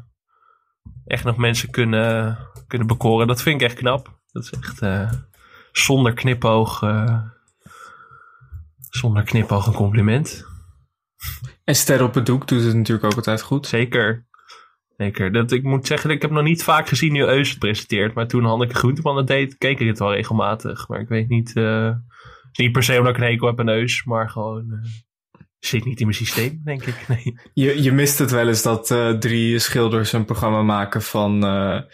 echt 1.04 1.24
nog 1.24 1.36
mensen 1.36 1.70
kunnen, 1.70 2.38
kunnen 2.66 2.86
bekoren. 2.86 3.26
Dat 3.26 3.42
vind 3.42 3.60
ik 3.60 3.66
echt 3.66 3.76
knap. 3.78 4.18
Dat 4.32 4.42
is 4.42 4.50
echt 4.50 4.82
eh, 4.82 5.12
zonder 5.72 6.12
knipoog. 6.14 6.82
zonder 8.90 9.22
knipoog 9.22 9.66
een 9.66 9.72
compliment. 9.72 10.46
En 11.64 11.74
Ster 11.74 12.02
op 12.02 12.14
het 12.14 12.26
doek 12.26 12.48
doet 12.48 12.62
het 12.64 12.74
natuurlijk 12.76 13.06
ook 13.06 13.14
altijd 13.16 13.42
goed. 13.42 13.66
Zeker. 13.66 14.26
Zeker. 14.98 15.32
Dat, 15.32 15.52
ik 15.52 15.62
moet 15.62 15.86
zeggen, 15.86 16.10
ik 16.10 16.22
heb 16.22 16.30
nog 16.30 16.42
niet 16.42 16.62
vaak 16.62 16.88
gezien 16.88 17.12
nu 17.12 17.22
Eus 17.22 17.50
het 17.50 17.58
presenteert. 17.58 18.14
Maar 18.14 18.28
toen 18.28 18.44
Hanneke 18.44 18.74
Groenteman 18.74 19.16
het 19.16 19.26
deed, 19.26 19.58
keek 19.58 19.80
ik 19.80 19.86
het 19.86 19.98
wel 19.98 20.14
regelmatig. 20.14 20.88
Maar 20.88 21.00
ik 21.00 21.08
weet 21.08 21.28
niet, 21.28 21.56
eh, 21.56 21.90
niet 22.52 22.72
per 22.72 22.82
se 22.82 22.98
omdat 22.98 23.16
ik 23.16 23.20
een 23.20 23.28
hekel 23.28 23.46
heb 23.46 23.60
aan 23.60 23.68
Eus. 23.68 24.04
Maar 24.04 24.30
gewoon, 24.30 24.70
eh, 24.70 24.90
zit 25.58 25.84
niet 25.84 26.00
in 26.00 26.06
mijn 26.06 26.18
systeem, 26.18 26.60
denk 26.64 26.86
ik. 26.86 27.04
Nee. 27.08 27.38
Je, 27.52 27.82
je 27.82 27.92
mist 27.92 28.18
het 28.18 28.30
wel 28.30 28.48
eens 28.48 28.62
dat 28.62 28.90
eh, 28.90 29.10
drie 29.10 29.58
schilders 29.58 30.12
een 30.12 30.24
programma 30.24 30.62
maken 30.62 31.02
van, 31.02 31.38
nou 31.38 31.86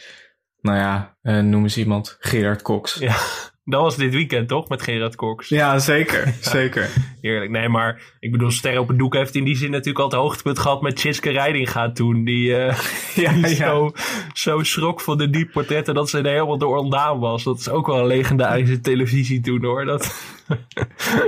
ja, 0.61 1.17
noem 1.23 1.63
eens 1.63 1.79
iemand, 1.79 2.17
Gerard 2.21 2.63
Cox. 2.63 2.95
Ja, 2.99 3.17
dat 3.65 3.81
was 3.81 3.97
dit 3.97 4.15
weekend 4.15 4.49
toch, 4.49 4.69
met 4.69 4.83
Gerard 4.83 5.17
Cox. 5.17 5.49
Ja, 5.49 5.79
zeker. 5.79 6.35
zeker. 6.41 6.91
Heerlijk. 7.21 7.51
Nee, 7.51 7.69
maar 7.69 8.03
ik 8.21 8.33
bedoel, 8.33 8.51
Ster 8.51 8.79
op 8.79 8.89
het 8.89 8.99
doek 8.99 9.15
heeft 9.15 9.35
in 9.35 9.45
die 9.45 9.57
zin 9.57 9.71
natuurlijk 9.71 9.99
al 9.99 10.05
het 10.05 10.15
hoogtepunt 10.15 10.59
gehad 10.59 10.83
met 10.83 10.97
Tjitske 10.97 11.31
Reidinga 11.31 11.93
toen. 11.93 12.25
Die, 12.25 12.57
eh, 12.57 12.79
Ja, 13.25 13.33
die 13.33 13.49
ja. 13.49 13.55
Zo, 13.55 13.93
zo 14.33 14.63
schrok 14.63 15.01
van 15.01 15.19
de 15.19 15.31
die 15.31 15.47
portretten 15.47 15.95
dat 15.95 16.11
ze 16.11 16.19
er 16.19 16.25
helemaal 16.25 16.59
door 16.59 16.77
ontdaan 16.77 17.19
was. 17.19 17.45
Dat 17.45 17.59
is 17.59 17.69
ook 17.69 17.87
wel 17.87 17.99
een 17.99 18.07
legendarische 18.07 18.81
televisie 18.81 19.41
toen 19.41 19.65
hoor. 19.65 19.85
Dat... 19.85 20.15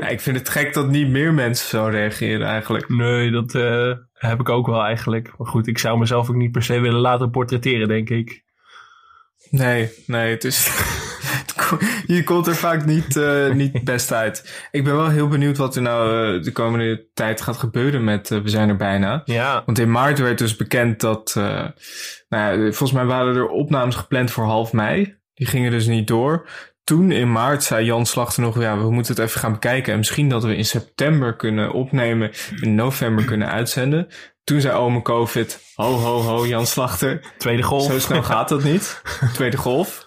Ja, 0.00 0.08
ik 0.08 0.20
vind 0.20 0.38
het 0.38 0.48
gek 0.48 0.74
dat 0.74 0.88
niet 0.88 1.08
meer 1.08 1.34
mensen 1.34 1.68
zo 1.68 1.86
reageren 1.86 2.46
eigenlijk. 2.46 2.88
Nee, 2.88 3.30
dat 3.30 3.54
eh, 3.54 3.92
heb 4.12 4.40
ik 4.40 4.48
ook 4.48 4.66
wel 4.66 4.82
eigenlijk. 4.82 5.32
Maar 5.38 5.46
goed, 5.46 5.66
ik 5.66 5.78
zou 5.78 5.98
mezelf 5.98 6.30
ook 6.30 6.36
niet 6.36 6.52
per 6.52 6.62
se 6.62 6.80
willen 6.80 7.00
laten 7.00 7.30
portretteren, 7.30 7.88
denk 7.88 8.10
ik. 8.10 8.44
Nee, 9.50 9.90
nee, 10.06 10.30
het 10.30 10.44
is. 10.44 10.70
Je 12.06 12.22
komt 12.24 12.46
er 12.46 12.56
vaak 12.56 12.84
niet, 12.84 13.16
eh, 13.16 13.52
niet 13.52 13.84
best 13.84 14.12
uit. 14.12 14.66
Ik 14.70 14.84
ben 14.84 14.96
wel 14.96 15.08
heel 15.08 15.28
benieuwd 15.28 15.56
wat 15.56 15.76
er 15.76 15.82
nou 15.82 16.36
eh, 16.36 16.42
de 16.42 16.52
komende 16.52 17.06
tijd 17.14 17.40
gaat 17.40 17.56
gebeuren 17.56 18.04
met 18.04 18.30
eh, 18.30 18.38
We 18.38 18.48
zijn 18.48 18.68
er 18.68 18.76
bijna. 18.76 19.22
Ja. 19.24 19.62
Want 19.66 19.78
in 19.78 19.90
maart 19.90 20.18
werd 20.18 20.38
dus 20.38 20.56
bekend 20.56 21.00
dat. 21.00 21.32
nou 21.34 21.72
ja, 22.28 22.54
volgens 22.56 22.92
mij 22.92 23.04
waren 23.04 23.36
er 23.36 23.48
opnames 23.48 23.94
gepland 23.94 24.30
voor 24.30 24.44
half 24.44 24.72
mei. 24.72 25.14
Die 25.34 25.46
gingen 25.46 25.70
dus 25.70 25.86
niet 25.86 26.06
door. 26.06 26.48
Toen 26.84 27.10
in 27.10 27.32
maart 27.32 27.62
zei 27.64 27.84
Jan 27.84 28.06
Slachter 28.06 28.42
nog: 28.42 28.60
ja, 28.60 28.78
we 28.78 28.90
moeten 28.90 29.14
het 29.14 29.24
even 29.24 29.40
gaan 29.40 29.52
bekijken. 29.52 29.92
En 29.92 29.98
misschien 29.98 30.28
dat 30.28 30.44
we 30.44 30.56
in 30.56 30.64
september 30.64 31.36
kunnen 31.36 31.72
opnemen. 31.72 32.30
In 32.60 32.74
november 32.74 33.24
kunnen 33.24 33.48
uitzenden. 33.48 34.08
Toen 34.44 34.60
zei 34.60 34.76
Ome 34.76 35.02
COVID: 35.02 35.60
ho, 35.74 35.92
ho, 35.92 36.20
ho, 36.20 36.46
Jan 36.46 36.66
Slachter. 36.66 37.34
Tweede 37.38 37.62
golf. 37.62 37.92
Zo 37.92 37.98
snel 37.98 38.22
gaat 38.22 38.48
dat 38.48 38.62
niet. 38.62 39.02
Tweede 39.34 39.56
golf. 39.56 40.05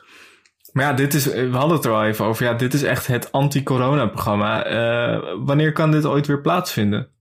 Maar 0.71 0.85
ja, 0.85 0.93
dit 0.93 1.13
is, 1.13 1.25
we 1.25 1.49
hadden 1.51 1.75
het 1.75 1.85
er 1.85 1.91
al 1.91 2.05
even 2.05 2.25
over. 2.25 2.45
Ja, 2.45 2.53
dit 2.53 2.73
is 2.73 2.83
echt 2.83 3.07
het 3.07 3.31
anti-corona-programma. 3.31 4.63
Eh, 4.63 5.19
wanneer 5.45 5.71
kan 5.71 5.91
dit 5.91 6.05
ooit 6.05 6.27
weer 6.27 6.41
plaatsvinden? 6.41 7.11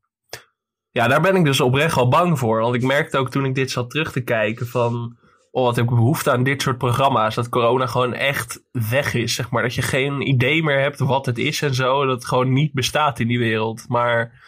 Ja, 0.90 1.08
daar 1.08 1.20
ben 1.20 1.36
ik 1.36 1.44
dus 1.44 1.60
oprecht 1.60 1.94
wel 1.94 2.08
bang 2.08 2.38
voor. 2.38 2.60
Want 2.60 2.74
ik 2.74 2.82
merkte 2.82 3.18
ook 3.18 3.30
toen 3.30 3.44
ik 3.44 3.54
dit 3.54 3.70
zat 3.70 3.90
terug 3.90 4.12
te 4.12 4.20
kijken 4.20 4.66
van... 4.66 5.16
Oh, 5.50 5.64
wat 5.64 5.76
heb 5.76 5.84
ik 5.84 5.90
behoefte 5.90 6.30
aan 6.30 6.42
dit 6.42 6.62
soort 6.62 6.78
programma's. 6.78 7.34
Dat 7.34 7.48
corona 7.48 7.86
gewoon 7.86 8.14
echt 8.14 8.64
weg 8.90 9.14
is, 9.14 9.34
zeg 9.34 9.50
maar. 9.50 9.62
Dat 9.62 9.74
je 9.74 9.82
geen 9.82 10.28
idee 10.28 10.62
meer 10.62 10.80
hebt 10.80 10.98
wat 10.98 11.26
het 11.26 11.38
is 11.38 11.62
en 11.62 11.74
zo. 11.74 12.04
Dat 12.06 12.14
het 12.14 12.26
gewoon 12.26 12.52
niet 12.52 12.72
bestaat 12.72 13.18
in 13.18 13.28
die 13.28 13.38
wereld. 13.38 13.84
Maar 13.88 14.46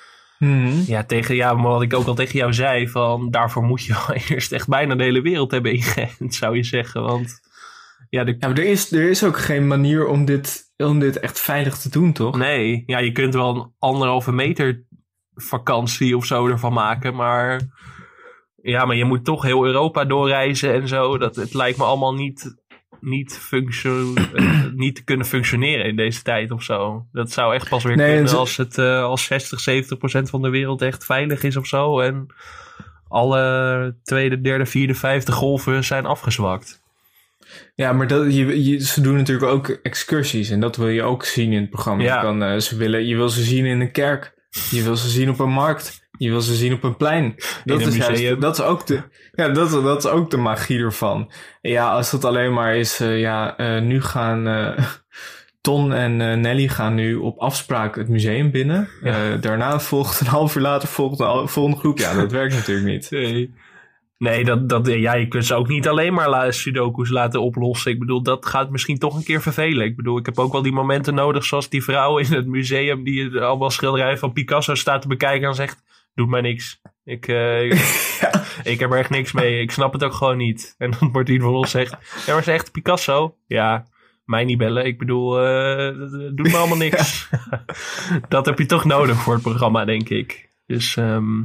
ja, 0.86 1.04
tegen, 1.04 1.34
ja, 1.34 1.54
maar 1.54 1.70
wat 1.70 1.82
ik 1.82 1.94
ook 1.94 2.06
al 2.06 2.14
tegen 2.14 2.38
jou 2.38 2.52
zei... 2.52 2.88
van 2.88 3.30
daarvoor 3.30 3.62
moet 3.62 3.84
je 3.84 3.92
wel 3.92 4.16
eerst 4.28 4.52
echt 4.52 4.68
bijna 4.68 4.94
de 4.94 5.04
hele 5.04 5.22
wereld 5.22 5.50
hebben 5.50 5.72
ingeënt, 5.72 6.34
zou 6.34 6.56
je 6.56 6.64
zeggen. 6.64 7.02
Want 7.02 7.40
ja, 8.10 8.24
de... 8.24 8.36
Ja, 8.38 8.48
maar 8.48 8.58
er 8.58 8.64
is, 8.64 8.92
er 8.92 9.10
is 9.10 9.24
ook 9.24 9.38
geen 9.38 9.66
manier 9.66 10.06
om 10.06 10.24
dit, 10.24 10.72
om 10.76 10.98
dit 10.98 11.18
echt 11.18 11.40
veilig 11.40 11.78
te 11.78 11.88
doen, 11.88 12.12
toch? 12.12 12.36
Nee, 12.36 12.82
ja, 12.86 12.98
je 12.98 13.12
kunt 13.12 13.34
wel 13.34 13.56
een 13.56 13.72
anderhalve 13.78 14.32
meter 14.32 14.84
vakantie 15.34 16.16
of 16.16 16.26
zo 16.26 16.48
ervan 16.48 16.72
maken, 16.72 17.14
maar 17.14 17.60
ja, 18.62 18.84
maar 18.84 18.96
je 18.96 19.04
moet 19.04 19.24
toch 19.24 19.42
heel 19.42 19.66
Europa 19.66 20.04
doorreizen 20.04 20.72
en 20.72 20.88
zo. 20.88 21.18
Dat, 21.18 21.36
het 21.36 21.54
lijkt 21.54 21.78
me 21.78 21.84
allemaal 21.84 22.14
niet 22.14 22.58
niet, 23.00 23.38
functio 23.38 24.14
eh, 24.14 24.64
niet 24.74 24.94
te 24.94 25.04
kunnen 25.04 25.26
functioneren 25.26 25.86
in 25.86 25.96
deze 25.96 26.22
tijd 26.22 26.50
of 26.50 26.62
zo. 26.62 27.06
Dat 27.12 27.30
zou 27.30 27.54
echt 27.54 27.68
pas 27.68 27.84
weer 27.84 27.96
Nee, 27.96 28.14
kunnen 28.14 28.36
als 28.36 28.56
het 28.56 28.78
eh, 28.78 29.02
als 29.02 29.24
60, 29.24 29.60
70 29.60 29.98
procent 29.98 30.30
van 30.30 30.42
de 30.42 30.48
wereld 30.48 30.82
echt 30.82 31.04
veilig 31.04 31.42
is 31.42 31.56
of 31.56 31.66
zo. 31.66 32.00
En 32.00 32.26
alle 33.08 33.96
tweede, 34.02 34.40
derde, 34.40 34.66
vierde, 34.66 34.94
vijfde 34.94 35.32
golven 35.32 35.84
zijn 35.84 36.06
afgezwakt. 36.06 36.79
Ja, 37.74 37.92
maar 37.92 38.06
dat, 38.06 38.34
je, 38.34 38.64
je, 38.64 38.78
ze 38.84 39.00
doen 39.00 39.16
natuurlijk 39.16 39.52
ook 39.52 39.68
excursies. 39.68 40.50
En 40.50 40.60
dat 40.60 40.76
wil 40.76 40.88
je 40.88 41.02
ook 41.02 41.24
zien 41.24 41.52
in 41.52 41.60
het 41.60 41.70
programma. 41.70 42.02
Ja. 42.02 42.14
Je, 42.16 42.20
kan, 42.22 42.42
eh, 42.42 42.58
ze 42.58 42.76
willen, 42.76 43.06
je 43.06 43.16
wil 43.16 43.28
ze 43.28 43.42
zien 43.42 43.64
in 43.64 43.80
een 43.80 43.92
kerk. 43.92 44.34
Je 44.70 44.82
wil 44.82 44.96
ze 44.96 45.08
zien 45.08 45.30
op 45.30 45.38
een 45.38 45.50
markt. 45.50 46.08
Je 46.18 46.30
wil 46.30 46.40
ze 46.40 46.54
zien 46.54 46.72
op 46.72 46.82
een 46.84 46.96
plein. 46.96 47.34
Dat 47.64 47.80
een 47.80 47.86
is, 47.88 47.96
juist- 47.96 48.40
dat 48.40 48.58
is 48.58 48.64
ook 48.64 48.86
de, 48.86 49.02
ja, 49.32 49.48
dat, 49.48 49.70
dat 49.70 50.04
is 50.04 50.10
ook 50.10 50.30
de 50.30 50.36
magie 50.36 50.78
ervan. 50.78 51.32
Ja, 51.60 51.90
als 51.92 52.10
het 52.10 52.24
alleen 52.24 52.52
maar 52.52 52.76
is, 52.76 53.00
eh, 53.00 53.20
ja, 53.20 53.56
eh, 53.56 53.82
nu 53.82 54.02
gaan 54.02 54.44
Ton 55.60 55.92
en 55.92 56.16
Nelly 56.40 56.68
gaan 56.68 56.94
nu 56.94 57.14
op 57.14 57.38
afspraak 57.38 57.96
het 57.96 58.08
museum 58.08 58.50
binnen. 58.50 58.88
Daarna 59.40 59.80
volgt 59.80 60.20
een 60.20 60.26
half 60.26 60.56
uur 60.56 60.62
later 60.62 60.88
volgt 60.88 61.20
een 61.20 61.26
al- 61.26 61.48
volgende 61.48 61.78
groep. 61.78 61.98
Ja, 61.98 62.14
dat 62.14 62.32
werkt 62.32 62.54
natuurlijk 62.54 62.86
niet. 62.86 63.10
Nee. 63.10 63.54
Nee, 64.22 64.44
dat, 64.44 64.68
dat, 64.68 64.86
ja, 64.86 65.14
je 65.14 65.28
kunt 65.28 65.46
ze 65.46 65.54
ook 65.54 65.68
niet 65.68 65.88
alleen 65.88 66.14
maar 66.14 66.28
la- 66.28 66.50
sudoku's 66.50 67.10
laten 67.10 67.40
oplossen. 67.42 67.92
Ik 67.92 67.98
bedoel, 67.98 68.22
dat 68.22 68.46
gaat 68.46 68.70
misschien 68.70 68.98
toch 68.98 69.16
een 69.16 69.24
keer 69.24 69.42
vervelen. 69.42 69.86
Ik 69.86 69.96
bedoel, 69.96 70.18
ik 70.18 70.26
heb 70.26 70.38
ook 70.38 70.52
wel 70.52 70.62
die 70.62 70.72
momenten 70.72 71.14
nodig, 71.14 71.44
zoals 71.44 71.68
die 71.68 71.84
vrouw 71.84 72.18
in 72.18 72.32
het 72.32 72.46
museum 72.46 73.04
die 73.04 73.40
allemaal 73.40 73.70
schilderijen 73.70 74.18
van 74.18 74.32
Picasso 74.32 74.74
staat 74.74 75.02
te 75.02 75.08
bekijken 75.08 75.48
en 75.48 75.54
zegt, 75.54 75.82
doet 76.14 76.28
mij 76.28 76.40
niks. 76.40 76.80
Ik, 77.04 77.28
eh, 77.28 77.62
ik, 77.70 77.78
ik 78.64 78.78
heb 78.80 78.92
er 78.92 78.98
echt 78.98 79.10
niks 79.10 79.32
mee. 79.32 79.60
Ik 79.60 79.70
snap 79.70 79.92
het 79.92 80.04
ook 80.04 80.14
gewoon 80.14 80.36
niet. 80.36 80.74
En 80.78 80.90
dan 80.98 81.12
wordt 81.12 81.28
die 81.28 81.40
van 81.40 81.54
ons 81.54 81.70
zegt, 81.70 81.96
ja, 82.26 82.32
maar 82.34 82.42
zegt 82.44 82.72
Picasso? 82.72 83.34
Ja, 83.46 83.84
mij 84.24 84.44
niet 84.44 84.58
bellen. 84.58 84.84
Ik 84.86 84.98
bedoel, 84.98 85.40
eh, 85.40 85.98
dat 85.98 86.36
doet 86.36 86.50
me 86.52 86.56
allemaal 86.56 86.76
niks. 86.88 87.28
dat 88.28 88.46
heb 88.46 88.58
je 88.58 88.66
toch 88.66 88.84
nodig 88.84 89.16
voor 89.16 89.32
het 89.32 89.42
programma, 89.42 89.84
denk 89.84 90.08
ik. 90.08 90.48
Dus, 90.66 90.96
ehm, 90.96 91.40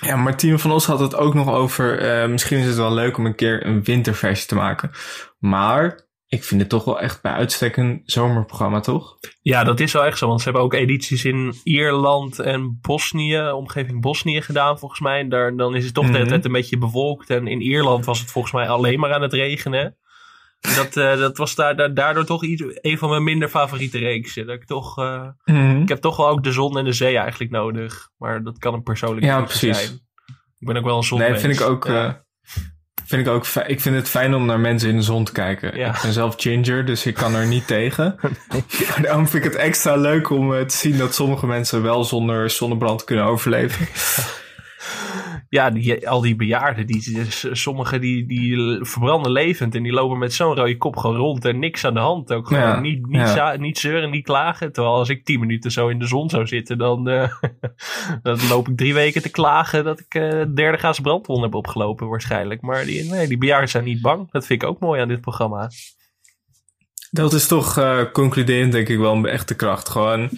Ja, 0.00 0.16
Martien 0.16 0.58
van 0.58 0.70
Os 0.72 0.86
had 0.86 1.00
het 1.00 1.16
ook 1.16 1.34
nog 1.34 1.48
over. 1.48 1.98
eh, 1.98 2.28
misschien 2.28 2.58
is 2.58 2.66
het 2.66 2.76
wel 2.76 2.92
leuk 2.94 3.18
om 3.18 3.26
een 3.26 3.34
keer 3.34 3.66
een 3.66 3.84
winterversie 3.84 4.46
te 4.48 4.54
maken. 4.54 4.90
Maar 5.38 6.08
ik 6.26 6.44
vind 6.44 6.60
het 6.60 6.70
toch 6.70 6.84
wel 6.84 7.00
echt 7.00 7.22
bij 7.22 7.32
uitstek 7.32 7.76
een 7.76 8.02
zomerprogramma, 8.04 8.80
toch? 8.80 9.16
Ja, 9.42 9.64
dat 9.64 9.80
is 9.80 9.92
wel 9.92 10.04
echt 10.04 10.18
zo. 10.18 10.26
Want 10.26 10.38
ze 10.38 10.44
hebben 10.44 10.62
ook 10.62 10.74
edities 10.74 11.24
in 11.24 11.54
Ierland 11.64 12.38
en 12.38 12.78
Bosnië, 12.80 13.50
omgeving 13.50 14.00
Bosnië 14.00 14.42
gedaan 14.42 14.78
volgens 14.78 15.00
mij. 15.00 15.20
En 15.20 15.28
daar, 15.28 15.56
dan 15.56 15.74
is 15.76 15.84
het 15.84 15.94
toch 15.94 16.04
de 16.04 16.10
hele 16.10 16.22
Mhm. 16.22 16.30
tijd 16.32 16.44
een 16.44 16.52
beetje 16.52 16.78
bewolkt. 16.78 17.30
En 17.30 17.46
in 17.46 17.60
Ierland 17.60 18.04
was 18.04 18.20
het 18.20 18.30
volgens 18.30 18.54
mij 18.54 18.68
alleen 18.68 19.00
maar 19.00 19.12
aan 19.14 19.22
het 19.22 19.32
regenen. 19.32 19.96
Dat, 20.60 20.96
eh, 20.96 21.18
dat 21.18 21.36
was 21.36 21.54
daar, 21.54 21.76
daar- 21.76 21.94
daardoor 21.94 22.24
toch 22.24 22.44
iets, 22.44 22.62
een 22.80 22.98
van 22.98 23.08
mijn 23.10 23.24
minder 23.24 23.48
favoriete 23.48 23.98
reeksen. 23.98 24.46
Dat 24.46 24.54
ik, 24.56 24.64
toch, 24.66 24.98
eh, 24.98 25.22
Mhm. 25.44 25.80
ik 25.80 25.88
heb 25.88 25.98
toch 26.00 26.16
wel 26.16 26.28
ook 26.28 26.42
de 26.44 26.52
zon 26.52 26.78
en 26.78 26.84
de 26.84 26.92
zee 26.92 27.16
eigenlijk 27.18 27.50
nodig. 27.50 28.08
Maar 28.18 28.42
dat 28.42 28.58
kan 28.58 28.74
een 28.74 28.82
persoonlijke 28.82 29.26
Ja, 29.26 29.40
precies. 29.42 29.78
zijn. 29.78 30.00
Ik 30.58 30.66
ben 30.66 30.76
ook 30.76 30.84
wel 30.84 30.92
een 30.92 30.98
Nee, 30.98 31.08
zonmens. 31.08 31.40
vind 31.40 31.60
ik 31.60 31.66
ook. 31.66 31.86
Ja. 31.86 32.06
eh, 32.06 32.12
vind 33.04 33.26
ik 33.26 33.32
ook 33.32 33.46
ik 33.46 33.80
vind 33.80 33.96
het 33.96 34.08
fijn 34.08 34.34
om 34.34 34.46
naar 34.46 34.60
mensen 34.60 34.88
in 34.88 34.96
de 34.96 35.02
zon 35.02 35.24
te 35.24 35.32
kijken. 35.32 35.76
Ja. 35.76 35.94
Ik 35.94 36.02
ben 36.02 36.12
zelf 36.12 36.34
ginger, 36.38 36.84
dus 36.84 37.06
ik 37.06 37.14
kan 37.14 37.34
er 37.34 37.46
niet 37.46 37.66
tegen. 37.76 38.16
Maar 38.20 39.02
daarom 39.02 39.28
vind 39.28 39.44
ik 39.44 39.50
het 39.52 39.60
extra 39.60 39.96
leuk 39.96 40.30
om 40.30 40.50
te 40.66 40.76
zien 40.76 40.98
dat 40.98 41.14
sommige 41.14 41.46
mensen 41.46 41.82
wel 41.82 42.04
zonder 42.04 42.50
zonnebrand 42.50 43.04
kunnen 43.04 43.24
overleven. 43.24 43.86
Ja, 45.50 45.70
die, 45.70 46.08
al 46.08 46.20
die 46.20 46.36
bejaarden, 46.36 46.86
die, 46.86 47.26
sommigen 47.52 48.00
die, 48.00 48.26
die 48.26 48.78
verbranden 48.80 49.32
levend 49.32 49.74
en 49.74 49.82
die 49.82 49.92
lopen 49.92 50.18
met 50.18 50.32
zo'n 50.32 50.54
rode 50.54 50.76
kop 50.76 50.96
gewoon 50.96 51.16
rond 51.16 51.44
en 51.44 51.58
niks 51.58 51.84
aan 51.84 51.94
de 51.94 52.00
hand. 52.00 52.32
Ook 52.32 52.46
gewoon 52.46 52.62
Ja, 52.62 52.80
niet, 52.80 53.06
niet, 53.06 53.20
ja. 53.20 53.56
niet 53.56 53.78
zeuren, 53.78 54.10
niet 54.10 54.24
klagen. 54.24 54.72
Terwijl 54.72 54.94
als 54.94 55.08
ik 55.08 55.24
tien 55.24 55.40
minuten 55.40 55.70
zo 55.70 55.88
in 55.88 55.98
de 55.98 56.06
zon 56.06 56.30
zou 56.30 56.46
zitten, 56.46 56.78
dan, 56.78 57.08
eh, 57.08 57.32
dan 58.22 58.38
loop 58.48 58.68
ik 58.68 58.76
drie 58.76 58.94
weken 58.94 59.22
te 59.22 59.30
klagen 59.30 59.84
dat 59.84 60.00
ik 60.00 60.14
eh 60.14 60.42
derde 60.54 60.78
gaas 60.78 61.00
brandwond 61.00 61.42
heb 61.42 61.54
opgelopen 61.54 62.08
waarschijnlijk. 62.08 62.60
Maar 62.60 62.84
die, 62.84 63.04
nee, 63.10 63.28
die 63.28 63.38
bejaarden 63.38 63.68
zijn 63.68 63.84
niet 63.84 64.02
bang. 64.02 64.30
Dat 64.30 64.46
vind 64.46 64.62
ik 64.62 64.68
ook 64.68 64.80
mooi 64.80 65.00
aan 65.00 65.08
dit 65.08 65.20
programma. 65.20 65.70
Dat 67.10 67.32
is 67.32 67.46
toch 67.46 67.78
eh, 67.78 68.00
concluderend, 68.12 68.72
denk 68.72 68.88
ik 68.88 68.98
wel, 68.98 69.14
een 69.14 69.26
echte 69.26 69.56
kracht. 69.56 69.88
Gewoon, 69.88 70.30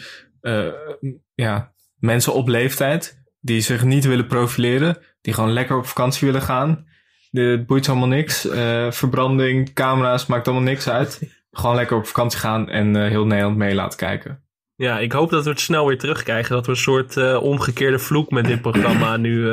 ja, 1.35 1.73
mensen 1.99 2.35
op 2.35 2.49
leeftijd 2.49 3.22
die 3.43 3.61
zich 3.61 3.85
niet 3.85 4.05
willen 4.05 4.27
profileren, 4.27 4.99
die 5.21 5.35
gewoon 5.35 5.53
lekker 5.53 5.77
op 5.77 5.87
vakantie 5.87 6.27
willen 6.27 6.43
gaan. 6.43 6.87
De, 7.31 7.41
het 7.41 7.67
boeit 7.67 7.89
allemaal 7.89 8.09
niks. 8.09 8.49
Eh, 8.49 8.91
verbranding, 8.91 9.73
camera's, 9.73 10.27
maakt 10.27 10.47
allemaal 10.47 10.65
niks 10.65 10.89
uit. 10.89 11.43
Gewoon 11.51 11.77
lekker 11.77 11.97
op 11.97 12.07
vakantie 12.07 12.39
gaan 12.39 12.69
en 12.69 12.97
eh, 12.97 13.09
heel 13.09 13.27
Nederland 13.27 13.57
mee 13.57 13.75
laten 13.75 13.99
kijken. 13.99 14.43
Ja, 14.75 14.99
ik 14.99 15.13
hoop 15.13 15.31
dat 15.31 15.45
we 15.45 15.51
het 15.51 15.61
snel 15.61 15.87
weer 15.87 15.99
terugkrijgen. 15.99 16.55
Dat 16.55 16.67
we 16.67 16.73
een 16.73 16.79
soort 16.79 17.17
eh, 17.17 17.43
omgekeerde 17.43 17.99
vloek 17.99 18.31
met 18.31 18.45
dit 18.45 18.61
programma 18.63 19.17
nu, 19.17 19.51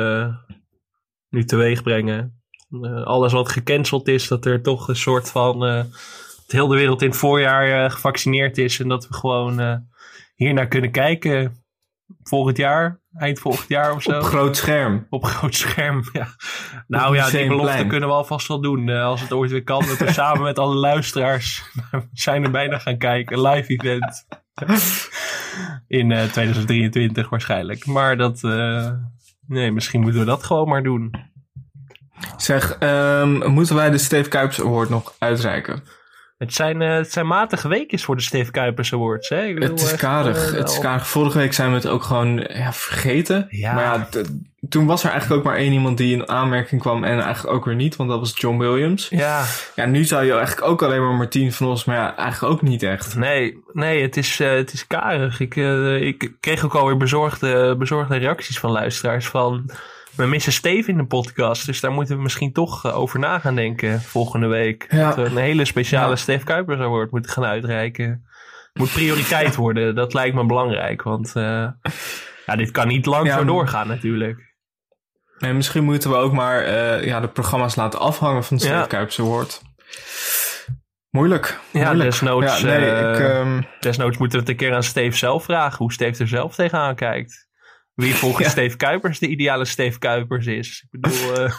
nu 1.28 1.44
teweeg 1.44 1.82
brengen. 1.82 2.42
Alles 3.04 3.32
wat 3.32 3.48
gecanceld 3.48 4.08
is, 4.08 4.28
dat 4.28 4.44
er 4.44 4.62
toch 4.62 4.88
een 4.88 4.96
soort 4.96 5.30
van... 5.30 5.60
dat 5.60 6.46
heel 6.46 6.68
de 6.68 6.76
wereld 6.76 7.02
in 7.02 7.08
het 7.08 7.16
voorjaar 7.16 7.90
gevaccineerd 7.90 8.58
is. 8.58 8.80
En 8.80 8.88
dat 8.88 9.08
we 9.08 9.14
gewoon 9.14 9.86
hiernaar 10.34 10.68
kunnen 10.68 10.90
kijken. 10.90 11.59
Volgend 12.30 12.56
jaar, 12.56 13.00
eind 13.12 13.38
volgend 13.38 13.68
jaar 13.68 13.94
of 13.94 14.02
zo. 14.02 14.18
Op 14.18 14.22
groot 14.22 14.56
scherm. 14.56 15.06
Op 15.08 15.24
groot 15.24 15.54
scherm, 15.54 16.02
ja. 16.12 16.26
Nou 16.86 17.16
ja, 17.16 17.30
die 17.30 17.48
belofte 17.48 17.86
kunnen 17.86 18.08
we 18.08 18.14
alvast 18.14 18.48
wel 18.48 18.60
doen. 18.60 18.88
eh, 18.88 19.04
als 19.04 19.20
het 19.20 19.32
ooit 19.32 19.50
weer 19.50 19.64
kan. 19.64 19.86
Dat 19.86 19.98
we 19.98 20.12
samen 20.22 20.42
met 20.42 20.58
alle 20.58 20.74
luisteraars 20.74 21.62
zijn 22.12 22.44
er 22.44 22.50
bijna 22.50 22.78
gaan 22.78 22.98
kijken. 22.98 23.36
Een 23.36 23.42
live 23.48 23.72
event. 23.72 24.26
In 25.86 26.12
eh, 26.12 26.24
2023 26.24 27.28
waarschijnlijk. 27.28 27.86
Maar 27.86 28.16
dat... 28.16 28.44
eh, 28.44 28.90
nee, 29.46 29.72
misschien 29.72 30.00
moeten 30.00 30.20
we 30.20 30.26
dat 30.26 30.44
gewoon 30.44 30.68
maar 30.68 30.82
doen. 30.82 31.10
Zeg, 32.36 32.76
ehm, 32.78 33.50
moeten 33.50 33.76
wij 33.76 33.90
de 33.90 33.98
Steve 33.98 34.28
Kuipers 34.28 34.60
Award 34.60 34.88
nog 34.88 35.14
uitreiken? 35.18 35.82
Het 36.40 36.54
zijn, 36.54 36.82
eh, 36.82 36.94
het 36.94 37.12
zijn 37.12 37.26
matige 37.26 37.68
weekjes 37.68 38.04
voor 38.04 38.16
de 38.16 38.22
Steve 38.22 38.50
Kuipers 38.50 38.92
Awards. 38.92 39.28
Hè? 39.28 39.42
Ik 39.44 39.54
bedoel, 39.54 39.70
Het 39.70 39.80
is 39.80 39.92
echt, 39.92 40.00
karig. 40.00 40.52
eh, 40.52 40.58
het 40.58 40.68
is 40.70 40.78
karig. 40.78 41.06
Vorige 41.08 41.38
week 41.38 41.52
zijn 41.52 41.68
we 41.68 41.74
het 41.74 41.86
ook 41.86 42.02
gewoon 42.02 42.46
ja, 42.48 42.72
vergeten. 42.72 43.46
Ja. 43.50 43.74
Maar 43.74 43.84
ja, 43.84 44.08
toen 44.68 44.86
was 44.86 45.04
er 45.04 45.10
eigenlijk 45.10 45.40
ook 45.40 45.46
maar 45.46 45.56
één 45.56 45.72
iemand 45.72 45.98
die 45.98 46.12
in 46.12 46.28
aanmerking 46.28 46.80
kwam 46.80 47.04
en 47.04 47.20
eigenlijk 47.20 47.54
ook 47.54 47.64
weer 47.64 47.74
niet, 47.74 47.96
want 47.96 48.10
dat 48.10 48.18
was 48.18 48.32
John 48.34 48.58
Williams. 48.58 49.08
Ja. 49.08 49.44
Ja, 49.74 49.86
nu 49.86 50.04
zou 50.04 50.24
je 50.24 50.32
eigenlijk 50.32 50.66
ook 50.66 50.82
alleen 50.82 51.00
maar 51.02 51.14
Martien 51.14 51.52
van 51.52 51.66
Os, 51.66 51.84
maar 51.84 51.96
ja, 51.96 52.16
eigenlijk 52.16 52.52
ook 52.52 52.62
niet 52.62 52.82
echt. 52.82 53.16
Nee, 53.16 53.58
nee 53.72 54.02
het, 54.02 54.16
is, 54.16 54.40
eh, 54.40 54.50
het 54.50 54.72
is 54.72 54.86
karig. 54.86 55.40
Ik, 55.40 55.56
eh, 55.56 56.00
ik 56.02 56.32
kreeg 56.40 56.64
ook 56.64 56.74
alweer 56.74 56.96
bezorgde, 56.96 57.76
bezorgde 57.78 58.16
reacties 58.16 58.58
van 58.58 58.70
luisteraars 58.70 59.26
van... 59.26 59.70
We 60.16 60.26
missen 60.26 60.52
Steve 60.52 60.90
in 60.90 60.96
de 60.96 61.06
podcast, 61.06 61.66
dus 61.66 61.80
daar 61.80 61.92
moeten 61.92 62.16
we 62.16 62.22
misschien 62.22 62.52
toch 62.52 62.84
eh, 62.84 62.98
over 62.98 63.18
na 63.18 63.38
gaan 63.38 63.54
denken 63.54 64.00
volgende 64.00 64.46
week. 64.46 64.86
Ja. 64.90 65.06
Dat 65.06 65.16
we 65.16 65.24
een 65.24 65.42
hele 65.42 65.64
speciale 65.64 66.10
Ja. 66.10 66.16
Steve 66.16 66.44
Kuipers 66.44 66.80
Award 66.80 67.10
moeten 67.10 67.30
gaan 67.30 67.44
uitreiken. 67.44 68.24
Moet 68.72 68.92
prioriteit 68.92 69.56
worden, 69.64 69.94
dat 69.94 70.14
lijkt 70.14 70.34
me 70.34 70.46
belangrijk. 70.46 71.02
Want 71.02 71.36
eh, 71.36 71.68
ja, 72.46 72.56
dit 72.56 72.70
kan 72.70 72.88
niet 72.88 73.06
lang 73.06 73.32
zo 73.32 73.44
doorgaan 73.44 73.88
natuurlijk. 73.88 74.48
En 75.38 75.56
misschien 75.56 75.84
moeten 75.84 76.10
we 76.10 76.16
ook 76.16 76.32
maar 76.32 76.62
eh, 76.62 77.04
ja, 77.04 77.20
de 77.20 77.28
programma's 77.28 77.74
laten 77.74 78.00
afhangen 78.00 78.44
van 78.44 78.56
de 78.56 78.62
Steve. 78.62 78.86
Kuipers 78.86 79.20
Award. 79.20 79.62
Moeilijk. 81.10 81.58
Ja, 81.70 81.84
moeilijk. 81.84 82.10
desnoods, 82.10 82.60
Ja, 82.60 82.66
nee, 82.66 83.12
ik, 83.12 83.18
ehm, 83.18 83.62
desnoods 83.80 84.18
moeten 84.18 84.38
we 84.38 84.44
het 84.44 84.52
een 84.52 84.66
keer 84.66 84.74
aan 84.74 84.82
Steve 84.82 85.16
zelf 85.16 85.44
vragen. 85.44 85.78
Hoe 85.78 85.92
Steve 85.92 86.22
er 86.22 86.28
zelf 86.28 86.54
tegenaan 86.54 86.94
kijkt. 86.94 87.48
Wie 88.00 88.14
volgens 88.14 88.44
Ja. 88.46 88.50
Steve 88.50 88.76
Kuipers 88.76 89.18
de 89.18 89.26
ideale 89.28 89.64
Steve 89.64 89.98
Kuipers 89.98 90.46
is. 90.46 90.86
Ik 90.90 91.00
bedoel... 91.00 91.34
eh, 91.44 91.52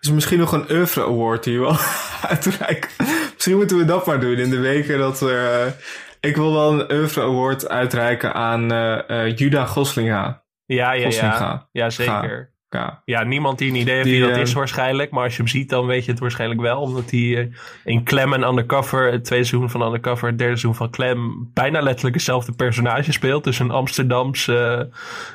is 0.00 0.08
er 0.08 0.14
misschien 0.14 0.38
nog 0.38 0.52
een 0.52 0.70
oeuvre 0.70 1.02
award 1.04 1.44
die 1.44 1.58
we 1.58 1.64
wel 1.64 1.76
uitreiken. 2.30 2.90
Misschien 3.34 3.56
moeten 3.56 3.76
we 3.78 3.84
dat 3.84 4.06
maar 4.06 4.20
doen 4.20 4.36
in 4.36 4.50
de 4.50 4.58
weken 4.60 4.98
dat 4.98 5.20
er... 5.20 5.60
eh, 5.66 5.72
ik 6.20 6.36
wil 6.36 6.52
wel 6.52 6.72
een 6.80 6.92
oeuvre 6.92 7.20
award 7.20 7.68
uitreiken 7.68 8.34
aan 8.34 8.72
eh 8.72 9.26
eh, 9.26 9.36
Juda 9.36 9.66
Goslinga. 9.66 10.44
Ja, 10.66 10.92
ja, 10.92 11.04
Goslinga. 11.04 11.38
ja. 11.38 11.68
Ja, 11.72 11.90
zeker. 11.90 12.51
Ja. 12.72 13.02
Ja, 13.04 13.22
niemand 13.22 13.58
die 13.58 13.70
een 13.70 13.76
idee 13.76 13.94
heeft 13.94 14.06
Die, 14.06 14.18
wie 14.18 14.28
dat 14.28 14.36
eh, 14.36 14.42
is 14.42 14.52
waarschijnlijk. 14.52 15.10
Maar 15.10 15.24
als 15.24 15.32
je 15.32 15.42
hem 15.42 15.50
ziet, 15.50 15.68
dan 15.68 15.86
weet 15.86 16.04
je 16.04 16.10
het 16.10 16.20
waarschijnlijk 16.20 16.60
wel. 16.60 16.80
Omdat 16.80 17.10
hij 17.10 17.38
eh, 17.38 17.46
in 17.84 18.04
Clem 18.04 18.32
en 18.32 18.42
Undercover, 18.42 19.12
het 19.12 19.24
tweede 19.24 19.44
seizoen 19.44 19.70
van 19.70 19.82
Undercover, 19.82 20.28
het 20.28 20.38
derde 20.38 20.58
seizoen 20.58 20.74
van 20.74 20.90
Clem, 20.90 21.50
bijna 21.54 21.80
letterlijk 21.80 22.14
hetzelfde 22.14 22.52
personage 22.52 23.12
speelt. 23.12 23.44
Dus 23.44 23.58
een 23.58 23.70
Amsterdams 23.70 24.48
eh, 24.48 24.80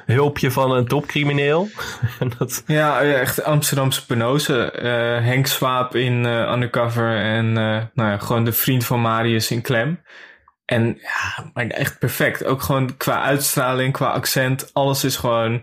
hulpje 0.06 0.52
van 0.52 0.72
een 0.72 0.88
topcrimineel. 0.88 1.68
dat, 2.38 2.64
Ja, 2.68 3.02
echt 3.02 3.44
Amsterdamse 3.44 4.06
penose. 4.06 4.74
Henk 5.24 5.48
Swaap 5.48 5.96
in 5.96 6.26
eh, 6.26 6.52
Undercover 6.54 7.16
en 7.18 7.54
nou 7.54 7.90
ja, 7.94 8.18
gewoon 8.18 8.46
de 8.46 8.54
vriend 8.54 8.86
van 8.86 9.02
Marius 9.02 9.52
in 9.52 9.62
Klem. 9.62 10.02
En 10.66 10.98
ja, 11.02 11.50
maar 11.54 11.68
echt 11.68 12.00
perfect. 12.00 12.46
Ook 12.46 12.62
gewoon 12.62 12.98
qua 12.98 13.22
uitstraling, 13.22 13.94
qua 13.94 14.12
accent. 14.12 14.70
Alles 14.74 15.04
is 15.04 15.16
gewoon 15.16 15.62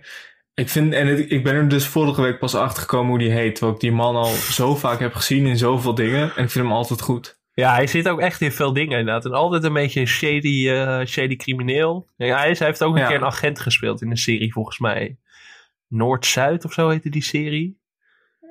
Ik 0.54 0.68
vind, 0.68 0.92
en 0.92 1.06
het- 1.06 1.30
ik 1.30 1.44
ben 1.44 1.54
er 1.54 1.68
dus 1.68 1.86
vorige 1.86 2.22
week 2.22 2.38
pas 2.38 2.54
achter 2.54 2.82
gekomen 2.82 3.08
hoe 3.08 3.18
die 3.18 3.30
heet. 3.30 3.52
Terwijl 3.54 3.74
ik 3.74 3.80
die 3.80 3.92
man 3.92 4.16
al 4.16 4.24
zo 4.34 4.74
vaak 4.74 4.98
heb 5.00 5.14
gezien 5.14 5.46
in 5.46 5.56
zoveel 5.56 5.94
dingen. 5.94 6.20
En 6.22 6.44
ik 6.44 6.50
vind 6.50 6.64
hem 6.64 6.72
altijd 6.72 7.00
goed. 7.00 7.38
Ja, 7.52 7.74
hij 7.74 7.86
zit 7.86 8.08
ook 8.08 8.20
echt 8.20 8.40
in 8.40 8.52
veel 8.52 8.72
dingen 8.72 8.98
inderdaad. 8.98 9.24
En 9.24 9.32
altijd 9.32 9.64
een 9.64 9.72
beetje 9.72 10.00
een 10.00 10.06
shady, 10.08 10.68
eh, 10.68 11.00
shady 11.06 11.36
crimineel. 11.36 12.08
Ja, 12.16 12.38
hij, 12.38 12.50
is, 12.50 12.58
hij 12.58 12.68
heeft 12.68 12.82
ook 12.82 12.94
een 12.94 13.00
Ja. 13.00 13.06
keer 13.06 13.16
een 13.16 13.24
agent 13.24 13.60
gespeeld 13.60 14.02
in 14.02 14.10
een 14.10 14.16
serie 14.16 14.52
volgens 14.52 14.78
mij. 14.78 15.16
Noord-Zuid 15.88 16.64
of 16.64 16.72
zo 16.72 16.88
heette 16.88 17.10
die 17.10 17.22
serie. 17.22 17.82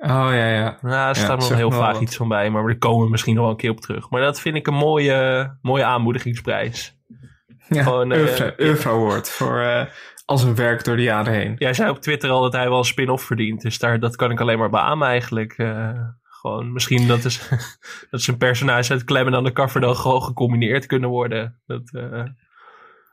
Oh 0.00 0.08
ja, 0.10 0.48
ja. 0.48 0.54
Ja, 0.54 0.78
daar 0.82 1.16
staat 1.16 1.38
nog 1.38 1.54
heel 1.54 1.70
wat. 1.70 2.00
iets 2.00 2.16
van 2.16 2.28
bij. 2.28 2.50
Maar 2.50 2.62
daar 2.66 2.76
komen 2.78 3.04
we 3.04 3.10
misschien 3.10 3.34
nog 3.34 3.42
wel 3.42 3.52
een 3.52 3.58
keer 3.58 3.70
op 3.70 3.80
terug. 3.80 4.10
Maar 4.10 4.20
dat 4.20 4.40
vind 4.40 4.56
ik 4.56 4.66
een 4.66 4.74
mooie, 4.74 5.50
mooie 5.62 5.84
aanmoedigingsprijs. 5.84 6.96
Ja, 7.68 7.82
Gewoon, 7.82 8.12
eh, 8.12 8.18
Oeuvre 8.18 8.54
Oeuvre 8.60 8.90
Award 8.90 9.30
voor 9.30 9.60
eh, 9.60 9.84
al 10.24 10.38
zijn 10.38 10.54
werk 10.54 10.84
door 10.84 10.96
de 10.96 11.02
jaren 11.02 11.32
heen. 11.32 11.54
Jij 11.58 11.74
zei 11.74 11.90
op 11.90 12.00
Twitter 12.00 12.30
al 12.30 12.42
dat 12.42 12.52
hij 12.52 12.68
wel 12.68 12.78
een 12.78 12.84
spin-off 12.84 13.24
verdient. 13.24 13.60
Dus 13.62 13.78
daar, 13.78 14.00
dat 14.00 14.16
kan 14.16 14.30
ik 14.30 14.40
alleen 14.40 14.58
maar 14.58 14.70
beamen 14.70 15.08
eigenlijk. 15.08 15.52
Eh, 15.56 15.90
gewoon, 16.22 16.72
misschien 16.72 17.06
dat, 17.06 17.24
is, 17.24 17.48
dat 18.10 18.22
zijn 18.22 18.36
personage 18.36 18.92
uit 18.92 19.04
Clem 19.04 19.26
en 19.26 19.34
Undercover 19.34 19.80
dan 19.80 19.96
gewoon 19.96 20.22
gecombineerd 20.22 20.86
kunnen 20.86 21.08
worden. 21.08 21.60
Dat, 21.66 21.82
eh, 21.94 22.24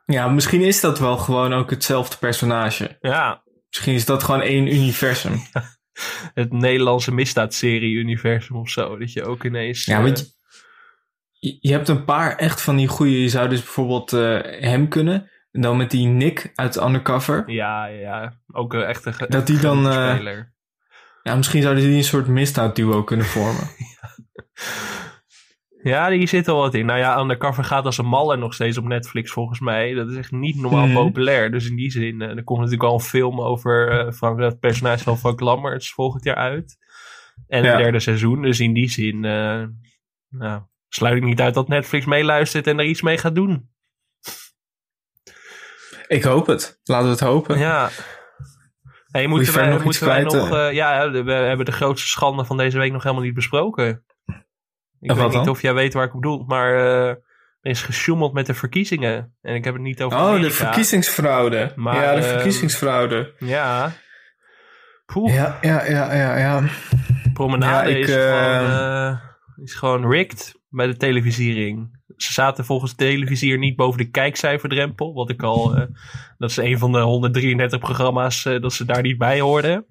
Ja, 0.06 0.28
misschien 0.28 0.62
is 0.62 0.82
dat 0.82 1.00
wel 1.00 1.18
gewoon 1.18 1.54
ook 1.54 1.70
hetzelfde 1.70 2.18
personage. 2.18 2.98
ja, 3.02 3.44
Misschien 3.70 3.94
is 3.94 4.06
dat 4.06 4.24
gewoon 4.24 4.42
één 4.42 4.68
universum. 4.74 5.34
het 6.34 6.52
Nederlandse 6.54 7.14
misdaadserie-universum 7.14 8.56
of 8.56 8.70
zo. 8.70 8.98
Dat 8.98 9.14
je 9.14 9.24
ook 9.26 9.44
ineens... 9.44 9.86
Ja, 9.86 9.98
eh, 9.98 10.04
want 10.04 10.20
je, 10.20 11.48
je- 11.50 11.58
je 11.62 11.72
hebt 11.72 11.88
een 11.88 12.06
paar 12.06 12.36
echt 12.36 12.62
van 12.62 12.76
die 12.76 12.88
goede. 12.88 13.22
Je 13.22 13.30
zou 13.30 13.50
dus 13.50 13.60
bijvoorbeeld 13.60 14.14
eh, 14.14 14.40
hem 14.62 14.88
kunnen. 14.88 15.31
Dan 15.52 15.78
met 15.78 15.92
die 15.92 16.08
Nick 16.08 16.52
uit 16.56 16.76
Undercover. 16.84 17.44
ja, 17.52 17.86
ja, 17.86 18.34
ook 18.52 18.74
een 18.74 18.84
echte 18.84 19.14
ge- 19.14 19.26
Dat 19.30 19.48
die 19.48 19.60
dan, 19.60 19.88
eh. 19.90 20.38
Ja, 21.24 21.36
misschien 21.36 21.62
zouden 21.62 21.84
die 21.84 21.98
een 21.98 22.04
soort 22.04 22.28
misdaadduo 22.28 23.04
kunnen 23.04 23.26
vormen. 23.26 23.64
Ja, 25.84 26.10
die 26.10 26.28
zit 26.28 26.48
al 26.48 26.58
wat 26.58 26.74
in. 26.74 26.86
Nou 26.86 27.00
ja, 27.00 27.20
Undercover 27.20 27.64
gaat 27.64 27.86
als 27.86 27.98
een 27.98 28.06
malle 28.06 28.38
nog 28.38 28.54
steeds 28.54 28.78
op 28.78 28.84
Netflix 28.86 29.32
volgens 29.32 29.60
mij. 29.60 29.94
Dat 29.94 30.10
is 30.10 30.16
echt 30.16 30.32
niet 30.32 30.56
normaal 30.56 30.86
Mhm. 30.86 30.94
populair. 30.96 31.52
Dus 31.52 31.70
in 31.70 31.76
die 31.76 31.92
zin, 31.92 32.22
eh, 32.22 32.28
er 32.38 32.44
komt 32.44 32.60
natuurlijk 32.60 32.90
al 32.90 32.94
een 32.94 33.00
film 33.00 33.42
over 33.42 33.90
eh, 33.90 34.12
van 34.12 34.42
het 34.42 34.60
personage 34.60 35.04
van 35.04 35.18
Frank 35.18 35.40
Lammerts 35.40 35.92
volgend 35.94 36.24
jaar 36.24 36.36
uit. 36.36 36.78
En 37.48 37.64
Ja. 37.64 37.70
het 37.70 37.78
derde 37.78 38.00
seizoen. 38.00 38.42
Dus 38.42 38.60
in 38.60 38.74
die 38.74 38.90
zin 38.90 39.26
eh, 39.26 39.64
nou, 40.30 40.62
sluit 40.90 41.18
ik 41.18 41.24
niet 41.24 41.42
uit 41.42 41.54
dat 41.54 41.68
Netflix 41.68 42.06
meeluistert 42.06 42.68
en 42.68 42.80
er 42.80 42.86
iets 42.86 43.02
mee 43.02 43.18
gaat 43.18 43.36
doen. 43.36 43.70
Ik 46.12 46.24
hoop 46.24 46.48
het. 46.48 46.80
Laten 46.84 47.06
we 47.06 47.12
het 47.12 47.20
hopen. 47.20 47.60
Ja. 47.60 47.90
Hey, 49.12 49.28
moeten 49.28 49.54
wij, 49.54 49.70
nog 49.70 49.84
moeten 49.84 50.06
wij 50.06 50.24
nog... 50.24 50.52
eh? 50.52 50.68
eh, 50.68 50.74
ja, 50.74 51.12
we 51.12 51.32
hebben 51.32 51.66
de 51.66 51.72
grootste 51.72 52.08
schande 52.08 52.46
van 52.46 52.58
deze 52.58 52.78
week 52.78 52.92
nog 52.92 53.04
helemaal 53.04 53.24
niet 53.24 53.34
besproken. 53.34 53.88
Ik 55.00 55.12
weet 55.12 55.24
niet 55.24 55.34
dan? 55.34 55.50
of 55.50 55.62
jij 55.62 55.74
weet 55.74 55.94
waar 55.94 56.06
ik 56.06 56.14
op 56.14 56.22
bedoel, 56.22 56.44
maar 56.48 56.76
eh, 56.76 57.08
er 57.08 57.20
is 57.62 57.82
gesjoemeld 57.82 58.34
met 58.34 58.46
de 58.46 58.54
verkiezingen. 58.54 59.36
En 59.42 59.56
ik 59.56 59.64
heb 59.64 59.74
het 59.74 59.84
niet 59.84 60.02
over 60.02 60.18
Oh, 60.20 60.42
de 60.42 60.52
verkiezingsfraude. 60.52 61.72
Maar, 61.76 61.96
ja, 61.96 62.16
de 62.16 62.22
ehm, 62.22 62.30
verkiezingsfraude. 62.30 63.34
Ja. 63.40 63.92
Poeh, 65.06 65.34
Ja, 65.34 65.58
ja, 65.62 65.86
ja, 65.86 66.14
ja, 66.14 66.38
ja. 66.38 66.64
promenade 67.34 67.90
Ja, 67.90 67.96
ik, 67.98 68.08
is, 68.08 68.14
gewoon, 68.14 69.20
is 69.64 69.74
gewoon 69.74 70.12
rigged 70.12 70.56
bij 70.70 70.88
de 70.88 70.98
televisiering. 70.98 72.01
Ze 72.24 72.34
zaten 72.34 72.66
volgens 72.66 72.96
de 72.96 73.06
televisier 73.06 73.58
niet 73.58 73.76
boven 73.76 73.98
de 73.98 74.10
kijkcijferdrempel. 74.10 75.14
Wat 75.14 75.30
ik 75.30 75.44
al... 75.44 75.76
eh, 75.76 75.84
dat 76.38 76.50
is 76.50 76.58
een 76.58 76.78
van 76.78 76.92
de 76.92 77.00
133 77.00 77.80
programma's 77.80 78.46
eh, 78.46 78.62
dat 78.62 78.74
ze 78.74 78.86
daar 78.86 79.02
niet 79.02 79.18
bij 79.18 79.40
hoorden. 79.40 79.86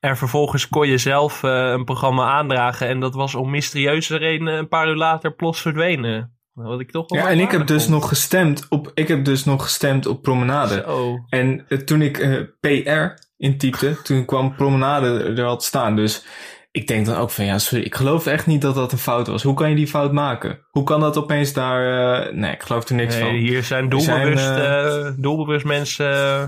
En 0.00 0.16
vervolgens 0.16 0.68
kon 0.68 0.88
je 0.88 0.98
zelf 0.98 1.42
eh, 1.42 1.70
een 1.70 1.84
programma 1.84 2.30
aandragen. 2.30 2.88
En 2.88 3.00
dat 3.00 3.14
was 3.14 3.34
om 3.34 3.50
mysterieuze 3.50 4.16
reden 4.16 4.46
een 4.46 4.68
paar 4.68 4.88
uur 4.88 4.96
later 4.96 5.34
plots 5.34 5.60
verdwenen. 5.60 6.36
Wat 6.52 6.80
ik 6.80 6.90
toch 6.90 7.08
wel 7.08 7.18
Ja, 7.22 7.28
en 7.28 7.38
ik 7.38 7.50
heb 7.50 7.66
dus 7.66 7.82
vond. 7.84 7.94
nog 7.94 8.08
gestemd 8.08 8.66
op, 8.68 8.90
ik 8.94 9.08
heb 9.08 9.24
dus 9.24 9.44
nog 9.44 9.62
gestemd 9.62 10.06
op 10.06 10.22
Promenade. 10.22 10.82
Zo. 10.86 11.18
En 11.28 11.66
toen 11.84 12.02
ik 12.02 12.18
PR 12.60 13.22
intypte, 13.36 14.02
toen 14.02 14.24
kwam 14.24 14.54
Promenade 14.54 15.22
er 15.36 15.44
al 15.44 15.60
staan. 15.60 15.96
Dus 15.96 16.24
ik 16.72 16.86
denk 16.86 17.06
dan 17.06 17.16
ook 17.16 17.30
van, 17.30 17.44
ja, 17.44 17.58
sorry, 17.58 17.84
ik 17.84 17.94
geloof 17.94 18.26
echt 18.26 18.46
niet 18.46 18.60
dat 18.62 18.74
dat 18.74 18.92
een 18.92 18.98
fout 18.98 19.26
was. 19.26 19.42
Hoe 19.42 19.54
kan 19.54 19.70
je 19.70 19.76
die 19.76 19.86
fout 19.86 20.12
maken? 20.12 20.58
Hoe 20.70 20.84
kan 20.84 21.00
dat 21.00 21.16
opeens 21.16 21.52
daar... 21.52 22.22
eh, 22.26 22.32
nee, 22.34 22.52
ik 22.52 22.62
geloof 22.62 22.88
er 22.88 22.94
niks 22.94 23.14
Nee, 23.14 23.22
van. 23.24 23.34
hier 23.34 23.62
zijn 23.62 23.88
doelbewust, 23.88 24.44
zijn, 24.44 25.04
eh, 25.04 25.10
doelbewust 25.16 25.64
mensen 25.64 26.12
eh, 26.12 26.42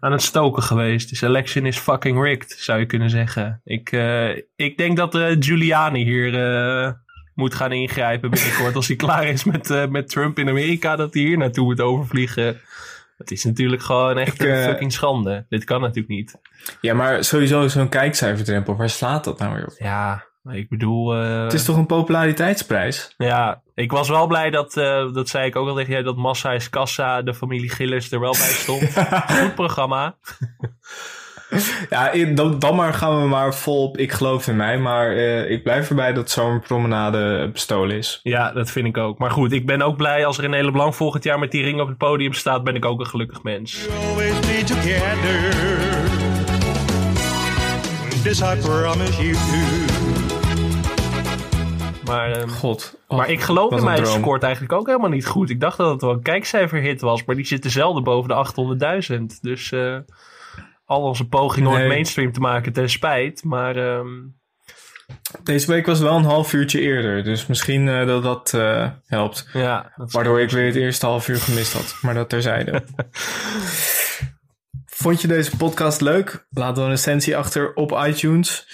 aan 0.00 0.12
het 0.12 0.22
stoken 0.22 0.62
geweest. 0.62 1.08
Dus 1.08 1.20
election 1.22 1.66
is 1.66 1.78
fucking 1.78 2.22
rigged, 2.22 2.56
zou 2.58 2.78
je 2.78 2.86
kunnen 2.86 3.10
zeggen. 3.10 3.60
Ik, 3.64 3.92
eh, 3.92 4.28
ik 4.56 4.76
denk 4.76 4.96
dat 4.96 5.14
eh, 5.14 5.36
Giuliani 5.38 6.04
hier 6.04 6.34
eh, 6.84 6.92
moet 7.34 7.54
gaan 7.54 7.72
ingrijpen 7.72 8.30
binnenkort. 8.30 8.74
als 8.74 8.86
hij 8.86 8.96
klaar 9.06 9.26
is 9.28 9.44
met, 9.44 9.70
eh, 9.70 9.86
met 9.86 10.08
Trump 10.08 10.38
in 10.38 10.48
Amerika, 10.48 10.96
dat 10.96 11.14
hij 11.14 11.22
hier 11.22 11.38
naartoe 11.38 11.64
moet 11.64 11.80
overvliegen. 11.80 12.60
Het 13.16 13.30
is 13.30 13.44
natuurlijk 13.44 13.82
gewoon 13.82 14.18
echt 14.18 14.34
Ik, 14.34 14.48
een 14.48 14.54
eh, 14.54 14.64
fucking 14.64 14.92
schande. 14.92 15.46
Dit 15.48 15.64
kan 15.64 15.80
natuurlijk 15.80 16.08
niet. 16.08 16.38
Ja, 16.80 16.94
maar 16.94 17.24
sowieso 17.24 17.68
zo'n 17.68 17.88
kijkcijferdrempel, 17.88 18.76
waar 18.76 18.90
slaat 18.90 19.24
dat 19.24 19.38
nou 19.38 19.54
weer 19.54 19.66
op? 19.66 19.74
Ja, 19.78 20.24
ik 20.50 20.68
bedoel... 20.68 21.14
eh, 21.14 21.42
Het 21.42 21.52
is 21.52 21.64
toch 21.64 21.76
een 21.76 21.86
populariteitsprijs? 21.86 23.14
Ja, 23.16 23.62
ik 23.74 23.90
was 23.90 24.08
wel 24.08 24.26
blij 24.26 24.50
dat, 24.50 24.76
eh, 24.76 25.12
dat 25.12 25.28
zei 25.28 25.46
ik 25.46 25.56
ook 25.56 25.68
al 25.68 25.74
tegen 25.74 25.92
jij, 25.92 26.02
dat 26.02 26.16
Massa 26.16 26.52
is 26.52 26.70
Kassa, 26.70 27.22
de 27.22 27.34
familie 27.34 27.70
Gillers 27.70 28.10
er 28.12 28.20
wel 28.20 28.32
bij 28.32 28.40
stond. 28.48 28.82
Goed 29.40 29.54
programma. 29.54 30.16
Ja, 31.90 32.12
dan, 32.34 32.58
dan 32.58 32.76
maar 32.76 32.94
gaan 32.94 33.22
we 33.22 33.28
maar 33.28 33.54
vol 33.54 33.82
op 33.82 33.98
ik 33.98 34.12
geloof 34.12 34.46
in 34.46 34.56
mij. 34.56 34.78
Maar 34.78 35.10
eh, 35.10 35.50
ik 35.50 35.62
blijf 35.62 35.88
erbij 35.88 36.12
dat 36.12 36.30
zo'n 36.30 36.60
promenade 36.60 37.50
bestolen 37.52 37.96
is. 37.96 38.20
Ja, 38.22 38.52
dat 38.52 38.70
vind 38.70 38.86
ik 38.86 38.96
ook. 38.96 39.18
Maar 39.18 39.30
goed, 39.30 39.52
ik 39.52 39.66
ben 39.66 39.82
ook 39.82 39.96
blij 39.96 40.26
als 40.26 40.38
René 40.38 40.62
Leblanc 40.62 40.94
volgend 40.94 41.24
jaar 41.24 41.38
met 41.38 41.50
die 41.50 41.62
ring 41.62 41.80
op 41.80 41.88
het 41.88 41.98
podium 41.98 42.32
staat, 42.32 42.64
ben 42.64 42.74
ik 42.74 42.84
ook 42.84 43.00
een 43.00 43.06
gelukkig 43.06 43.42
mens. 43.42 43.86
always 44.08 44.40
be 44.40 44.62
together. 44.64 45.52
This 48.22 48.40
I 48.40 48.56
promise 48.56 49.22
you. 49.22 49.36
Maar, 52.04 52.30
ehm, 52.30 52.48
God. 52.48 52.98
maar 53.08 53.30
ik 53.30 53.40
geloof 53.40 53.72
in 53.72 53.84
mij 53.84 53.96
droom. 53.96 54.20
scoort 54.20 54.42
eigenlijk 54.42 54.72
ook 54.72 54.86
helemaal 54.86 55.10
niet 55.10 55.26
goed. 55.26 55.50
Ik 55.50 55.60
dacht 55.60 55.76
dat 55.76 55.90
het 55.90 56.00
wel 56.00 56.10
een 56.10 56.22
kijkcijferhit 56.22 57.00
was, 57.00 57.24
maar 57.24 57.36
die 57.36 57.46
zit 57.46 57.64
zelden 57.68 58.04
boven 58.04 58.28
de 58.28 58.34
800.000. 58.34 59.40
Dus 59.40 59.72
eh, 59.72 59.96
al 60.84 61.02
onze 61.02 61.28
pogingen 61.28 61.70
om 61.70 61.76
het 61.76 61.88
mainstream 61.88 62.32
te 62.32 62.40
maken 62.40 62.72
ten 62.72 62.90
spijt. 62.90 63.44
Maar 63.44 63.76
ehm, 63.76 64.08
Deze 65.42 65.66
week 65.66 65.86
was 65.86 66.00
wel 66.00 66.16
een 66.16 66.24
half 66.24 66.52
uurtje 66.52 66.80
eerder. 66.80 67.24
Dus 67.24 67.46
misschien 67.46 67.88
eh, 67.88 68.06
dat 68.06 68.22
dat 68.22 68.54
eh, 68.54 68.90
helpt. 69.06 69.48
ja, 69.52 69.92
dat 69.96 70.12
Waardoor 70.12 70.40
ik 70.40 70.50
weer 70.50 70.66
het 70.66 70.74
eerste 70.74 71.06
half 71.06 71.28
uur 71.28 71.36
gemist 71.38 71.72
had. 71.72 71.96
Maar 72.02 72.14
dat 72.14 72.28
terzijde. 72.28 72.82
Vond 74.86 75.20
je 75.20 75.28
deze 75.28 75.56
podcast 75.56 76.00
leuk? 76.00 76.46
Laat 76.50 76.76
dan 76.76 76.84
een 76.84 76.90
recensie 76.90 77.36
achter 77.36 77.74
op 77.74 78.00
iTunes. 78.06 78.68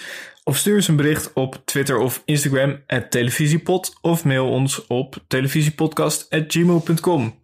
Of 0.45 0.57
stuur 0.57 0.75
eens 0.75 0.89
een 0.89 0.97
bericht 0.97 1.33
op 1.33 1.63
Twitter 1.65 1.99
of 1.99 2.23
Instagram 2.25 2.83
at 2.87 3.11
televisiepod. 3.11 3.99
Of 4.01 4.25
mail 4.25 4.49
ons 4.49 4.87
op 4.87 5.17
televisiepodcast.gmail.com. 5.27 7.41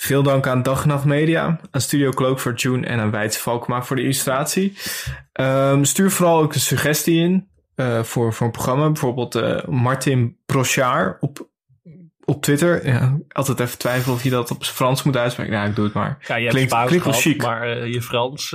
Veel 0.00 0.22
dank 0.22 0.46
aan 0.46 0.62
Dag 0.62 0.84
Nacht 0.84 1.04
Media, 1.04 1.60
aan 1.70 1.80
Studio 1.80 2.10
Cloak 2.10 2.40
voor 2.40 2.54
June 2.54 2.86
en 2.86 3.00
aan 3.00 3.10
Wijts 3.10 3.38
Valkma 3.38 3.82
voor 3.82 3.96
de 3.96 4.02
illustratie. 4.02 4.76
Ehm, 5.32 5.84
stuur 5.84 6.10
vooral 6.10 6.42
ook 6.42 6.54
een 6.54 6.60
suggestie 6.60 7.20
in 7.20 7.48
eh, 7.74 8.02
voor, 8.02 8.34
voor 8.34 8.46
een 8.46 8.52
programma. 8.52 8.86
Bijvoorbeeld 8.86 9.34
eh, 9.34 9.64
Martin 9.64 10.38
Brochard 10.46 11.22
op, 11.22 11.48
op 12.24 12.42
Twitter. 12.42 12.86
Ja, 12.86 13.18
altijd 13.28 13.60
even 13.60 13.78
twijfelen 13.78 14.16
of 14.16 14.22
je 14.22 14.30
dat 14.30 14.50
op 14.50 14.64
Frans 14.64 15.02
moet 15.02 15.16
uitspreken. 15.16 15.52
Ja, 15.52 15.64
ik 15.64 15.74
doe 15.74 15.84
het 15.84 15.94
maar. 15.94 16.18
ja, 16.26 16.36
je 16.36 16.42
hebt 16.42 16.54
klinkt, 16.54 16.86
klinkt 16.86 17.04
wel 17.04 17.14
chic. 17.14 17.42
maar 17.42 17.62
eh, 17.62 17.92
je 17.92 18.02
Frans 18.02 18.50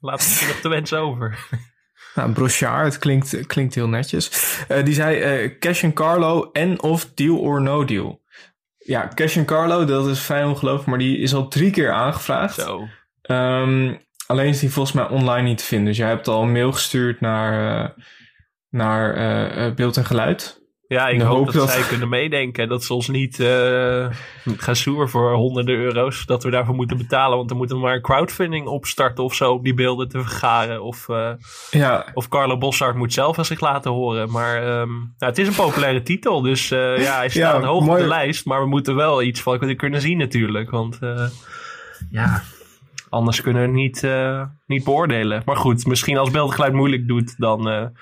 laat 0.00 0.16
misschien 0.16 0.48
nog 0.48 0.60
de 0.60 0.68
wens 0.68 0.92
over. 0.92 1.38
Nou, 2.14 2.32
Brochard, 2.32 2.84
het 2.84 2.98
klinkt, 2.98 3.46
klinkt 3.46 3.74
heel 3.74 3.88
netjes. 3.88 4.56
Die 4.84 4.94
zei 4.94 5.58
Cash 5.58 5.84
and 5.84 5.94
Carlo 5.94 6.50
en 6.52 6.82
of 6.82 7.10
Deal 7.14 7.38
or 7.38 7.62
No 7.62 7.84
Deal. 7.84 8.22
Ja, 8.84 9.08
Cash 9.14 9.36
and 9.36 9.46
Carlo, 9.46 9.84
dat 9.84 10.06
is 10.06 10.18
fijn 10.18 10.46
ongelooflijk, 10.46 10.88
maar 10.88 10.98
die 10.98 11.18
is 11.18 11.34
al 11.34 11.48
drie 11.48 11.70
keer 11.70 11.92
aangevraagd. 11.92 12.54
Zo. 12.54 12.88
Ehm, 13.22 13.94
alleen 14.26 14.48
is 14.48 14.60
die 14.60 14.70
volgens 14.70 14.94
mij 14.94 15.08
online 15.08 15.48
niet 15.48 15.58
te 15.58 15.64
vinden. 15.64 15.86
Dus 15.86 15.96
jij 15.96 16.08
hebt 16.08 16.28
al 16.28 16.42
een 16.42 16.52
mail 16.52 16.72
gestuurd 16.72 17.20
naar, 17.20 17.82
eh, 17.84 17.90
naar 18.70 19.14
eh, 19.14 19.66
eh, 19.66 19.74
beeld 19.74 19.96
en 19.96 20.04
geluid. 20.04 20.62
Ja, 20.94 21.08
ik 21.08 21.20
hoop, 21.20 21.36
hoop 21.36 21.44
dat, 21.46 21.54
dat- 21.54 21.70
zij 21.70 21.82
kunnen 21.82 22.08
meedenken. 22.08 22.68
Dat 22.68 22.84
ze 22.84 22.94
ons 22.94 23.08
niet 23.08 23.40
eh, 23.40 24.06
gaan 24.56 25.08
voor 25.08 25.32
honderden 25.32 25.74
euro's. 25.74 26.26
Dat 26.26 26.42
we 26.42 26.50
daarvoor 26.50 26.74
moeten 26.74 26.96
betalen. 26.96 27.36
Want 27.36 27.48
dan 27.48 27.58
moeten 27.58 27.76
we 27.76 27.82
maar 27.82 27.94
een 27.94 28.02
crowdfunding 28.02 28.66
opstarten 28.66 29.24
of 29.24 29.34
zo. 29.34 29.52
Om 29.52 29.62
die 29.62 29.74
beelden 29.74 30.08
te 30.08 30.20
vergaren. 30.20 30.82
Of, 30.82 31.08
eh, 31.08 31.30
Ja, 31.70 32.06
of 32.14 32.28
Carlo 32.28 32.58
Bossart 32.58 32.94
moet 32.96 33.12
zelf 33.12 33.38
aan 33.38 33.44
zich 33.44 33.60
laten 33.60 33.90
horen. 33.90 34.30
Maar 34.30 34.56
ehm, 34.56 34.90
nou, 34.92 35.08
het 35.18 35.38
is 35.38 35.46
een 35.48 35.54
populaire 35.54 36.02
titel. 36.02 36.40
Dus 36.40 36.70
eh, 36.70 36.98
ja, 36.98 37.16
hij 37.16 37.28
staat 37.28 37.62
Ja, 37.62 37.68
hoog 37.68 37.88
op 37.88 37.96
de 37.96 38.06
lijst. 38.06 38.44
Maar 38.44 38.60
we 38.60 38.66
moeten 38.68 38.94
wel 38.94 39.22
iets 39.22 39.40
van 39.40 39.76
kunnen 39.76 40.00
zien 40.00 40.18
natuurlijk. 40.18 40.70
Want 40.70 40.98
ja, 42.10 42.42
Anders 43.08 43.40
kunnen 43.40 43.62
we 43.62 43.68
het 43.68 43.76
niet, 43.76 44.06
niet 44.66 44.84
beoordelen. 44.84 45.42
Maar 45.44 45.56
goed, 45.56 45.86
misschien 45.86 46.18
als 46.18 46.30
beeld 46.30 46.48
en 46.48 46.54
geluid 46.54 46.72
moeilijk 46.72 47.08
doet, 47.08 47.34
dan 47.38 47.92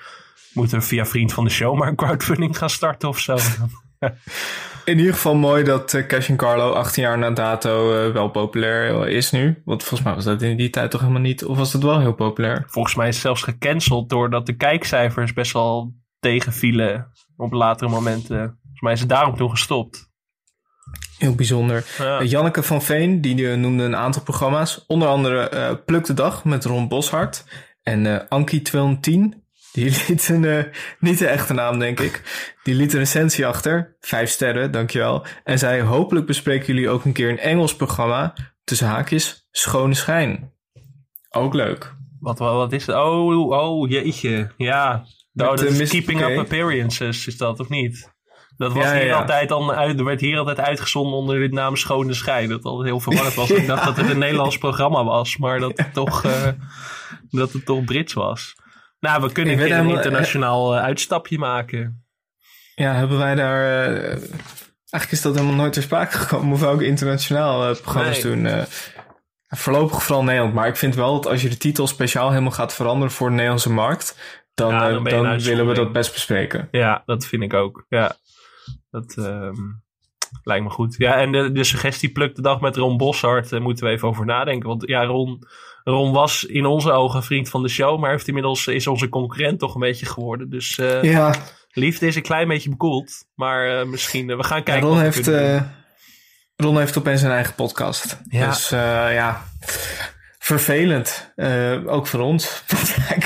moeten 0.53 0.79
we 0.79 0.85
via 0.85 1.05
Vriend 1.05 1.33
van 1.33 1.43
de 1.43 1.49
Show 1.49 1.77
maar 1.77 1.87
een 1.87 1.95
crowdfunding 1.95 2.57
gaan 2.57 2.69
starten 2.69 3.09
of 3.09 3.19
zo. 3.19 3.37
In 4.85 4.97
ieder 4.97 5.13
geval 5.13 5.35
mooi 5.35 5.63
dat 5.63 5.93
eh, 5.93 6.07
Cash 6.07 6.35
Carlo 6.35 6.71
18 6.71 7.03
jaar 7.03 7.17
na 7.17 7.31
dato 7.31 8.05
eh, 8.05 8.11
wel 8.13 8.29
populair 8.29 9.07
is 9.07 9.31
nu. 9.31 9.61
Want 9.65 9.81
volgens 9.83 10.01
mij 10.01 10.15
was 10.15 10.23
dat 10.23 10.41
in 10.41 10.57
die 10.57 10.69
tijd 10.69 10.91
toch 10.91 11.01
helemaal 11.01 11.21
niet. 11.21 11.45
Of 11.45 11.57
was 11.57 11.73
het 11.73 11.83
wel 11.83 11.99
heel 11.99 12.13
populair? 12.13 12.63
Volgens 12.67 12.95
mij 12.95 13.07
is 13.07 13.13
het 13.13 13.23
zelfs 13.23 13.41
gecanceld 13.41 14.09
doordat 14.09 14.45
de 14.45 14.55
kijkcijfers 14.55 15.33
best 15.33 15.53
wel 15.53 15.93
tegenvielen 16.19 17.11
op 17.37 17.51
latere 17.51 17.89
momenten. 17.89 18.37
Volgens 18.37 18.81
mij 18.81 18.93
is 18.93 18.99
het 18.99 19.09
daarom 19.09 19.35
toen 19.35 19.49
gestopt. 19.49 20.11
Heel 21.17 21.35
bijzonder. 21.35 21.85
Ja. 21.97 22.19
Eh, 22.19 22.29
Janneke 22.29 22.63
van 22.63 22.81
Veen, 22.81 23.21
die 23.21 23.51
eh, 23.51 23.57
noemde 23.57 23.83
een 23.83 23.95
aantal 23.95 24.21
programma's. 24.21 24.83
Onder 24.87 25.07
andere 25.07 25.49
eh 25.49 25.75
Pluk 25.85 26.05
de 26.05 26.13
Dag 26.13 26.45
met 26.45 26.65
Ron 26.65 26.87
Boshart. 26.87 27.45
En 27.81 28.05
eh 28.05 28.27
Ankie 28.29 28.61
210, 28.61 29.42
die 29.73 29.85
liet 30.07 30.29
een, 30.29 30.45
eh, 30.45 30.63
niet 30.99 31.19
de 31.19 31.27
echte 31.27 31.53
naam 31.53 31.79
denk 31.79 31.99
ik. 31.99 32.21
Die 32.63 32.75
liet 32.75 32.93
een 32.93 32.99
recensie 32.99 33.47
achter. 33.47 33.95
Vijf 33.99 34.29
sterren, 34.29 34.71
dankjewel. 34.71 35.25
En 35.43 35.59
zei, 35.59 35.81
hopelijk 35.81 36.25
bespreken 36.25 36.65
jullie 36.73 36.89
ook 36.89 37.05
een 37.05 37.13
keer 37.13 37.29
een 37.29 37.39
Engels 37.39 37.75
programma. 37.75 38.33
Tussen 38.63 38.87
haakjes, 38.87 39.47
Schone 39.51 39.93
Schijn. 39.93 40.51
Ook 41.29 41.53
leuk. 41.53 41.95
Wat, 42.19 42.39
wat, 42.39 42.53
wat 42.53 42.71
is 42.73 42.85
het? 42.85 42.95
Oh, 42.95 43.49
oh, 43.49 43.89
jeetje. 43.89 44.51
Ja, 44.57 45.05
oh, 45.35 45.55
dat 45.55 45.61
is. 45.61 45.89
Keeping. 45.89 46.21
Up 46.21 46.37
Appearances, 46.37 47.27
is 47.27 47.37
dat 47.37 47.59
of 47.59 47.69
niet? 47.69 48.11
Dat 48.57 48.73
was 48.73 48.83
Ja, 48.83 48.93
hier 48.93 49.05
ja. 49.05 49.19
altijd 49.19 49.51
uit, 49.51 49.99
er 49.99 50.05
werd 50.05 50.21
hier 50.21 50.37
altijd 50.37 50.59
uitgezonden 50.59 51.13
onder 51.13 51.39
de 51.39 51.49
naam 51.49 51.75
Schone 51.75 52.13
Schijn. 52.13 52.49
Dat 52.49 52.63
altijd 52.63 52.89
heel 52.89 52.99
verwarrend 52.99 53.33
was. 53.35 53.51
Ik 53.61 53.67
dacht 53.67 53.79
Ja. 53.79 53.85
dat 53.85 53.97
het 53.97 54.09
een 54.09 54.19
Nederlands 54.19 54.57
programma 54.57 55.03
was, 55.03 55.37
maar 55.37 55.59
dat 55.59 55.77
het 55.77 55.93
toch, 55.93 56.23
eh, 56.25 56.47
dat 57.29 57.51
het 57.53 57.65
toch 57.65 57.83
Brits 57.83 58.13
was. 58.13 58.55
Nou, 59.03 59.21
we 59.21 59.31
kunnen 59.31 59.53
een 59.53 59.59
helemaal- 59.59 59.95
internationaal 59.95 60.75
eh, 60.75 60.83
uitstapje 60.83 61.37
maken. 61.37 62.05
Ja, 62.75 62.93
hebben 62.93 63.17
wij 63.17 63.35
daar... 63.35 63.85
eh, 63.85 64.07
eigenlijk 64.89 65.11
is 65.11 65.21
dat 65.21 65.35
helemaal 65.35 65.55
nooit 65.55 65.73
ter 65.73 65.81
sprake 65.83 66.17
gekomen. 66.17 66.53
Of 66.53 66.59
we 66.59 66.65
ook 66.67 66.81
internationaal 66.81 67.69
eh, 67.69 67.81
programma's 67.81 68.23
Nee. 68.23 68.35
doen. 68.43 68.65
voorlopig 69.47 70.03
vooral 70.03 70.23
Nederland. 70.23 70.53
Maar 70.53 70.67
ik 70.67 70.75
vind 70.75 70.95
wel 70.95 71.13
dat 71.13 71.31
als 71.31 71.41
je 71.41 71.49
de 71.49 71.57
titel 71.57 71.87
speciaal 71.87 72.29
helemaal 72.29 72.51
gaat 72.51 72.73
veranderen 72.73 73.11
voor 73.13 73.27
de 73.27 73.33
Nederlandse 73.33 73.71
markt... 73.71 74.17
dan, 74.53 74.69
Ja, 74.73 74.89
dan 74.89 75.39
willen 75.39 75.67
we 75.67 75.73
dat 75.73 75.91
best 75.91 76.13
bespreken. 76.13 76.67
Ja, 76.71 77.03
dat 77.05 77.25
vind 77.25 77.43
ik 77.43 77.53
ook. 77.53 77.85
Ja, 77.89 78.15
dat 78.89 79.13
ehm, 79.17 79.55
lijkt 80.43 80.63
me 80.63 80.69
goed. 80.69 80.95
Ja, 80.97 81.17
en 81.19 81.31
de, 81.31 81.51
de 81.51 81.63
suggestie 81.63 82.11
pluk 82.11 82.35
de 82.35 82.41
dag 82.41 82.59
met 82.61 82.75
Ron 82.75 82.97
Boshart 82.97 83.51
eh, 83.51 83.59
moeten 83.59 83.85
we 83.85 83.91
even 83.91 84.07
over 84.07 84.25
nadenken. 84.25 84.69
Want 84.69 84.87
ja, 84.87 85.03
Ron, 85.05 85.43
Ron 85.83 86.11
was 86.11 86.43
in 86.43 86.65
onze 86.65 86.91
ogen 86.91 87.23
vriend 87.23 87.49
van 87.49 87.61
de 87.63 87.69
show, 87.69 87.99
maar 87.99 88.11
heeft 88.11 88.27
inmiddels 88.27 88.67
is 88.67 88.87
onze 88.87 89.09
concurrent 89.09 89.59
toch 89.59 89.73
een 89.73 89.79
beetje 89.81 90.05
geworden. 90.05 90.49
Dus 90.49 90.77
eh, 90.77 91.03
Ja. 91.03 91.35
liefde 91.71 92.07
is 92.07 92.15
een 92.15 92.21
klein 92.21 92.47
beetje 92.47 92.69
bekoeld. 92.69 93.25
Maar 93.35 93.79
eh, 93.79 93.85
misschien, 93.85 94.29
eh, 94.29 94.37
we 94.37 94.43
gaan 94.43 94.57
Ja, 94.57 94.63
kijken. 94.63 94.87
Ron, 94.87 94.99
heeft, 94.99 95.29
Ron 96.55 96.77
heeft 96.77 96.97
opeens 96.97 97.19
zijn 97.19 97.31
eigen 97.31 97.53
podcast. 97.55 98.17
Ja. 98.29 98.47
Dus 98.47 98.69
ja, 98.69 99.43
vervelend. 100.39 101.33
Ook 101.85 102.07
voor 102.07 102.19
ons. 102.19 102.63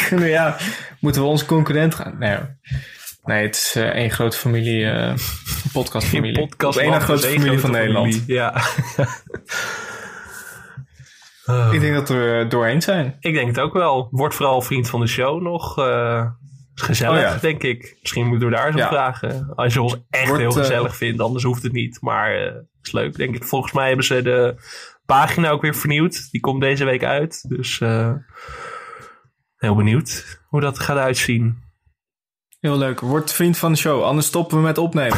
Ja, 0.20 0.58
moeten 1.00 1.22
we 1.22 1.28
onze 1.28 1.46
concurrent 1.46 1.96
gaan? 1.96 2.16
Nee, 2.20 2.38
nee 3.24 3.44
het 3.46 3.56
is 3.56 3.76
één 3.76 4.12
grote 4.12 4.38
familie, 4.38 4.92
podcastfamilie. 5.74 6.40
Podcast 6.48 6.78
één 6.78 6.92
één 6.92 7.02
familie 7.02 7.60
van 7.60 7.70
grote 7.70 7.78
Nederland. 7.78 8.14
familie, 8.14 8.36
Ja. 11.48 11.72
Ik 11.72 11.80
denk 11.80 11.94
dat 11.96 12.10
we 12.10 12.16
er 12.16 12.50
doorheen 12.50 12.82
zijn. 12.82 13.16
Ik 13.20 13.34
denk 13.34 13.48
het 13.48 13.60
ook 13.60 13.74
wel. 13.74 14.08
Word 14.12 14.36
vooral 14.36 14.62
vriend 14.62 14.90
van 14.90 15.00
de 15.00 15.08
show 15.08 15.42
nog. 15.42 15.78
eh, 15.78 16.26
is 16.76 16.82
gezellig, 16.82 17.26
Oh 17.26 17.32
ja. 17.34 17.38
denk 17.38 17.64
ik. 17.64 17.98
Misschien 18.02 18.28
moeten 18.28 18.50
we 18.50 18.56
daar 18.56 18.68
eens 18.68 18.82
op 18.82 18.88
vragen. 18.88 19.56
Als 19.56 19.74
je 19.74 19.82
ons 19.82 19.98
echt 20.10 20.36
heel 20.38 20.50
eh, 20.50 20.56
gezellig 20.56 20.96
vindt, 20.96 21.22
anders 21.22 21.44
hoeft 21.44 21.64
het 21.64 21.72
niet. 21.72 21.98
Maar 22.02 22.36
eh 22.36 22.54
is 22.82 22.92
leuk, 22.94 23.16
denk 23.16 23.36
ik. 23.36 23.44
Volgens 23.44 23.72
mij 23.74 23.88
hebben 23.88 24.06
ze 24.06 24.22
de 24.22 24.56
pagina 25.06 25.50
ook 25.50 25.62
weer 25.62 25.76
vernieuwd. 25.76 26.32
Die 26.32 26.42
komt 26.42 26.62
deze 26.62 26.86
week 26.86 27.04
uit. 27.04 27.46
Dus 27.50 27.80
eh, 27.80 28.12
heel 29.58 29.76
benieuwd 29.76 30.40
hoe 30.48 30.62
dat 30.62 30.80
gaat 30.80 30.98
uitzien. 30.98 31.64
Heel 32.60 32.78
leuk. 32.78 33.00
Word 33.00 33.34
vriend 33.34 33.58
van 33.58 33.72
de 33.72 33.78
show, 33.78 34.04
anders 34.04 34.28
stoppen 34.28 34.58
we 34.58 34.64
met 34.64 34.78
opnemen. 34.78 35.18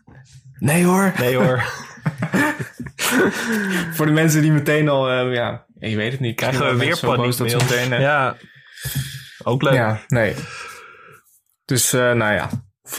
nee 0.58 0.84
hoor. 0.84 1.12
Nee 1.18 1.36
hoor. 1.36 1.62
Voor 3.96 4.06
de 4.06 4.12
mensen 4.12 4.42
die 4.42 4.52
meteen 4.52 4.88
al, 4.88 5.10
eh, 5.10 5.34
ja, 5.34 5.66
je 5.78 5.96
weet 5.96 6.12
het 6.12 6.20
niet. 6.20 6.36
Krijgen 6.36 6.66
we 6.70 6.76
weer 6.76 6.98
boos 7.02 7.36
dat 7.36 7.46
meteen, 7.52 8.00
Ja, 8.00 8.36
ook 9.44 9.62
leuk. 9.62 9.72
Ja, 9.72 10.00
nee. 10.08 10.34
Dus, 11.64 11.92
eh, 11.92 12.12
nou 12.12 12.34
ja, 12.34 12.48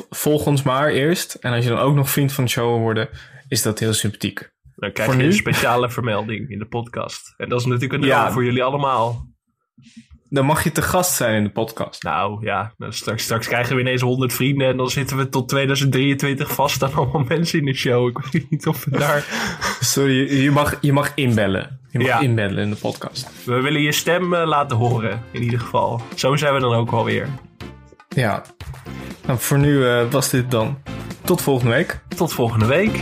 volg 0.10 0.46
ons 0.46 0.64
maar 0.64 0.90
eerst. 0.90 1.34
En 1.34 1.54
als 1.54 1.64
je 1.64 1.70
dan 1.70 1.80
ook 1.80 1.96
nog 1.96 2.10
vriend 2.10 2.34
van 2.34 2.44
de 2.44 2.50
show 2.50 2.70
wil 2.70 2.80
worden, 2.80 3.10
is 3.48 3.62
dat 3.62 3.80
heel 3.80 3.94
sympathiek. 3.94 4.52
Dan 4.76 4.92
krijg 4.92 5.10
Voor 5.10 5.18
je 5.18 5.24
nu? 5.24 5.30
een 5.30 5.38
speciale 5.38 5.90
vermelding 5.90 6.50
in 6.50 6.60
de 6.60 6.66
podcast. 6.66 7.34
En 7.38 7.50
dat 7.50 7.60
is 7.60 7.66
natuurlijk 7.66 8.02
een 8.02 8.08
Ja. 8.08 8.32
voor 8.32 8.44
jullie 8.44 8.64
allemaal. 8.64 9.28
Dan 10.34 10.46
mag 10.46 10.64
je 10.64 10.72
te 10.72 10.82
gast 10.82 11.16
zijn 11.16 11.36
in 11.36 11.44
de 11.44 11.50
podcast. 11.50 12.04
Nou 12.04 12.46
ja, 12.46 12.74
straks, 12.90 13.24
straks 13.24 13.48
krijgen 13.48 13.76
we 13.76 13.82
ineens 13.82 14.02
100 14.02 14.34
vrienden 14.34 14.68
en 14.68 14.78
dan 14.78 14.90
zitten 14.90 15.18
we 15.18 15.30
tot 15.30 15.50
2023 15.50 16.52
vast 16.54 16.84
aan 16.84 16.94
allemaal 16.94 17.24
mensen 17.38 17.60
in 17.60 17.66
de 17.66 17.74
show. 17.74 18.08
Ik 18.08 18.18
weet 18.32 18.50
niet 18.50 18.68
of 18.68 18.86
we 18.86 18.98
daar. 18.98 19.26
Sorry, 19.80 20.42
je- 20.44 20.52
mag, 20.52 20.78
je 20.82 20.94
mag 20.94 21.12
inbellen. 21.16 21.80
Je 21.92 21.98
mag 22.00 22.08
Ja. 22.08 22.20
inbellen 22.20 22.64
in 22.64 22.70
de 22.70 22.76
podcast. 22.76 23.30
We 23.46 23.62
willen 23.62 23.82
je 23.82 23.92
stem 23.92 24.34
eh, 24.34 24.48
laten 24.48 24.78
horen, 24.78 25.22
in 25.32 25.42
ieder 25.44 25.60
geval. 25.60 26.02
Zo 26.16 26.36
zijn 26.36 26.54
we 26.54 26.60
dan 26.60 26.74
ook 26.74 26.92
alweer. 26.92 27.28
Ja. 28.10 28.42
Nou, 29.26 29.40
voor 29.40 29.58
nu 29.60 29.88
eh, 29.88 30.02
was 30.12 30.30
dit 30.30 30.52
dan. 30.52 30.78
Tot 31.24 31.42
volgende 31.42 31.74
week. 31.74 32.00
Tot 32.16 32.34
volgende 32.34 32.66
week. 32.66 33.00